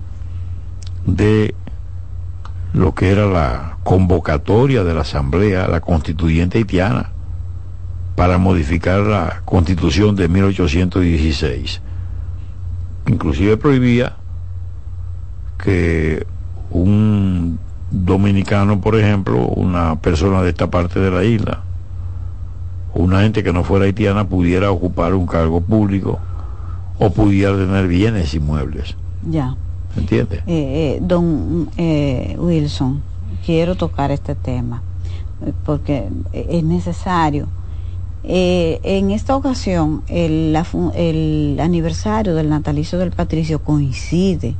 de 1.06 1.54
lo 2.74 2.92
que 2.92 3.10
era 3.10 3.26
la 3.26 3.78
convocatoria 3.84 4.82
de 4.82 4.94
la 4.94 5.02
Asamblea, 5.02 5.68
la 5.68 5.80
constituyente 5.80 6.58
haitiana, 6.58 7.10
para 8.16 8.36
modificar 8.38 9.00
la 9.00 9.42
constitución 9.44 10.16
de 10.16 10.28
1816. 10.28 11.80
Inclusive 13.06 13.56
prohibía 13.56 14.16
que 15.62 16.26
un 16.70 17.60
dominicano, 17.92 18.80
por 18.80 18.98
ejemplo, 18.98 19.46
una 19.46 20.00
persona 20.00 20.42
de 20.42 20.50
esta 20.50 20.68
parte 20.68 20.98
de 20.98 21.10
la 21.12 21.22
isla, 21.22 21.60
una 22.92 23.20
gente 23.20 23.44
que 23.44 23.52
no 23.52 23.62
fuera 23.62 23.84
haitiana 23.84 24.28
pudiera 24.28 24.72
ocupar 24.72 25.14
un 25.14 25.26
cargo 25.26 25.60
público 25.60 26.18
o 26.98 27.10
pudiera 27.10 27.56
tener 27.56 27.86
bienes 27.86 28.34
inmuebles. 28.34 28.96
Ya. 29.28 29.54
¿Entiende? 29.96 30.36
Eh, 30.38 30.42
eh, 30.46 30.98
don 31.00 31.70
eh, 31.76 32.36
Wilson, 32.38 33.02
quiero 33.44 33.74
tocar 33.74 34.10
este 34.10 34.34
tema 34.34 34.82
porque 35.64 36.08
es 36.32 36.64
necesario. 36.64 37.48
en 38.22 39.10
esta 39.10 39.36
ocasión, 39.36 40.02
el, 40.08 40.56
el 40.94 41.58
aniversario 41.60 42.34
del 42.34 42.48
natalicio 42.48 42.98
del 42.98 43.10
Patricio 43.10 43.58
coincide 43.58 44.54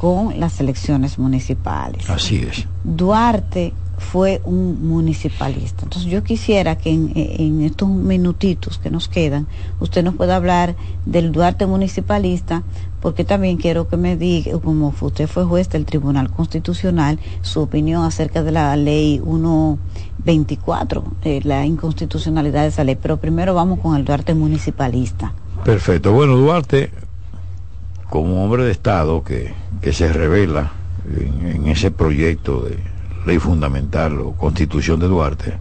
con 0.00 0.38
las 0.40 0.60
elecciones 0.60 1.18
municipales. 1.18 2.08
Así 2.08 2.36
es. 2.36 2.66
Duarte 2.84 3.74
fue 4.04 4.40
un 4.44 4.86
municipalista. 4.86 5.82
Entonces 5.82 6.10
yo 6.10 6.22
quisiera 6.22 6.76
que 6.76 6.90
en, 6.90 7.62
estos 7.62 7.88
minutitos 7.88 8.78
que 8.78 8.90
nos 8.90 9.08
quedan, 9.08 9.48
usted 9.80 10.04
nos 10.04 10.14
pueda 10.14 10.36
hablar 10.36 10.76
del 11.06 11.32
Duarte 11.32 11.66
municipalista, 11.66 12.62
porque 13.00 13.24
también 13.24 13.56
quiero 13.56 13.88
que 13.88 13.96
me 13.96 14.16
diga, 14.16 14.58
como 14.60 14.94
usted 15.00 15.26
fue 15.26 15.44
juez 15.44 15.68
del 15.70 15.84
Tribunal 15.84 16.30
Constitucional, 16.30 17.18
su 17.42 17.60
opinión 17.60 18.04
acerca 18.04 18.42
de 18.42 18.52
la 18.52 18.76
ley 18.76 19.20
124, 19.24 21.04
eh, 21.24 21.40
la 21.42 21.66
inconstitucionalidad 21.66 22.62
de 22.62 22.68
esa 22.68 22.84
ley. 22.84 22.96
Pero 23.00 23.16
primero 23.16 23.54
vamos 23.54 23.80
con 23.80 23.96
el 23.96 24.04
Duarte 24.04 24.34
municipalista. 24.34 25.32
Perfecto. 25.64 26.12
Bueno, 26.12 26.36
Duarte, 26.36 26.90
como 28.10 28.44
hombre 28.44 28.64
de 28.64 28.70
Estado 28.70 29.24
que, 29.24 29.54
que 29.80 29.92
se 29.92 30.12
revela 30.12 30.72
en 31.06 31.66
ese 31.66 31.90
proyecto 31.90 32.62
de 32.62 32.93
ley 33.26 33.38
fundamental 33.38 34.20
o 34.20 34.32
constitución 34.32 35.00
de 35.00 35.08
Duarte. 35.08 35.58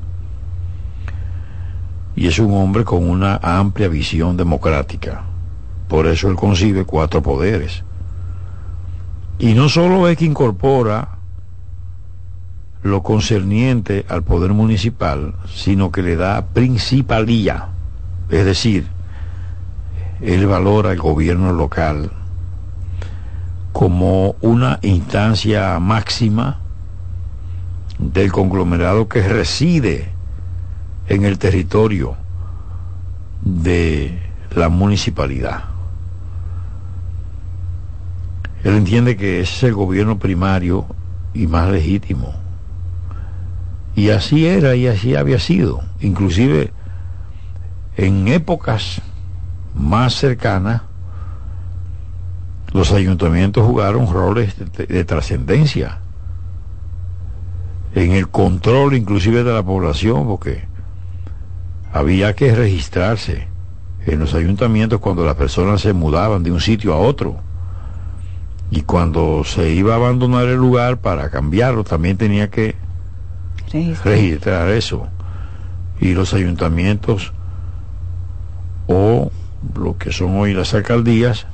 Y 2.15 2.27
es 2.27 2.39
un 2.39 2.53
hombre 2.53 2.83
con 2.83 3.09
una 3.09 3.39
amplia 3.41 3.87
visión 3.87 4.37
democrática. 4.37 5.23
Por 5.87 6.07
eso 6.07 6.29
él 6.29 6.35
concibe 6.35 6.85
cuatro 6.85 7.21
poderes. 7.21 7.83
Y 9.39 9.53
no 9.53 9.69
solo 9.69 10.07
es 10.07 10.17
que 10.17 10.25
incorpora 10.25 11.17
lo 12.83 13.01
concerniente 13.01 14.05
al 14.09 14.23
poder 14.23 14.53
municipal, 14.53 15.35
sino 15.47 15.91
que 15.91 16.03
le 16.03 16.15
da 16.15 16.45
principalía. 16.47 17.69
Es 18.29 18.45
decir, 18.45 18.87
él 20.21 20.45
valora 20.45 20.91
el 20.91 20.99
gobierno 20.99 21.53
local 21.53 22.11
como 23.71 24.35
una 24.41 24.79
instancia 24.83 25.79
máxima 25.79 26.59
del 28.11 28.31
conglomerado 28.31 29.07
que 29.07 29.27
reside 29.27 30.09
en 31.07 31.25
el 31.25 31.37
territorio 31.37 32.15
de 33.41 34.19
la 34.55 34.69
municipalidad. 34.69 35.65
Él 38.63 38.75
entiende 38.75 39.17
que 39.17 39.41
ese 39.41 39.55
es 39.55 39.63
el 39.63 39.73
gobierno 39.73 40.19
primario 40.19 40.85
y 41.33 41.47
más 41.47 41.69
legítimo. 41.69 42.33
Y 43.95 44.09
así 44.09 44.45
era 44.47 44.75
y 44.75 44.87
así 44.87 45.15
había 45.15 45.39
sido. 45.39 45.81
Inclusive 45.99 46.71
en 47.97 48.27
épocas 48.27 49.01
más 49.75 50.15
cercanas, 50.15 50.81
los 52.71 52.91
ayuntamientos 52.91 53.65
jugaron 53.65 54.11
roles 54.11 54.55
de, 54.57 54.87
de 54.87 55.05
trascendencia 55.05 55.99
en 57.95 58.11
el 58.11 58.29
control 58.29 58.95
inclusive 58.95 59.43
de 59.43 59.53
la 59.53 59.63
población, 59.63 60.25
porque 60.25 60.65
había 61.91 62.35
que 62.35 62.53
registrarse 62.55 63.47
en 64.05 64.19
los 64.19 64.33
ayuntamientos 64.33 64.99
cuando 64.99 65.23
las 65.25 65.35
personas 65.35 65.81
se 65.81 65.93
mudaban 65.93 66.43
de 66.43 66.51
un 66.51 66.59
sitio 66.59 66.93
a 66.93 66.97
otro. 66.97 67.37
Y 68.71 68.81
cuando 68.81 69.43
se 69.45 69.69
iba 69.69 69.93
a 69.93 69.97
abandonar 69.97 70.47
el 70.47 70.55
lugar 70.55 70.97
para 70.97 71.29
cambiarlo, 71.29 71.83
también 71.83 72.17
tenía 72.17 72.49
que 72.49 72.75
registrar, 74.03 74.69
eso. 74.69 75.07
Y 75.99 76.13
los 76.13 76.33
ayuntamientos 76.33 77.33
o 78.87 79.31
lo 79.77 79.97
que 79.97 80.11
son 80.11 80.37
hoy 80.37 80.53
las 80.53 80.73
alcaldías, 80.73 81.45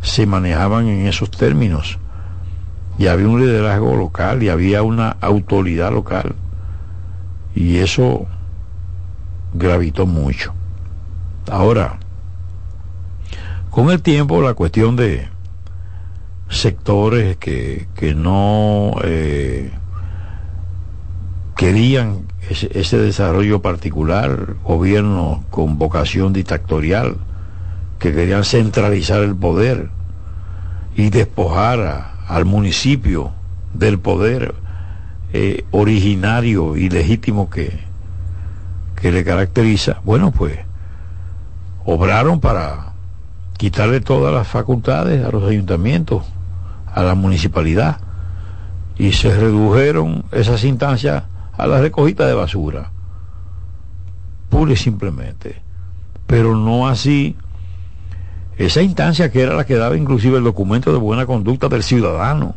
se 0.00 0.26
manejaban 0.26 0.86
en 0.86 1.06
esos 1.06 1.30
términos. 1.30 1.98
Y 2.98 3.08
había 3.08 3.28
un 3.28 3.40
liderazgo 3.40 3.96
local 3.96 4.42
y 4.42 4.48
había 4.48 4.82
una 4.82 5.16
autoridad 5.20 5.92
local. 5.92 6.34
Y 7.54 7.78
eso 7.78 8.26
gravitó 9.54 10.06
mucho. 10.06 10.52
Ahora, 11.50 11.98
con 13.70 13.90
el 13.90 14.02
tiempo 14.02 14.40
la 14.40 14.54
cuestión 14.54 14.96
de 14.96 15.28
sectores 16.48 17.36
que, 17.36 17.88
que 17.94 18.14
no 18.14 18.94
eh, 19.02 19.70
querían 21.56 22.26
ese, 22.48 22.70
ese, 22.78 22.98
desarrollo 22.98 23.62
particular, 23.62 24.56
gobierno 24.62 25.44
con 25.50 25.78
vocación 25.78 26.32
dictatorial, 26.32 27.16
que 27.98 28.14
querían 28.14 28.44
centralizar 28.44 29.22
el 29.22 29.34
poder 29.34 29.90
y 30.96 31.10
despojar 31.10 31.80
a, 31.80 32.13
al 32.26 32.44
municipio 32.44 33.32
del 33.72 33.98
poder 33.98 34.54
eh, 35.32 35.64
originario 35.70 36.76
y 36.76 36.88
legítimo 36.88 37.50
que, 37.50 37.80
que 39.00 39.12
le 39.12 39.24
caracteriza, 39.24 40.00
bueno, 40.04 40.30
pues 40.30 40.58
obraron 41.84 42.40
para 42.40 42.92
quitarle 43.56 44.00
todas 44.00 44.32
las 44.32 44.46
facultades 44.46 45.24
a 45.24 45.30
los 45.30 45.44
ayuntamientos, 45.44 46.24
a 46.92 47.02
la 47.02 47.14
municipalidad, 47.14 47.98
y 48.96 49.12
se 49.12 49.34
redujeron 49.36 50.24
esas 50.32 50.64
instancias 50.64 51.24
a 51.56 51.66
la 51.66 51.80
recogida 51.80 52.26
de 52.26 52.34
basura, 52.34 52.90
pura 54.50 54.72
y 54.72 54.76
simplemente, 54.76 55.62
pero 56.26 56.56
no 56.56 56.86
así 56.86 57.36
esa 58.56 58.82
instancia 58.82 59.30
que 59.30 59.42
era 59.42 59.54
la 59.54 59.64
que 59.64 59.74
daba 59.74 59.96
inclusive 59.96 60.38
el 60.38 60.44
documento 60.44 60.92
de 60.92 60.98
buena 60.98 61.26
conducta 61.26 61.68
del 61.68 61.82
ciudadano, 61.82 62.54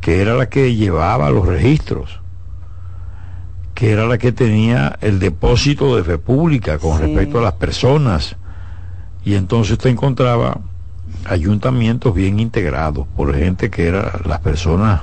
que 0.00 0.20
era 0.20 0.34
la 0.34 0.48
que 0.48 0.74
llevaba 0.74 1.30
los 1.30 1.46
registros, 1.46 2.20
que 3.74 3.92
era 3.92 4.06
la 4.06 4.18
que 4.18 4.32
tenía 4.32 4.98
el 5.00 5.18
depósito 5.18 5.96
de 5.96 6.04
fe 6.04 6.18
pública 6.18 6.78
con 6.78 6.98
sí. 6.98 7.04
respecto 7.04 7.38
a 7.38 7.42
las 7.42 7.54
personas. 7.54 8.36
Y 9.24 9.34
entonces 9.34 9.72
usted 9.72 9.90
encontraba 9.90 10.58
ayuntamientos 11.24 12.12
bien 12.14 12.40
integrados 12.40 13.06
por 13.16 13.34
gente 13.34 13.70
que 13.70 13.86
eran 13.86 14.10
las 14.24 14.40
personas 14.40 15.02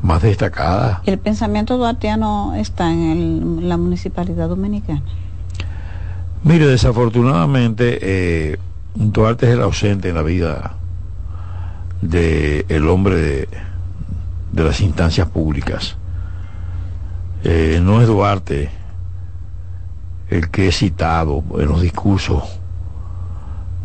más 0.00 0.22
destacadas. 0.22 1.00
¿El 1.04 1.18
pensamiento 1.18 1.76
duartiano 1.76 2.54
está 2.54 2.90
en 2.90 3.10
el, 3.10 3.68
la 3.68 3.76
municipalidad 3.76 4.48
dominicana? 4.48 5.02
Mire, 6.44 6.66
desafortunadamente, 6.66 7.98
eh, 8.02 8.58
Duarte 8.96 9.46
es 9.46 9.52
el 9.52 9.62
ausente 9.62 10.08
en 10.08 10.16
la 10.16 10.22
vida 10.22 10.74
del 12.00 12.66
de 12.66 12.80
hombre 12.80 13.14
de, 14.52 14.64
las 14.64 14.80
instancias 14.80 15.28
públicas. 15.28 15.96
Eh, 17.44 17.80
no 17.82 18.00
es 18.00 18.08
Duarte 18.08 18.70
el 20.30 20.50
que 20.50 20.68
es 20.68 20.78
citado 20.78 21.44
en 21.58 21.68
los 21.68 21.80
discursos 21.80 22.42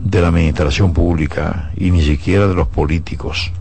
de 0.03 0.21
la 0.21 0.29
administración 0.29 0.93
pública 0.93 1.71
y 1.75 1.91
ni 1.91 2.01
siquiera 2.01 2.47
de 2.47 2.55
los 2.55 2.67
políticos. 2.67 3.51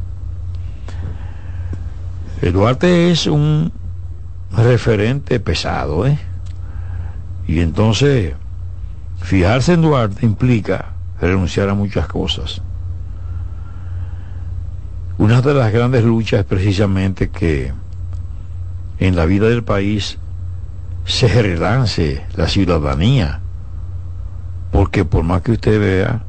El 2.40 2.54
Duarte 2.54 3.10
es 3.10 3.26
un 3.26 3.72
referente 4.52 5.38
pesado, 5.38 6.06
¿eh? 6.06 6.18
Y 7.46 7.60
entonces 7.60 8.34
Fijarse 9.26 9.72
en 9.72 9.82
Duarte 9.82 10.24
implica 10.24 10.92
renunciar 11.20 11.68
a 11.68 11.74
muchas 11.74 12.06
cosas. 12.06 12.62
Una 15.18 15.42
de 15.42 15.52
las 15.52 15.72
grandes 15.72 16.04
luchas 16.04 16.38
es 16.38 16.46
precisamente 16.46 17.30
que 17.30 17.72
en 19.00 19.16
la 19.16 19.26
vida 19.26 19.48
del 19.48 19.64
país 19.64 20.18
se 21.06 21.26
relance 21.42 22.24
la 22.36 22.46
ciudadanía, 22.46 23.40
porque 24.70 25.04
por 25.04 25.24
más 25.24 25.42
que 25.42 25.50
usted 25.50 25.80
vea, 25.80 26.22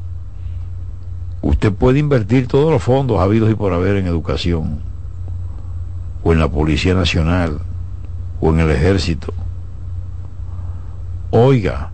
usted 1.40 1.72
puede 1.72 2.00
invertir 2.00 2.48
todos 2.48 2.72
los 2.72 2.82
fondos 2.82 3.20
habidos 3.20 3.48
y 3.48 3.54
por 3.54 3.72
haber 3.74 3.94
en 3.98 4.08
educación, 4.08 4.80
o 6.24 6.32
en 6.32 6.40
la 6.40 6.48
Policía 6.48 6.94
Nacional, 6.94 7.60
o 8.40 8.52
en 8.52 8.58
el 8.58 8.72
Ejército. 8.72 9.32
Oiga, 11.30 11.92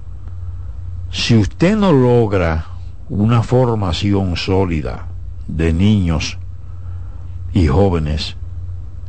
si 1.14 1.36
usted 1.36 1.76
no 1.76 1.92
logra 1.92 2.66
una 3.08 3.44
formación 3.44 4.36
sólida 4.36 5.06
de 5.46 5.72
niños 5.72 6.38
y 7.52 7.68
jóvenes 7.68 8.36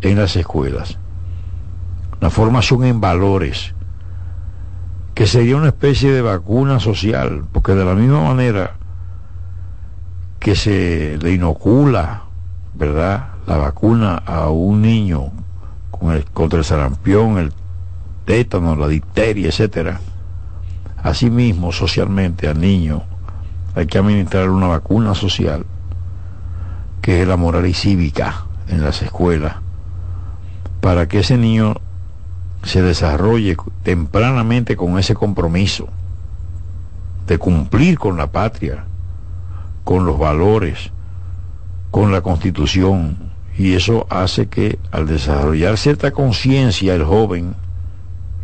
en 0.02 0.20
las 0.20 0.36
escuelas, 0.36 1.00
una 2.22 2.30
formación 2.30 2.86
en 2.86 3.02
valores, 3.02 3.74
que 5.16 5.26
sería 5.26 5.58
una 5.58 5.70
especie 5.70 6.12
de 6.12 6.22
vacuna 6.22 6.80
social, 6.80 7.44
porque 7.52 7.74
de 7.74 7.86
la 7.86 7.96
misma 7.96 8.22
manera 8.22 8.76
que 10.40 10.56
se 10.56 11.18
le 11.20 11.34
inocula, 11.34 12.22
¿verdad?, 12.76 13.30
la 13.48 13.58
vacuna 13.58 14.22
a 14.28 14.50
un 14.50 14.84
niño 14.84 15.32
con 15.90 16.14
el, 16.14 16.24
contra 16.26 16.60
el 16.60 16.66
sarampión, 16.66 17.40
el 17.40 17.52
tétano, 18.26 18.76
la 18.76 18.88
difteria, 18.88 19.48
etcétera, 19.48 20.00
Asimismo, 21.06 21.72
socialmente 21.72 22.48
al 22.48 22.60
niño 22.60 23.04
hay 23.76 23.86
que 23.86 24.00
administrar 24.00 24.50
una 24.50 24.66
vacuna 24.66 25.14
social, 25.14 25.64
que 27.00 27.22
es 27.22 27.28
la 27.28 27.38
moral 27.38 27.68
y 27.68 27.76
cívica 27.76 28.46
en 28.70 28.84
las 28.84 29.04
escuelas, 29.04 29.58
para 30.82 31.08
que 31.08 31.20
ese 31.20 31.38
niño 31.38 31.76
se 32.64 32.82
desarrolle 32.82 33.56
tempranamente 33.84 34.76
con 34.76 34.98
ese 34.98 35.14
compromiso 35.14 35.90
de 37.28 37.38
cumplir 37.38 38.00
con 38.00 38.18
la 38.18 38.32
patria, 38.32 38.86
con 39.84 40.08
los 40.08 40.18
valores, 40.18 40.90
con 41.92 42.12
la 42.12 42.22
constitución. 42.22 43.16
Y 43.56 43.74
eso 43.74 44.08
hace 44.10 44.48
que 44.48 44.80
al 44.92 45.06
desarrollar 45.06 45.78
cierta 45.78 46.10
conciencia 46.10 46.96
el 46.96 47.04
joven, 47.04 47.54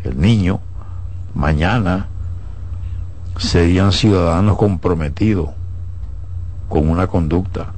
el 0.03 0.22
niño, 0.22 0.59
mañana 1.34 2.11
serían 3.42 3.92
ciudadanos 3.92 4.56
comprometidos 4.58 5.50
con 6.70 6.89
una 6.89 7.08
conducta. 7.08 7.74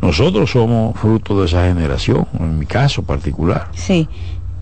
Nosotros 0.00 0.50
somos 0.50 0.96
fruto 0.96 1.40
de 1.40 1.46
esa 1.46 1.66
generación, 1.66 2.26
en 2.38 2.58
mi 2.58 2.66
caso 2.66 3.02
particular. 3.02 3.68
Sí, 3.72 4.08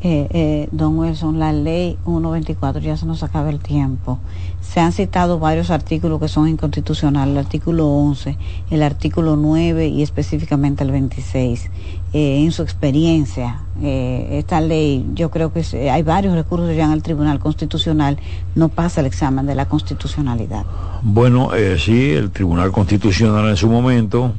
eh, 0.05 0.26
eh, 0.30 0.68
don 0.72 0.98
Wilson, 0.98 1.38
la 1.38 1.53
ley 1.53 1.96
124, 2.05 2.82
ya 2.82 2.96
se 2.96 3.07
nos 3.07 3.22
acaba 3.22 3.50
el 3.50 3.61
tiempo. 3.61 4.18
Se 4.61 4.80
han 4.80 4.90
citado 4.90 5.38
varios 5.38 5.70
artículos 5.70 6.18
que 6.20 6.26
son 6.26 6.48
inconstitucionales, 6.48 7.32
el 7.32 7.38
artículo 7.38 7.86
11, 7.86 8.36
el 8.70 8.82
artículo 8.82 9.36
9 9.36 9.86
y 9.86 10.03
específicamente 10.03 10.82
el 10.82 10.90
26. 10.90 11.70
Eh, 12.14 12.42
en 12.42 12.50
su 12.50 12.62
experiencia, 12.62 13.61
eh, 13.80 14.26
esta 14.32 14.61
ley, 14.61 15.07
yo 15.14 15.30
creo 15.30 15.53
que 15.53 15.62
hay 15.88 16.03
varios 16.03 16.34
recursos 16.34 16.74
ya 16.74 16.84
en 16.84 16.92
el 16.92 17.03
Tribunal 17.03 17.38
Constitucional, 17.38 18.18
no 18.57 18.70
pasa 18.70 19.03
el 19.03 19.07
examen 19.07 19.46
de 19.46 19.55
la 19.55 19.66
constitucionalidad. 19.66 20.66
Bueno, 21.03 21.55
eh, 21.55 21.78
sí, 21.78 22.11
el 22.11 22.32
Tribunal 22.32 22.72
Constitucional 22.72 23.48
en 23.48 23.57
su 23.57 23.68
momento, 23.68 24.32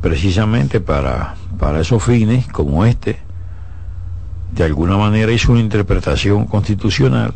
precisamente 0.00 0.80
para, 0.80 1.34
para 1.58 1.80
esos 1.80 2.02
fines 2.02 2.46
como 2.46 2.84
este, 2.84 3.25
de 4.56 4.64
alguna 4.64 4.96
manera 4.96 5.30
hizo 5.32 5.52
una 5.52 5.60
interpretación 5.60 6.46
constitucional 6.46 7.34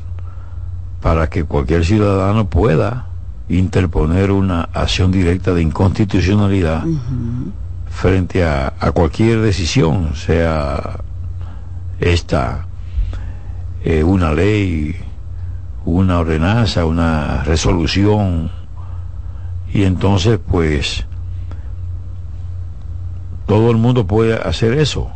para 1.03 1.29
que 1.29 1.45
cualquier 1.45 1.85
ciudadano 1.85 2.49
pueda 2.49 3.09
interponer 3.51 4.31
una 4.31 4.63
acción 4.73 5.13
directa 5.13 5.53
de 5.53 5.63
inconstitucionalidad 5.63 6.87
uh 6.87 6.89
-huh. 6.89 7.53
frente 7.91 8.43
a, 8.43 8.73
a, 8.81 8.93
cualquier 8.93 9.41
decisión, 9.41 10.15
sea 10.15 11.01
esta 12.01 12.67
eh, 13.85 14.03
una 14.03 14.33
ley, 14.33 14.97
una 15.85 16.21
ordenanza, 16.21 16.87
una 16.87 17.43
resolución, 17.45 18.51
y 19.75 19.83
entonces 19.85 20.39
pues 20.39 21.05
todo 23.47 23.71
el 23.71 23.77
mundo 23.77 24.07
puede 24.07 24.35
hacer 24.37 24.73
eso 24.73 25.11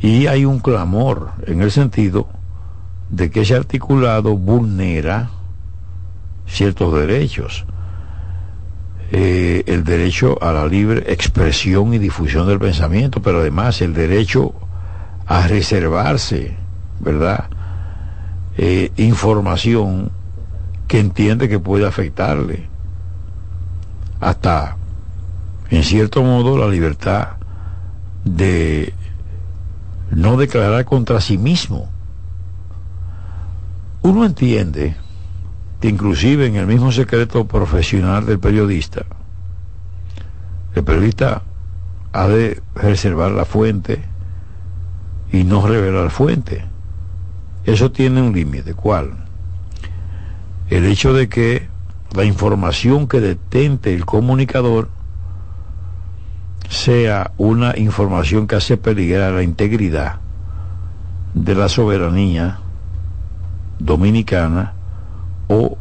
y 0.00 0.26
hay 0.26 0.44
un 0.44 0.60
clamor 0.60 1.32
en 1.46 1.62
el 1.62 1.70
sentido 1.70 2.28
de 3.10 3.30
que 3.30 3.42
ese 3.42 3.54
articulado 3.54 4.36
vulnera 4.36 5.30
ciertos 6.46 6.94
derechos. 6.94 7.64
Eh, 9.12 9.64
el 9.66 9.82
derecho 9.82 10.38
a 10.40 10.52
la 10.52 10.66
libre 10.66 11.12
expresión 11.12 11.92
y 11.94 11.98
difusión 11.98 12.46
del 12.46 12.60
pensamiento, 12.60 13.20
pero 13.20 13.40
además 13.40 13.82
el 13.82 13.92
derecho 13.92 14.54
a 15.26 15.48
reservarse, 15.48 16.54
¿verdad? 17.00 17.46
Eh, 18.56 18.92
información 18.96 20.12
que 20.86 21.00
entiende 21.00 21.48
que 21.48 21.58
puede 21.58 21.86
afectarle 21.86 22.68
hasta, 24.20 24.76
en 25.70 25.82
cierto 25.82 26.22
modo, 26.22 26.58
la 26.58 26.68
libertad 26.68 27.30
de 28.24 28.92
no 30.10 30.36
declarar 30.36 30.84
contra 30.84 31.20
sí 31.20 31.38
mismo. 31.38 31.88
Uno 34.02 34.24
entiende 34.24 34.96
que 35.80 35.88
inclusive 35.88 36.46
en 36.46 36.56
el 36.56 36.66
mismo 36.66 36.92
secreto 36.92 37.46
profesional 37.46 38.26
del 38.26 38.38
periodista, 38.38 39.04
el 40.74 40.84
periodista 40.84 41.42
ha 42.12 42.28
de 42.28 42.62
reservar 42.74 43.32
la 43.32 43.44
fuente 43.44 44.02
y 45.32 45.44
no 45.44 45.66
revelar 45.66 46.10
fuente. 46.10 46.64
Eso 47.64 47.92
tiene 47.92 48.22
un 48.22 48.32
límite. 48.32 48.74
¿Cuál? 48.74 49.12
El 50.68 50.86
hecho 50.86 51.12
de 51.12 51.28
que 51.28 51.68
la 52.14 52.24
información 52.24 53.06
que 53.06 53.20
detente 53.20 53.94
el 53.94 54.04
comunicador 54.04 54.88
sea 56.70 57.32
una 57.36 57.76
información 57.76 58.46
que 58.46 58.54
hace 58.54 58.76
peligrar 58.76 59.32
la 59.32 59.42
integridad 59.42 60.20
de 61.34 61.54
la 61.56 61.68
soberanía 61.68 62.60
dominicana 63.80 64.72
o 65.48 65.76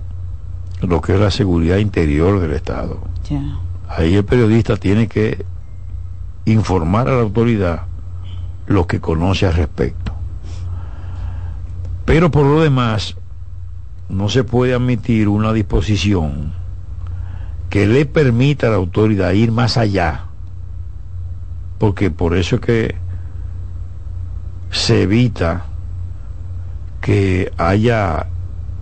lo 0.82 1.00
que 1.02 1.14
es 1.14 1.20
la 1.20 1.30
seguridad 1.30 1.78
interior 1.78 2.40
del 2.40 2.54
Estado. 2.54 3.00
Ahí 3.88 4.16
el 4.16 4.26
periodista 4.26 4.78
tiene 4.78 5.08
que 5.08 5.46
informar 6.46 7.08
a 7.08 7.14
la 7.14 7.22
autoridad 7.22 7.84
lo 8.66 8.88
que 8.88 9.00
conoce 9.00 9.46
al 9.46 9.54
respecto. 9.54 10.14
Pero 12.06 12.32
por 12.32 12.48
lo 12.48 12.62
demás, 12.62 13.16
no 14.10 14.28
se 14.28 14.44
puede 14.44 14.74
admitir 14.74 15.28
una 15.28 15.54
disposición 15.54 16.52
que 17.70 17.86
le 17.86 18.08
permita 18.08 18.68
a 18.68 18.72
la 18.72 18.78
autoridad 18.78 19.34
ir 19.34 19.52
más 19.52 19.78
allá, 19.78 20.28
porque 21.80 22.11
por 22.11 22.36
eso 22.36 22.57
es 22.57 22.61
que 22.61 22.95
se 24.69 25.03
evita 25.03 25.65
que 27.01 27.51
haya 27.57 28.27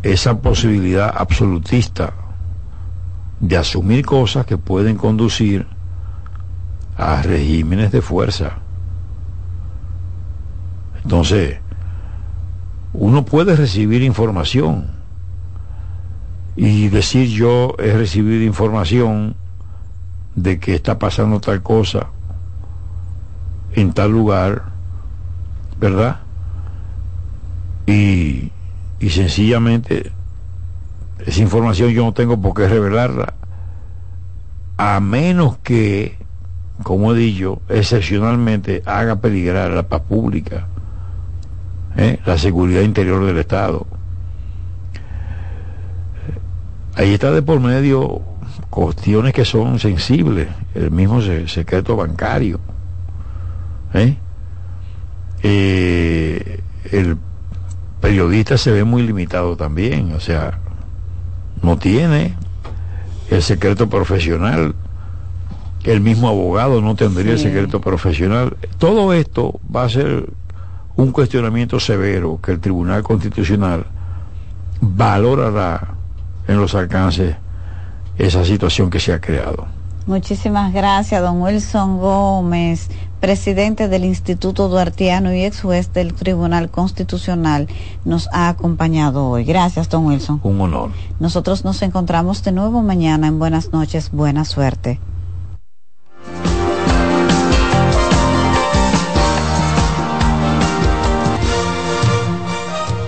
esa 0.01 0.41
posibilidad 0.41 1.13
absolutista 1.15 2.13
de 3.39 3.55
asumir 3.55 4.03
cosas 4.03 4.45
que 4.47 4.57
pueden 4.57 4.97
conducir 4.97 5.67
a 6.97 7.21
regímenes 7.21 7.91
de 7.91 8.01
fuerza. 8.01 8.57
Entonces, 11.03 11.59
uno 12.93 13.23
puede 13.23 13.55
recibir 13.55 14.01
información 14.01 14.87
y 16.55 16.89
decir 16.89 17.29
yo 17.29 17.75
he 17.77 17.93
recibido 17.93 18.43
información 18.43 19.35
de 20.35 20.59
que 20.59 20.73
está 20.73 20.97
pasando 20.97 21.39
tal 21.39 21.61
cosa 21.61 22.07
en 23.73 23.93
tal 23.93 24.11
lugar, 24.11 24.63
¿verdad? 25.79 26.19
Y, 27.85 28.51
y 28.99 29.09
sencillamente 29.09 30.11
esa 31.25 31.41
información 31.41 31.89
yo 31.89 32.05
no 32.05 32.13
tengo 32.13 32.39
por 32.39 32.53
qué 32.53 32.67
revelarla, 32.67 33.33
a 34.77 34.99
menos 34.99 35.57
que, 35.57 36.17
como 36.83 37.13
he 37.13 37.17
dicho, 37.17 37.61
excepcionalmente 37.69 38.83
haga 38.85 39.17
peligrar 39.17 39.71
la 39.71 39.83
paz 39.83 40.01
pública, 40.01 40.67
¿eh? 41.97 42.19
la 42.25 42.37
seguridad 42.37 42.81
interior 42.81 43.25
del 43.25 43.37
Estado. 43.37 43.87
Ahí 46.95 47.13
está 47.13 47.31
de 47.31 47.41
por 47.41 47.59
medio 47.59 48.21
cuestiones 48.69 49.33
que 49.33 49.45
son 49.45 49.79
sensibles, 49.79 50.47
el 50.75 50.91
mismo 50.91 51.21
secreto 51.21 51.95
bancario. 51.95 52.59
¿Eh? 53.99 54.17
Eh, 55.43 56.61
el 56.91 57.17
periodista 58.01 58.57
se 58.57 58.71
ve 58.71 58.83
muy 58.83 59.03
limitado 59.03 59.55
también, 59.55 60.13
o 60.13 60.19
sea, 60.19 60.59
no 61.61 61.77
tiene 61.77 62.35
el 63.29 63.43
secreto 63.43 63.89
profesional, 63.89 64.75
el 65.83 66.01
mismo 66.01 66.27
abogado 66.27 66.81
no 66.81 66.95
tendría 66.95 67.33
el 67.33 67.39
secreto 67.39 67.81
profesional. 67.81 68.57
Todo 68.77 69.13
esto 69.13 69.59
va 69.73 69.85
a 69.85 69.89
ser 69.89 70.29
un 70.95 71.11
cuestionamiento 71.11 71.79
severo 71.79 72.39
que 72.41 72.51
el 72.51 72.59
Tribunal 72.59 73.03
Constitucional 73.03 73.85
valorará 74.81 75.95
en 76.47 76.57
los 76.57 76.75
alcances 76.75 77.35
esa 78.17 78.43
situación 78.43 78.89
que 78.89 78.99
se 78.99 79.13
ha 79.13 79.21
creado. 79.21 79.67
Muchísimas 80.07 80.73
gracias, 80.73 81.21
don 81.21 81.41
Wilson 81.41 81.97
Gómez, 81.97 82.89
presidente 83.19 83.87
del 83.87 84.05
Instituto 84.05 84.69
Duartiano 84.69 85.33
y 85.33 85.43
ex 85.43 85.61
juez 85.61 85.93
del 85.93 86.13
Tribunal 86.13 86.69
Constitucional, 86.69 87.67
nos 88.05 88.29
ha 88.31 88.49
acompañado 88.49 89.27
hoy. 89.27 89.43
Gracias, 89.43 89.89
don 89.89 90.05
Wilson. 90.05 90.39
Un 90.43 90.61
honor. 90.61 90.91
Nosotros 91.19 91.63
nos 91.65 91.81
encontramos 91.81 92.43
de 92.43 92.51
nuevo 92.51 92.81
mañana 92.81 93.27
en 93.27 93.39
Buenas 93.39 93.71
noches, 93.71 94.11
buena 94.11 94.45
suerte. 94.45 94.99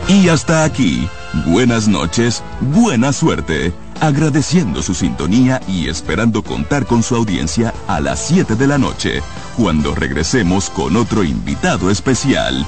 Y 0.07 0.27
hasta 0.29 0.63
aquí, 0.63 1.07
buenas 1.45 1.87
noches, 1.87 2.43
buena 2.61 3.13
suerte 3.13 3.71
agradeciendo 4.01 4.81
su 4.81 4.93
sintonía 4.93 5.61
y 5.67 5.89
esperando 5.89 6.43
contar 6.43 6.85
con 6.85 7.03
su 7.03 7.15
audiencia 7.15 7.73
a 7.87 7.99
las 7.99 8.19
7 8.27 8.55
de 8.55 8.67
la 8.67 8.77
noche, 8.77 9.21
cuando 9.57 9.95
regresemos 9.95 10.69
con 10.69 10.95
otro 10.95 11.23
invitado 11.23 11.89
especial. 11.89 12.65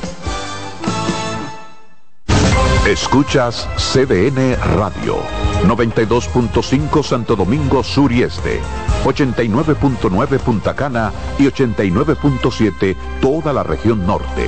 Escuchas 2.85 3.67
CDN 3.77 4.57
Radio, 4.75 5.17
92.5 5.65 7.03
Santo 7.03 7.35
Domingo 7.35 7.83
Sur 7.83 8.11
y 8.11 8.23
Este, 8.23 8.59
89.9 9.05 10.39
Punta 10.39 10.75
Cana 10.75 11.11
y 11.37 11.43
89.7 11.43 12.95
toda 13.21 13.53
la 13.53 13.63
región 13.63 14.05
norte. 14.05 14.47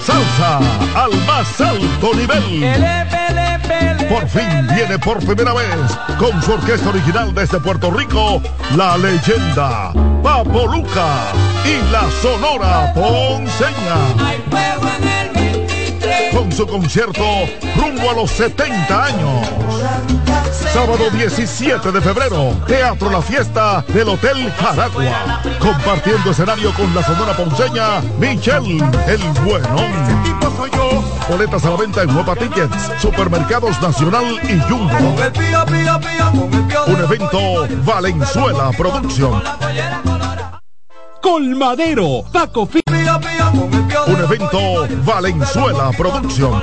Salsa 0.00 0.58
al 0.94 1.05
más 1.36 1.60
alto 1.60 2.14
nivel. 2.14 2.64
Por 4.08 4.26
fin 4.26 4.66
viene 4.74 4.98
por 4.98 5.18
primera 5.18 5.52
vez 5.52 5.68
con 6.18 6.42
su 6.42 6.52
orquesta 6.52 6.88
original 6.88 7.34
desde 7.34 7.60
Puerto 7.60 7.90
Rico, 7.90 8.40
la 8.74 8.96
leyenda 8.96 9.92
Papo 10.22 10.66
Luca 10.66 11.32
y 11.64 11.92
la 11.92 12.08
Sonora 12.22 12.90
Ponceña. 12.94 13.98
Con 16.32 16.50
su 16.52 16.66
concierto 16.66 17.24
rumbo 17.76 18.10
a 18.10 18.14
los 18.14 18.30
70 18.30 19.04
años. 19.04 20.25
Sábado 20.76 21.08
17 21.08 21.90
de 21.90 22.00
febrero, 22.02 22.52
Teatro 22.66 23.08
La 23.08 23.22
Fiesta 23.22 23.82
del 23.88 24.10
Hotel 24.10 24.52
Jaragua. 24.52 25.40
Compartiendo 25.58 26.30
escenario 26.30 26.70
con 26.74 26.94
la 26.94 27.02
Sonora 27.02 27.34
Ponceña, 27.34 28.02
Michelle 28.18 28.84
El 29.06 29.22
Bueno. 29.42 29.74
Boletas 31.30 31.64
a 31.64 31.70
la 31.70 31.76
venta 31.76 32.02
en 32.02 32.12
Nueva 32.12 32.36
Tickets, 32.36 32.76
Supermercados 33.00 33.80
Nacional 33.80 34.38
y 34.42 34.60
Jumbo. 34.68 35.16
Un 36.86 37.00
evento 37.00 37.66
Valenzuela 37.82 38.70
Producción. 38.76 39.42
Colmadero, 41.22 42.22
Paco 42.30 42.68
Un 44.06 44.20
evento 44.20 44.86
Valenzuela 45.06 45.90
Producción. 45.96 46.62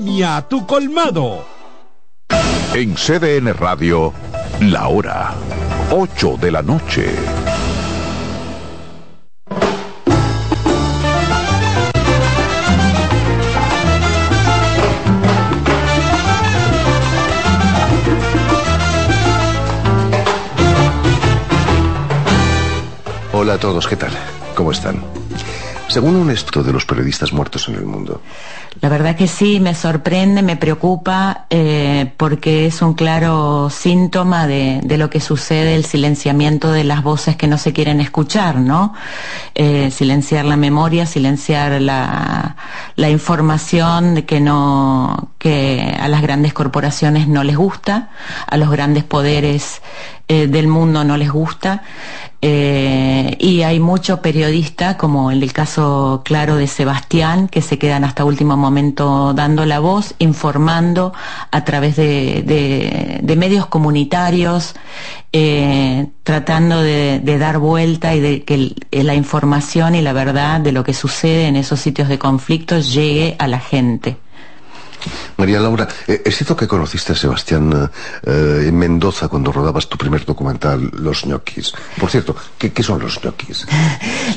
Peña, 0.03 0.41
tu 0.47 0.65
colmado. 0.65 1.45
En 2.73 2.95
CDN 2.95 3.53
Radio, 3.53 4.11
la 4.59 4.87
hora 4.87 5.35
8 5.91 6.37
de 6.41 6.51
la 6.51 6.63
noche. 6.63 7.13
Hola 23.33 23.53
a 23.53 23.57
todos, 23.59 23.87
¿qué 23.87 23.95
tal? 23.95 24.11
¿Cómo 24.55 24.71
están? 24.71 25.20
Según 25.91 26.15
un 26.15 26.31
estudio 26.31 26.63
de 26.63 26.71
los 26.71 26.85
periodistas 26.85 27.33
muertos 27.33 27.67
en 27.67 27.75
el 27.75 27.85
mundo, 27.85 28.21
la 28.79 28.87
verdad 28.87 29.17
que 29.17 29.27
sí, 29.27 29.59
me 29.59 29.75
sorprende, 29.75 30.41
me 30.41 30.55
preocupa, 30.55 31.47
eh, 31.49 32.13
porque 32.15 32.65
es 32.65 32.81
un 32.81 32.93
claro 32.93 33.69
síntoma 33.69 34.47
de, 34.47 34.81
lo 34.97 35.09
que 35.09 35.19
sucede, 35.19 35.75
el 35.75 35.83
silenciamiento 35.83 36.71
de 36.71 36.85
las 36.85 37.03
voces 37.03 37.35
que 37.35 37.47
no 37.47 37.57
se 37.57 37.73
quieren 37.73 37.99
escuchar, 37.99 38.55
¿no? 38.55 38.93
Eh, 39.53 39.91
silenciar 39.91 40.45
la 40.45 40.55
memoria, 40.55 41.05
silenciar 41.05 41.81
la, 41.81 42.55
información 43.09 44.15
de 44.15 44.25
que 44.25 44.39
no, 44.39 45.31
que 45.37 45.93
a 45.99 46.07
las 46.07 46.21
grandes 46.21 46.53
corporaciones 46.53 47.27
no 47.27 47.43
les 47.43 47.57
gusta, 47.57 48.11
a 48.47 48.55
los 48.55 48.71
grandes 48.71 49.03
poderes 49.03 49.81
eh, 50.29 50.47
del 50.47 50.69
mundo 50.69 51.03
no 51.03 51.17
les 51.17 51.29
gusta. 51.29 51.83
Eh, 52.43 53.37
y 53.39 53.61
hay 53.61 53.79
muchos 53.79 54.19
periodistas, 54.19 54.95
como 54.95 55.31
en 55.31 55.43
el 55.43 55.53
caso 55.53 56.23
claro 56.25 56.55
de 56.55 56.65
Sebastián, 56.65 57.47
que 57.47 57.61
se 57.61 57.77
quedan 57.77 58.03
hasta 58.03 58.25
último 58.25 58.57
momento 58.57 59.33
dando 59.33 59.63
la 59.65 59.79
voz, 59.79 60.15
informando 60.17 61.13
a 61.51 61.63
través 61.63 61.95
de, 61.95 63.21
medios 63.37 63.67
comunitarios, 63.67 64.73
eh, 65.31 66.07
tratando 66.23 66.81
de, 66.81 67.19
dar 67.37 67.59
vuelta 67.59 68.15
y 68.15 68.19
de 68.19 68.43
que 68.43 68.75
la 68.91 69.13
información 69.13 69.93
y 69.93 70.01
la 70.01 70.13
verdad 70.13 70.59
de 70.61 70.71
lo 70.71 70.83
que 70.83 70.95
sucede 70.95 71.47
en 71.47 71.55
esos 71.55 71.79
sitios 71.79 72.09
de 72.09 72.17
conflicto 72.17 72.79
llegue 72.79 73.35
a 73.37 73.47
la 73.47 73.59
gente. 73.59 74.17
María 75.37 75.59
Laura, 75.59 75.87
eh, 76.07 76.21
¿es 76.25 76.35
cierto 76.35 76.55
que 76.55 76.67
conociste 76.67 77.13
a 77.13 77.15
Sebastián 77.15 77.89
eh, 78.25 78.65
en 78.67 78.77
Mendoza 78.77 79.27
cuando 79.27 79.51
rodabas 79.51 79.87
tu 79.87 79.97
primer 79.97 80.25
documental, 80.25 80.89
Los 80.93 81.25
ñoquis? 81.25 81.73
Por 81.99 82.09
cierto, 82.09 82.35
¿qué, 82.57 82.83
son 82.83 83.01
los 83.01 83.23
ñoquis? 83.23 83.67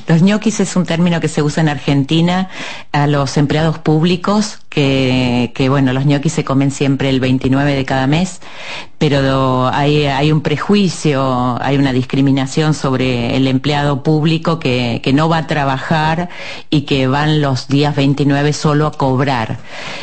los 0.08 0.22
ñoquis 0.22 0.60
es 0.60 0.76
un 0.76 0.84
término 0.84 1.20
que 1.20 1.28
se 1.28 1.42
usa 1.42 1.62
en 1.62 1.68
Argentina 1.68 2.48
a 2.92 3.06
los 3.06 3.36
empleados 3.36 3.78
públicos, 3.78 4.58
que, 4.74 5.66
bueno, 5.68 5.92
los 5.92 6.04
ñoquis 6.04 6.32
se 6.32 6.44
comen 6.44 6.72
siempre 6.72 7.08
el 7.08 7.20
29 7.20 7.74
de 7.74 7.84
cada 7.84 8.06
mes, 8.08 8.40
pero 8.98 9.68
hay, 9.68 10.06
hay 10.06 10.32
un 10.32 10.40
prejuicio, 10.40 11.62
hay 11.62 11.76
una 11.76 11.92
discriminación 11.92 12.74
sobre 12.74 13.36
el 13.36 13.46
empleado 13.46 14.02
público 14.02 14.58
que, 14.58 15.00
que 15.02 15.12
no 15.12 15.28
va 15.28 15.38
a 15.38 15.46
trabajar 15.46 16.28
y 16.70 16.82
que 16.82 17.06
van 17.06 17.40
los 17.40 17.68
días 17.68 17.94
29 17.94 18.52
solo 18.52 18.86
a 18.86 18.92
cobrar. 18.92 19.58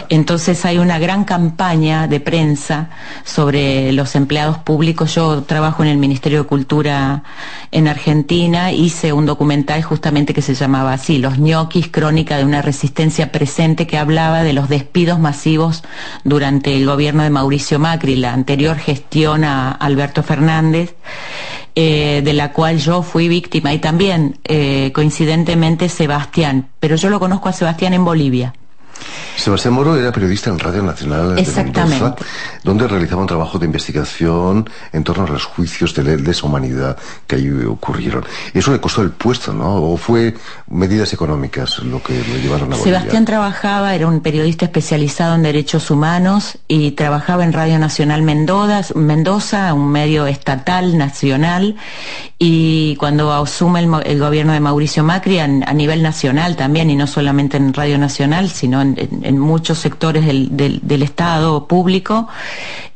Entonces 0.08 0.64
hay 0.64 0.78
una 0.78 1.00
gran 1.00 1.26
campaña 1.26 2.08
de 2.08 2.20
prensa 2.22 2.90
sobre 3.26 3.92
los 3.92 4.16
empleados 4.16 4.60
públicos. 4.60 5.16
Yo 5.16 5.44
trabajo 5.44 5.84
en 5.84 5.90
el 5.90 5.98
Ministerio 5.98 6.44
de 6.44 6.48
Cultura 6.48 7.24
en 7.72 7.88
Argentina, 7.88 8.72
hice 8.72 9.12
un 9.12 9.26
documental 9.26 9.84
justamente 9.84 10.34
que 10.34 10.42
se 10.42 10.54
llamaba 10.54 10.94
así, 10.94 11.18
Los 11.18 11.40
ñoquis, 11.40 11.90
crónica 11.90 12.38
de 12.38 12.46
una 12.46 12.62
resistencia 12.62 13.32
presente 13.32 13.88
que 13.88 13.98
hablaba 13.98 14.44
de 14.44 14.54
los 14.54 14.61
despidos 14.70 15.20
masivos 15.20 15.84
durante 16.24 16.76
el 16.76 16.86
gobierno 16.86 17.24
de 17.24 17.30
Mauricio 17.30 17.80
Macri, 17.80 18.16
la 18.16 18.34
anterior 18.34 18.78
gestión 18.78 19.44
a 19.44 19.72
Alberto 19.72 20.24
Fernández. 20.24 20.96
Eh, 21.74 22.22
de 22.22 22.34
la 22.34 22.52
cual 22.52 22.80
yo 22.80 23.02
fui 23.02 23.30
víctima 23.30 23.74
y 23.74 23.80
también 23.80 24.38
eh, 24.44 24.92
coincidentemente 24.94 25.88
Sebastián, 25.88 26.68
pero 26.82 26.98
yo 26.98 27.10
lo 27.10 27.18
conozco 27.18 27.48
a 27.48 27.54
Sebastián 27.54 27.94
en 27.94 28.04
Bolivia. 28.04 28.54
Sebastián 29.36 29.74
Moro 29.74 29.96
era 29.96 30.12
periodista 30.12 30.50
en 30.50 30.60
Radio 30.60 30.84
Nacional 30.84 31.36
de 31.36 31.64
Mendoza, 31.64 32.16
donde 32.64 32.88
realizaba 32.88 33.22
un 33.22 33.28
trabajo 33.28 33.58
de 33.58 33.66
investigación 33.66 34.70
en 34.92 35.04
torno 35.04 35.26
a 35.26 35.30
los 35.30 35.46
juicios 35.46 35.96
de 35.96 36.18
lesa 36.18 36.46
humanidad 36.46 36.98
que 37.28 37.38
ahí 37.38 37.50
ocurrieron. 37.50 38.24
Y 38.54 38.60
eso 38.60 38.72
le 38.72 38.80
costó 38.80 39.02
el 39.02 39.12
puesto, 39.12 39.54
¿no? 39.54 39.76
¿O 39.76 39.98
fue 39.98 40.36
medidas 40.68 41.14
económicas 41.14 41.80
lo 41.80 42.04
que 42.04 42.14
lo 42.14 42.36
llevaron 42.38 42.74
a 42.74 42.78
Bolivia? 42.78 43.00
Sebastián 43.00 43.26
trabajaba, 43.26 43.96
era 43.96 44.08
un 44.08 44.22
periodista 44.22 44.66
especializado 44.66 45.36
en 45.36 45.44
derechos 45.44 45.90
humanos 45.90 46.58
y 46.68 46.92
trabajaba 46.92 47.44
en 47.44 47.54
Radio 47.54 47.80
Nacional 47.80 48.22
Mendoza, 48.22 48.94
Mendoza 48.96 49.74
un 49.74 49.92
medio 49.92 50.28
estatal, 50.28 50.98
nacional, 50.98 51.76
y 52.38 52.96
cuando 52.98 53.34
asume 53.34 53.80
el, 54.06 54.20
gobierno 54.20 54.54
de 54.54 54.60
Mauricio 54.60 55.04
Macri 55.04 55.40
a, 55.40 55.48
nivel 55.48 56.02
nacional 56.02 56.56
también, 56.56 56.90
y 56.90 56.96
no 56.96 57.08
solamente 57.08 57.58
en 57.58 57.74
Radio 57.74 57.98
Nacional, 57.98 58.50
sino 58.50 58.82
en, 58.82 58.91
muchos 59.40 59.80
sectores 59.80 60.26
del, 60.26 61.04
Estado 61.04 61.68
público, 61.68 62.28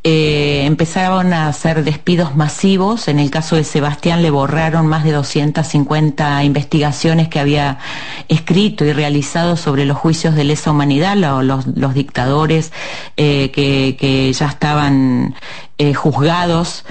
eh, 0.04 0.64
empezaron 0.66 1.34
a 1.34 1.48
hacer 1.48 1.84
despidos 1.84 2.36
masivos. 2.36 3.08
En 3.08 3.20
el 3.20 3.32
caso 3.32 3.56
de 3.56 3.64
Sebastián 3.64 4.22
le 4.22 4.30
borraron 4.30 4.88
más 4.88 5.04
de 5.04 5.12
250 5.12 6.44
investigaciones 6.44 7.28
que 7.28 7.40
había 7.40 7.80
escrito 8.28 8.86
y 8.86 8.94
realizado 8.94 9.58
sobre 9.58 9.86
los 9.86 9.98
juicios 9.98 10.36
de 10.36 10.44
lesa 10.44 10.72
humanidad, 10.72 11.16
los, 11.16 11.94
dictadores 11.94 12.72
eh, 13.18 13.52
que, 13.52 14.32
ya 14.34 14.48
estaban 14.48 15.36
eh, 15.78 15.94
juzgados. 15.94 16.86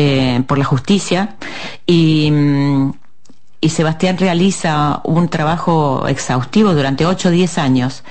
Eh, 0.00 0.44
por 0.46 0.58
la 0.58 0.64
justicia 0.64 1.34
y 1.84 2.30
mm, 2.30 2.92
y 3.60 3.70
Sebastián 3.70 4.18
realiza 4.18 5.00
un 5.02 5.28
trabajo 5.28 6.06
exhaustivo 6.06 6.74
durante 6.74 7.06
8 7.06 7.28
o 7.28 7.32
10 7.32 7.58
años. 7.58 8.04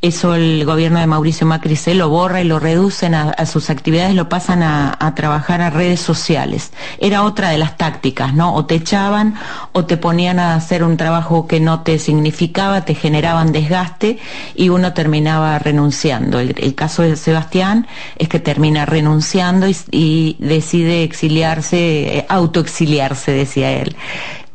Eso 0.00 0.34
el 0.34 0.64
gobierno 0.64 0.98
de 0.98 1.06
Mauricio 1.06 1.46
Macri 1.46 1.76
se 1.76 1.94
lo 1.94 2.08
borra 2.08 2.40
y 2.40 2.44
lo 2.44 2.58
reducen 2.58 3.14
a, 3.14 3.44
sus 3.44 3.68
actividades, 3.68 4.14
lo 4.14 4.30
pasan 4.30 4.62
a, 4.62 5.12
trabajar 5.14 5.60
a 5.60 5.68
redes 5.68 6.00
sociales. 6.00 6.72
Era 6.98 7.22
otra 7.22 7.50
de 7.50 7.58
las 7.58 7.76
tácticas, 7.76 8.32
¿no? 8.32 8.54
O 8.54 8.64
te 8.64 8.76
echaban 8.76 9.34
o 9.72 9.84
te 9.84 9.98
ponían 9.98 10.38
a 10.38 10.54
hacer 10.54 10.82
un 10.82 10.96
trabajo 10.96 11.46
que 11.46 11.60
no 11.60 11.82
te 11.82 11.98
significaba, 11.98 12.86
te 12.86 12.94
generaban 12.94 13.52
desgaste 13.52 14.18
y 14.54 14.70
uno 14.70 14.94
terminaba 14.94 15.58
renunciando. 15.58 16.38
El, 16.40 16.74
caso 16.74 17.02
de 17.02 17.16
Sebastián 17.16 17.86
es 18.16 18.28
que 18.28 18.40
termina 18.40 18.86
renunciando 18.86 19.66
y, 19.90 20.36
decide 20.38 21.04
exiliarse, 21.04 22.18
eh, 22.18 22.26
autoexiliarse, 22.28 23.32
decía 23.32 23.70
él. 23.72 23.96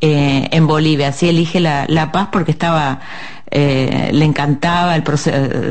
Eh, 0.02 0.48
en 0.52 0.66
Bolivia. 0.66 1.08
Así 1.08 1.28
elige 1.28 1.60
la, 1.60 2.10
paz 2.10 2.28
porque 2.32 2.52
estaba, 2.52 3.00
eh, 3.50 4.08
le 4.14 4.24
encantaba 4.24 4.96
el 4.96 5.04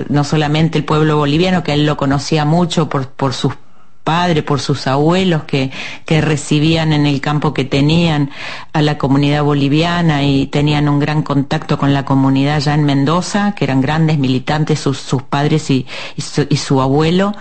no 0.10 0.24
solamente 0.24 0.78
el 0.78 0.86
pueblo 0.86 1.18
boliviano, 1.18 1.64
que 1.64 1.74
él 1.74 1.88
lo 1.88 1.98
conocía 1.98 2.46
mucho 2.46 2.90
por, 2.90 3.08
por 3.08 3.34
sus 3.34 3.56
padres, 4.04 4.44
por 4.44 4.60
sus 4.60 4.86
abuelos 4.86 5.46
que, 5.46 5.72
que 6.06 6.22
recibían 6.22 6.94
en 6.94 7.08
el 7.08 7.22
campo 7.22 7.56
que 7.56 7.66
tenían 7.66 8.30
a 8.72 8.84
la 8.84 9.00
comunidad 9.00 9.44
boliviana 9.44 10.24
y 10.24 10.46
tenían 10.46 10.90
un 10.90 11.00
gran 11.00 11.24
contacto 11.24 11.80
con 11.80 11.94
la 11.94 12.06
comunidad 12.06 12.60
ya 12.60 12.76
en 12.76 12.86
Mendoza, 12.86 13.56
que 13.56 13.66
eran 13.66 13.82
grandes 13.82 14.20
militantes 14.20 14.80
sus, 14.80 15.00
sus 15.00 15.24
padres 15.24 15.72
y, 15.72 15.88
y, 16.16 16.58
su, 16.58 16.82
abuelo. 16.82 17.34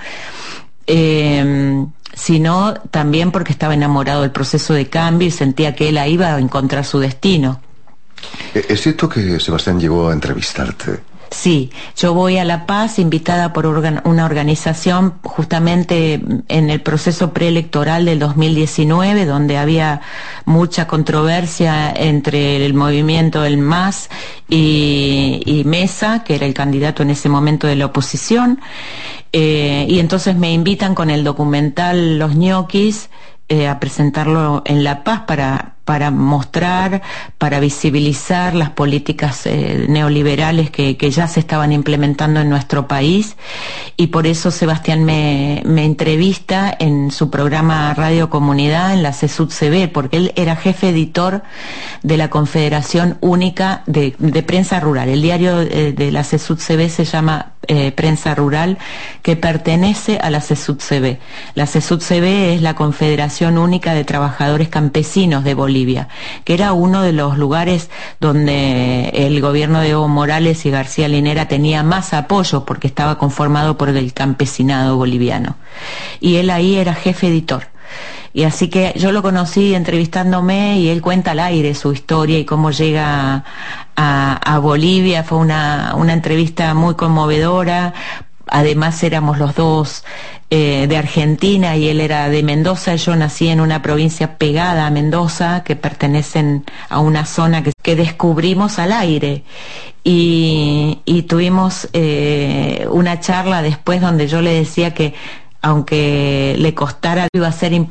Eh, 0.86 1.84
sino 2.14 2.74
también 2.90 3.30
porque 3.30 3.52
estaba 3.52 3.74
enamorado 3.74 4.22
del 4.22 4.30
proceso 4.30 4.74
de 4.74 4.88
cambio 4.88 5.28
y 5.28 5.30
sentía 5.30 5.74
que 5.74 5.88
él 5.88 5.98
ahí 5.98 6.14
iba 6.14 6.34
a 6.34 6.38
encontrar 6.38 6.84
su 6.84 6.98
destino. 6.98 7.60
Eh, 8.54 8.66
¿Es 8.68 8.82
cierto 8.82 9.08
que 9.08 9.38
Sebastián 9.40 9.78
llegó 9.80 10.08
a 10.08 10.12
entrevistarte? 10.12 11.00
Sí, 11.30 11.70
yo 11.96 12.14
voy 12.14 12.38
a 12.38 12.44
La 12.44 12.64
Paz 12.64 12.98
invitada 12.98 13.52
por 13.52 13.66
una 13.66 14.24
organización 14.24 15.14
justamente 15.22 16.20
en 16.48 16.70
el 16.70 16.80
proceso 16.80 17.32
preelectoral 17.32 18.06
del 18.06 18.18
2019, 18.18 19.26
donde 19.26 19.58
había 19.58 20.00
mucha 20.46 20.86
controversia 20.86 21.90
entre 21.90 22.64
el 22.64 22.72
movimiento 22.72 23.42
del 23.42 23.58
MAS 23.58 24.08
y, 24.48 25.62
Mesa, 25.66 26.24
que 26.24 26.36
era 26.36 26.46
el 26.46 26.54
candidato 26.54 27.02
en 27.02 27.10
ese 27.10 27.28
momento 27.28 27.66
de 27.66 27.76
la 27.76 27.86
oposición. 27.86 28.60
Eh, 29.32 29.86
y 29.88 29.98
entonces 29.98 30.36
me 30.36 30.52
invitan 30.52 30.94
con 30.94 31.10
el 31.10 31.24
documental 31.24 32.18
Los 32.18 32.34
ñoquis 32.36 33.10
eh, 33.50 33.68
a 33.68 33.78
presentarlo 33.78 34.62
en 34.64 34.82
La 34.82 35.04
Paz 35.04 35.22
para 35.26 35.74
para 35.88 36.10
mostrar, 36.10 37.00
para 37.38 37.60
visibilizar 37.60 38.54
las 38.54 38.68
políticas 38.68 39.46
eh, 39.46 39.86
neoliberales 39.88 40.70
que, 40.70 40.94
ya 41.10 41.26
se 41.28 41.40
estaban 41.40 41.72
implementando 41.72 42.40
en 42.40 42.50
nuestro 42.50 42.86
país 42.86 43.38
y 43.96 44.08
por 44.08 44.26
eso 44.26 44.50
Sebastián 44.50 45.06
me, 45.06 45.62
entrevista 45.82 46.76
en 46.78 47.10
su 47.10 47.30
programa 47.30 47.94
Radio 47.94 48.28
Comunidad 48.28 48.92
en 48.92 49.02
la 49.02 49.14
CESUD 49.14 49.48
CB, 49.48 49.90
porque 49.90 50.18
él 50.18 50.32
era 50.36 50.56
jefe 50.56 50.90
editor 50.90 51.42
de 52.02 52.18
la 52.18 52.28
Confederación 52.28 53.16
Única 53.22 53.82
de, 53.86 54.12
Prensa 54.46 54.80
Rural. 54.80 55.08
El 55.08 55.22
diario 55.22 55.62
eh, 55.62 55.94
de, 55.96 56.12
la 56.12 56.22
CESUD 56.22 56.58
CB 56.58 56.90
se 56.90 57.06
llama 57.06 57.52
eh, 57.66 57.92
Prensa 57.92 58.34
Rural, 58.34 58.76
que 59.22 59.36
pertenece 59.36 60.18
a 60.18 60.28
la 60.28 60.42
CESUD 60.42 60.80
CB. 60.80 61.18
La 61.54 61.66
CESUD 61.66 62.02
CB 62.02 62.54
es 62.54 62.60
la 62.60 62.74
Confederación 62.74 63.56
Única 63.56 63.94
de 63.94 64.04
Trabajadores 64.04 64.68
Campesinos 64.68 65.44
de 65.44 65.54
Bolivia 65.54 65.77
que 66.44 66.54
era 66.54 66.72
uno 66.72 67.02
de 67.02 67.12
los 67.12 67.38
lugares 67.38 67.90
donde 68.20 69.10
el 69.14 69.40
gobierno 69.40 69.80
de 69.80 69.90
Evo 69.90 70.08
Morales 70.08 70.64
y 70.66 70.70
García 70.70 71.08
Linera 71.08 71.46
tenía 71.48 71.82
más 71.82 72.12
apoyo 72.14 72.64
porque 72.64 72.86
estaba 72.86 73.18
conformado 73.18 73.76
por 73.76 73.88
el 73.88 74.12
campesinado 74.12 74.96
boliviano. 74.96 75.56
Y 76.20 76.36
él 76.36 76.50
ahí 76.50 76.76
era 76.76 76.94
jefe 76.94 77.28
editor. 77.28 77.68
Y 78.34 78.44
así 78.44 78.68
que 78.68 78.92
yo 78.96 79.10
lo 79.12 79.22
conocí 79.22 79.74
entrevistándome 79.74 80.78
y 80.78 80.88
él 80.88 81.00
cuenta 81.00 81.30
al 81.30 81.40
aire 81.40 81.74
su 81.74 81.92
historia 81.92 82.38
y 82.38 82.44
cómo 82.44 82.70
llega 82.70 83.44
a, 83.96 84.58
Bolivia. 84.60 85.24
Fue 85.24 85.38
una, 85.38 85.94
una 85.96 86.12
entrevista 86.12 86.74
muy 86.74 86.94
conmovedora. 86.94 87.94
Además 88.50 89.02
éramos 89.02 89.38
los 89.38 89.54
dos 89.54 90.04
eh, 90.50 90.86
de 90.88 90.96
Argentina 90.96 91.76
y 91.76 91.88
él 91.88 92.00
era 92.00 92.28
de 92.28 92.42
Mendoza. 92.42 92.96
Yo 92.96 93.14
nací 93.16 93.48
en 93.48 93.60
una 93.60 93.82
provincia 93.82 94.38
pegada 94.38 94.86
a 94.86 94.90
Mendoza, 94.90 95.62
que 95.64 95.76
pertenecen 95.76 96.64
a 96.88 97.00
una 97.00 97.26
zona 97.26 97.62
que, 97.62 97.96
descubrimos 97.96 98.78
al 98.78 98.92
aire. 98.92 99.44
Y, 100.04 101.24
tuvimos 101.28 101.88
eh, 101.92 102.86
una 102.90 103.20
charla 103.20 103.60
después 103.60 104.00
donde 104.00 104.26
yo 104.26 104.40
le 104.40 104.54
decía 104.54 104.94
que 104.94 105.14
aunque 105.60 106.54
le 106.58 106.74
costara, 106.74 107.28
iba 107.32 107.48
a 107.48 107.52
ser 107.52 107.72
imposible 107.72 107.86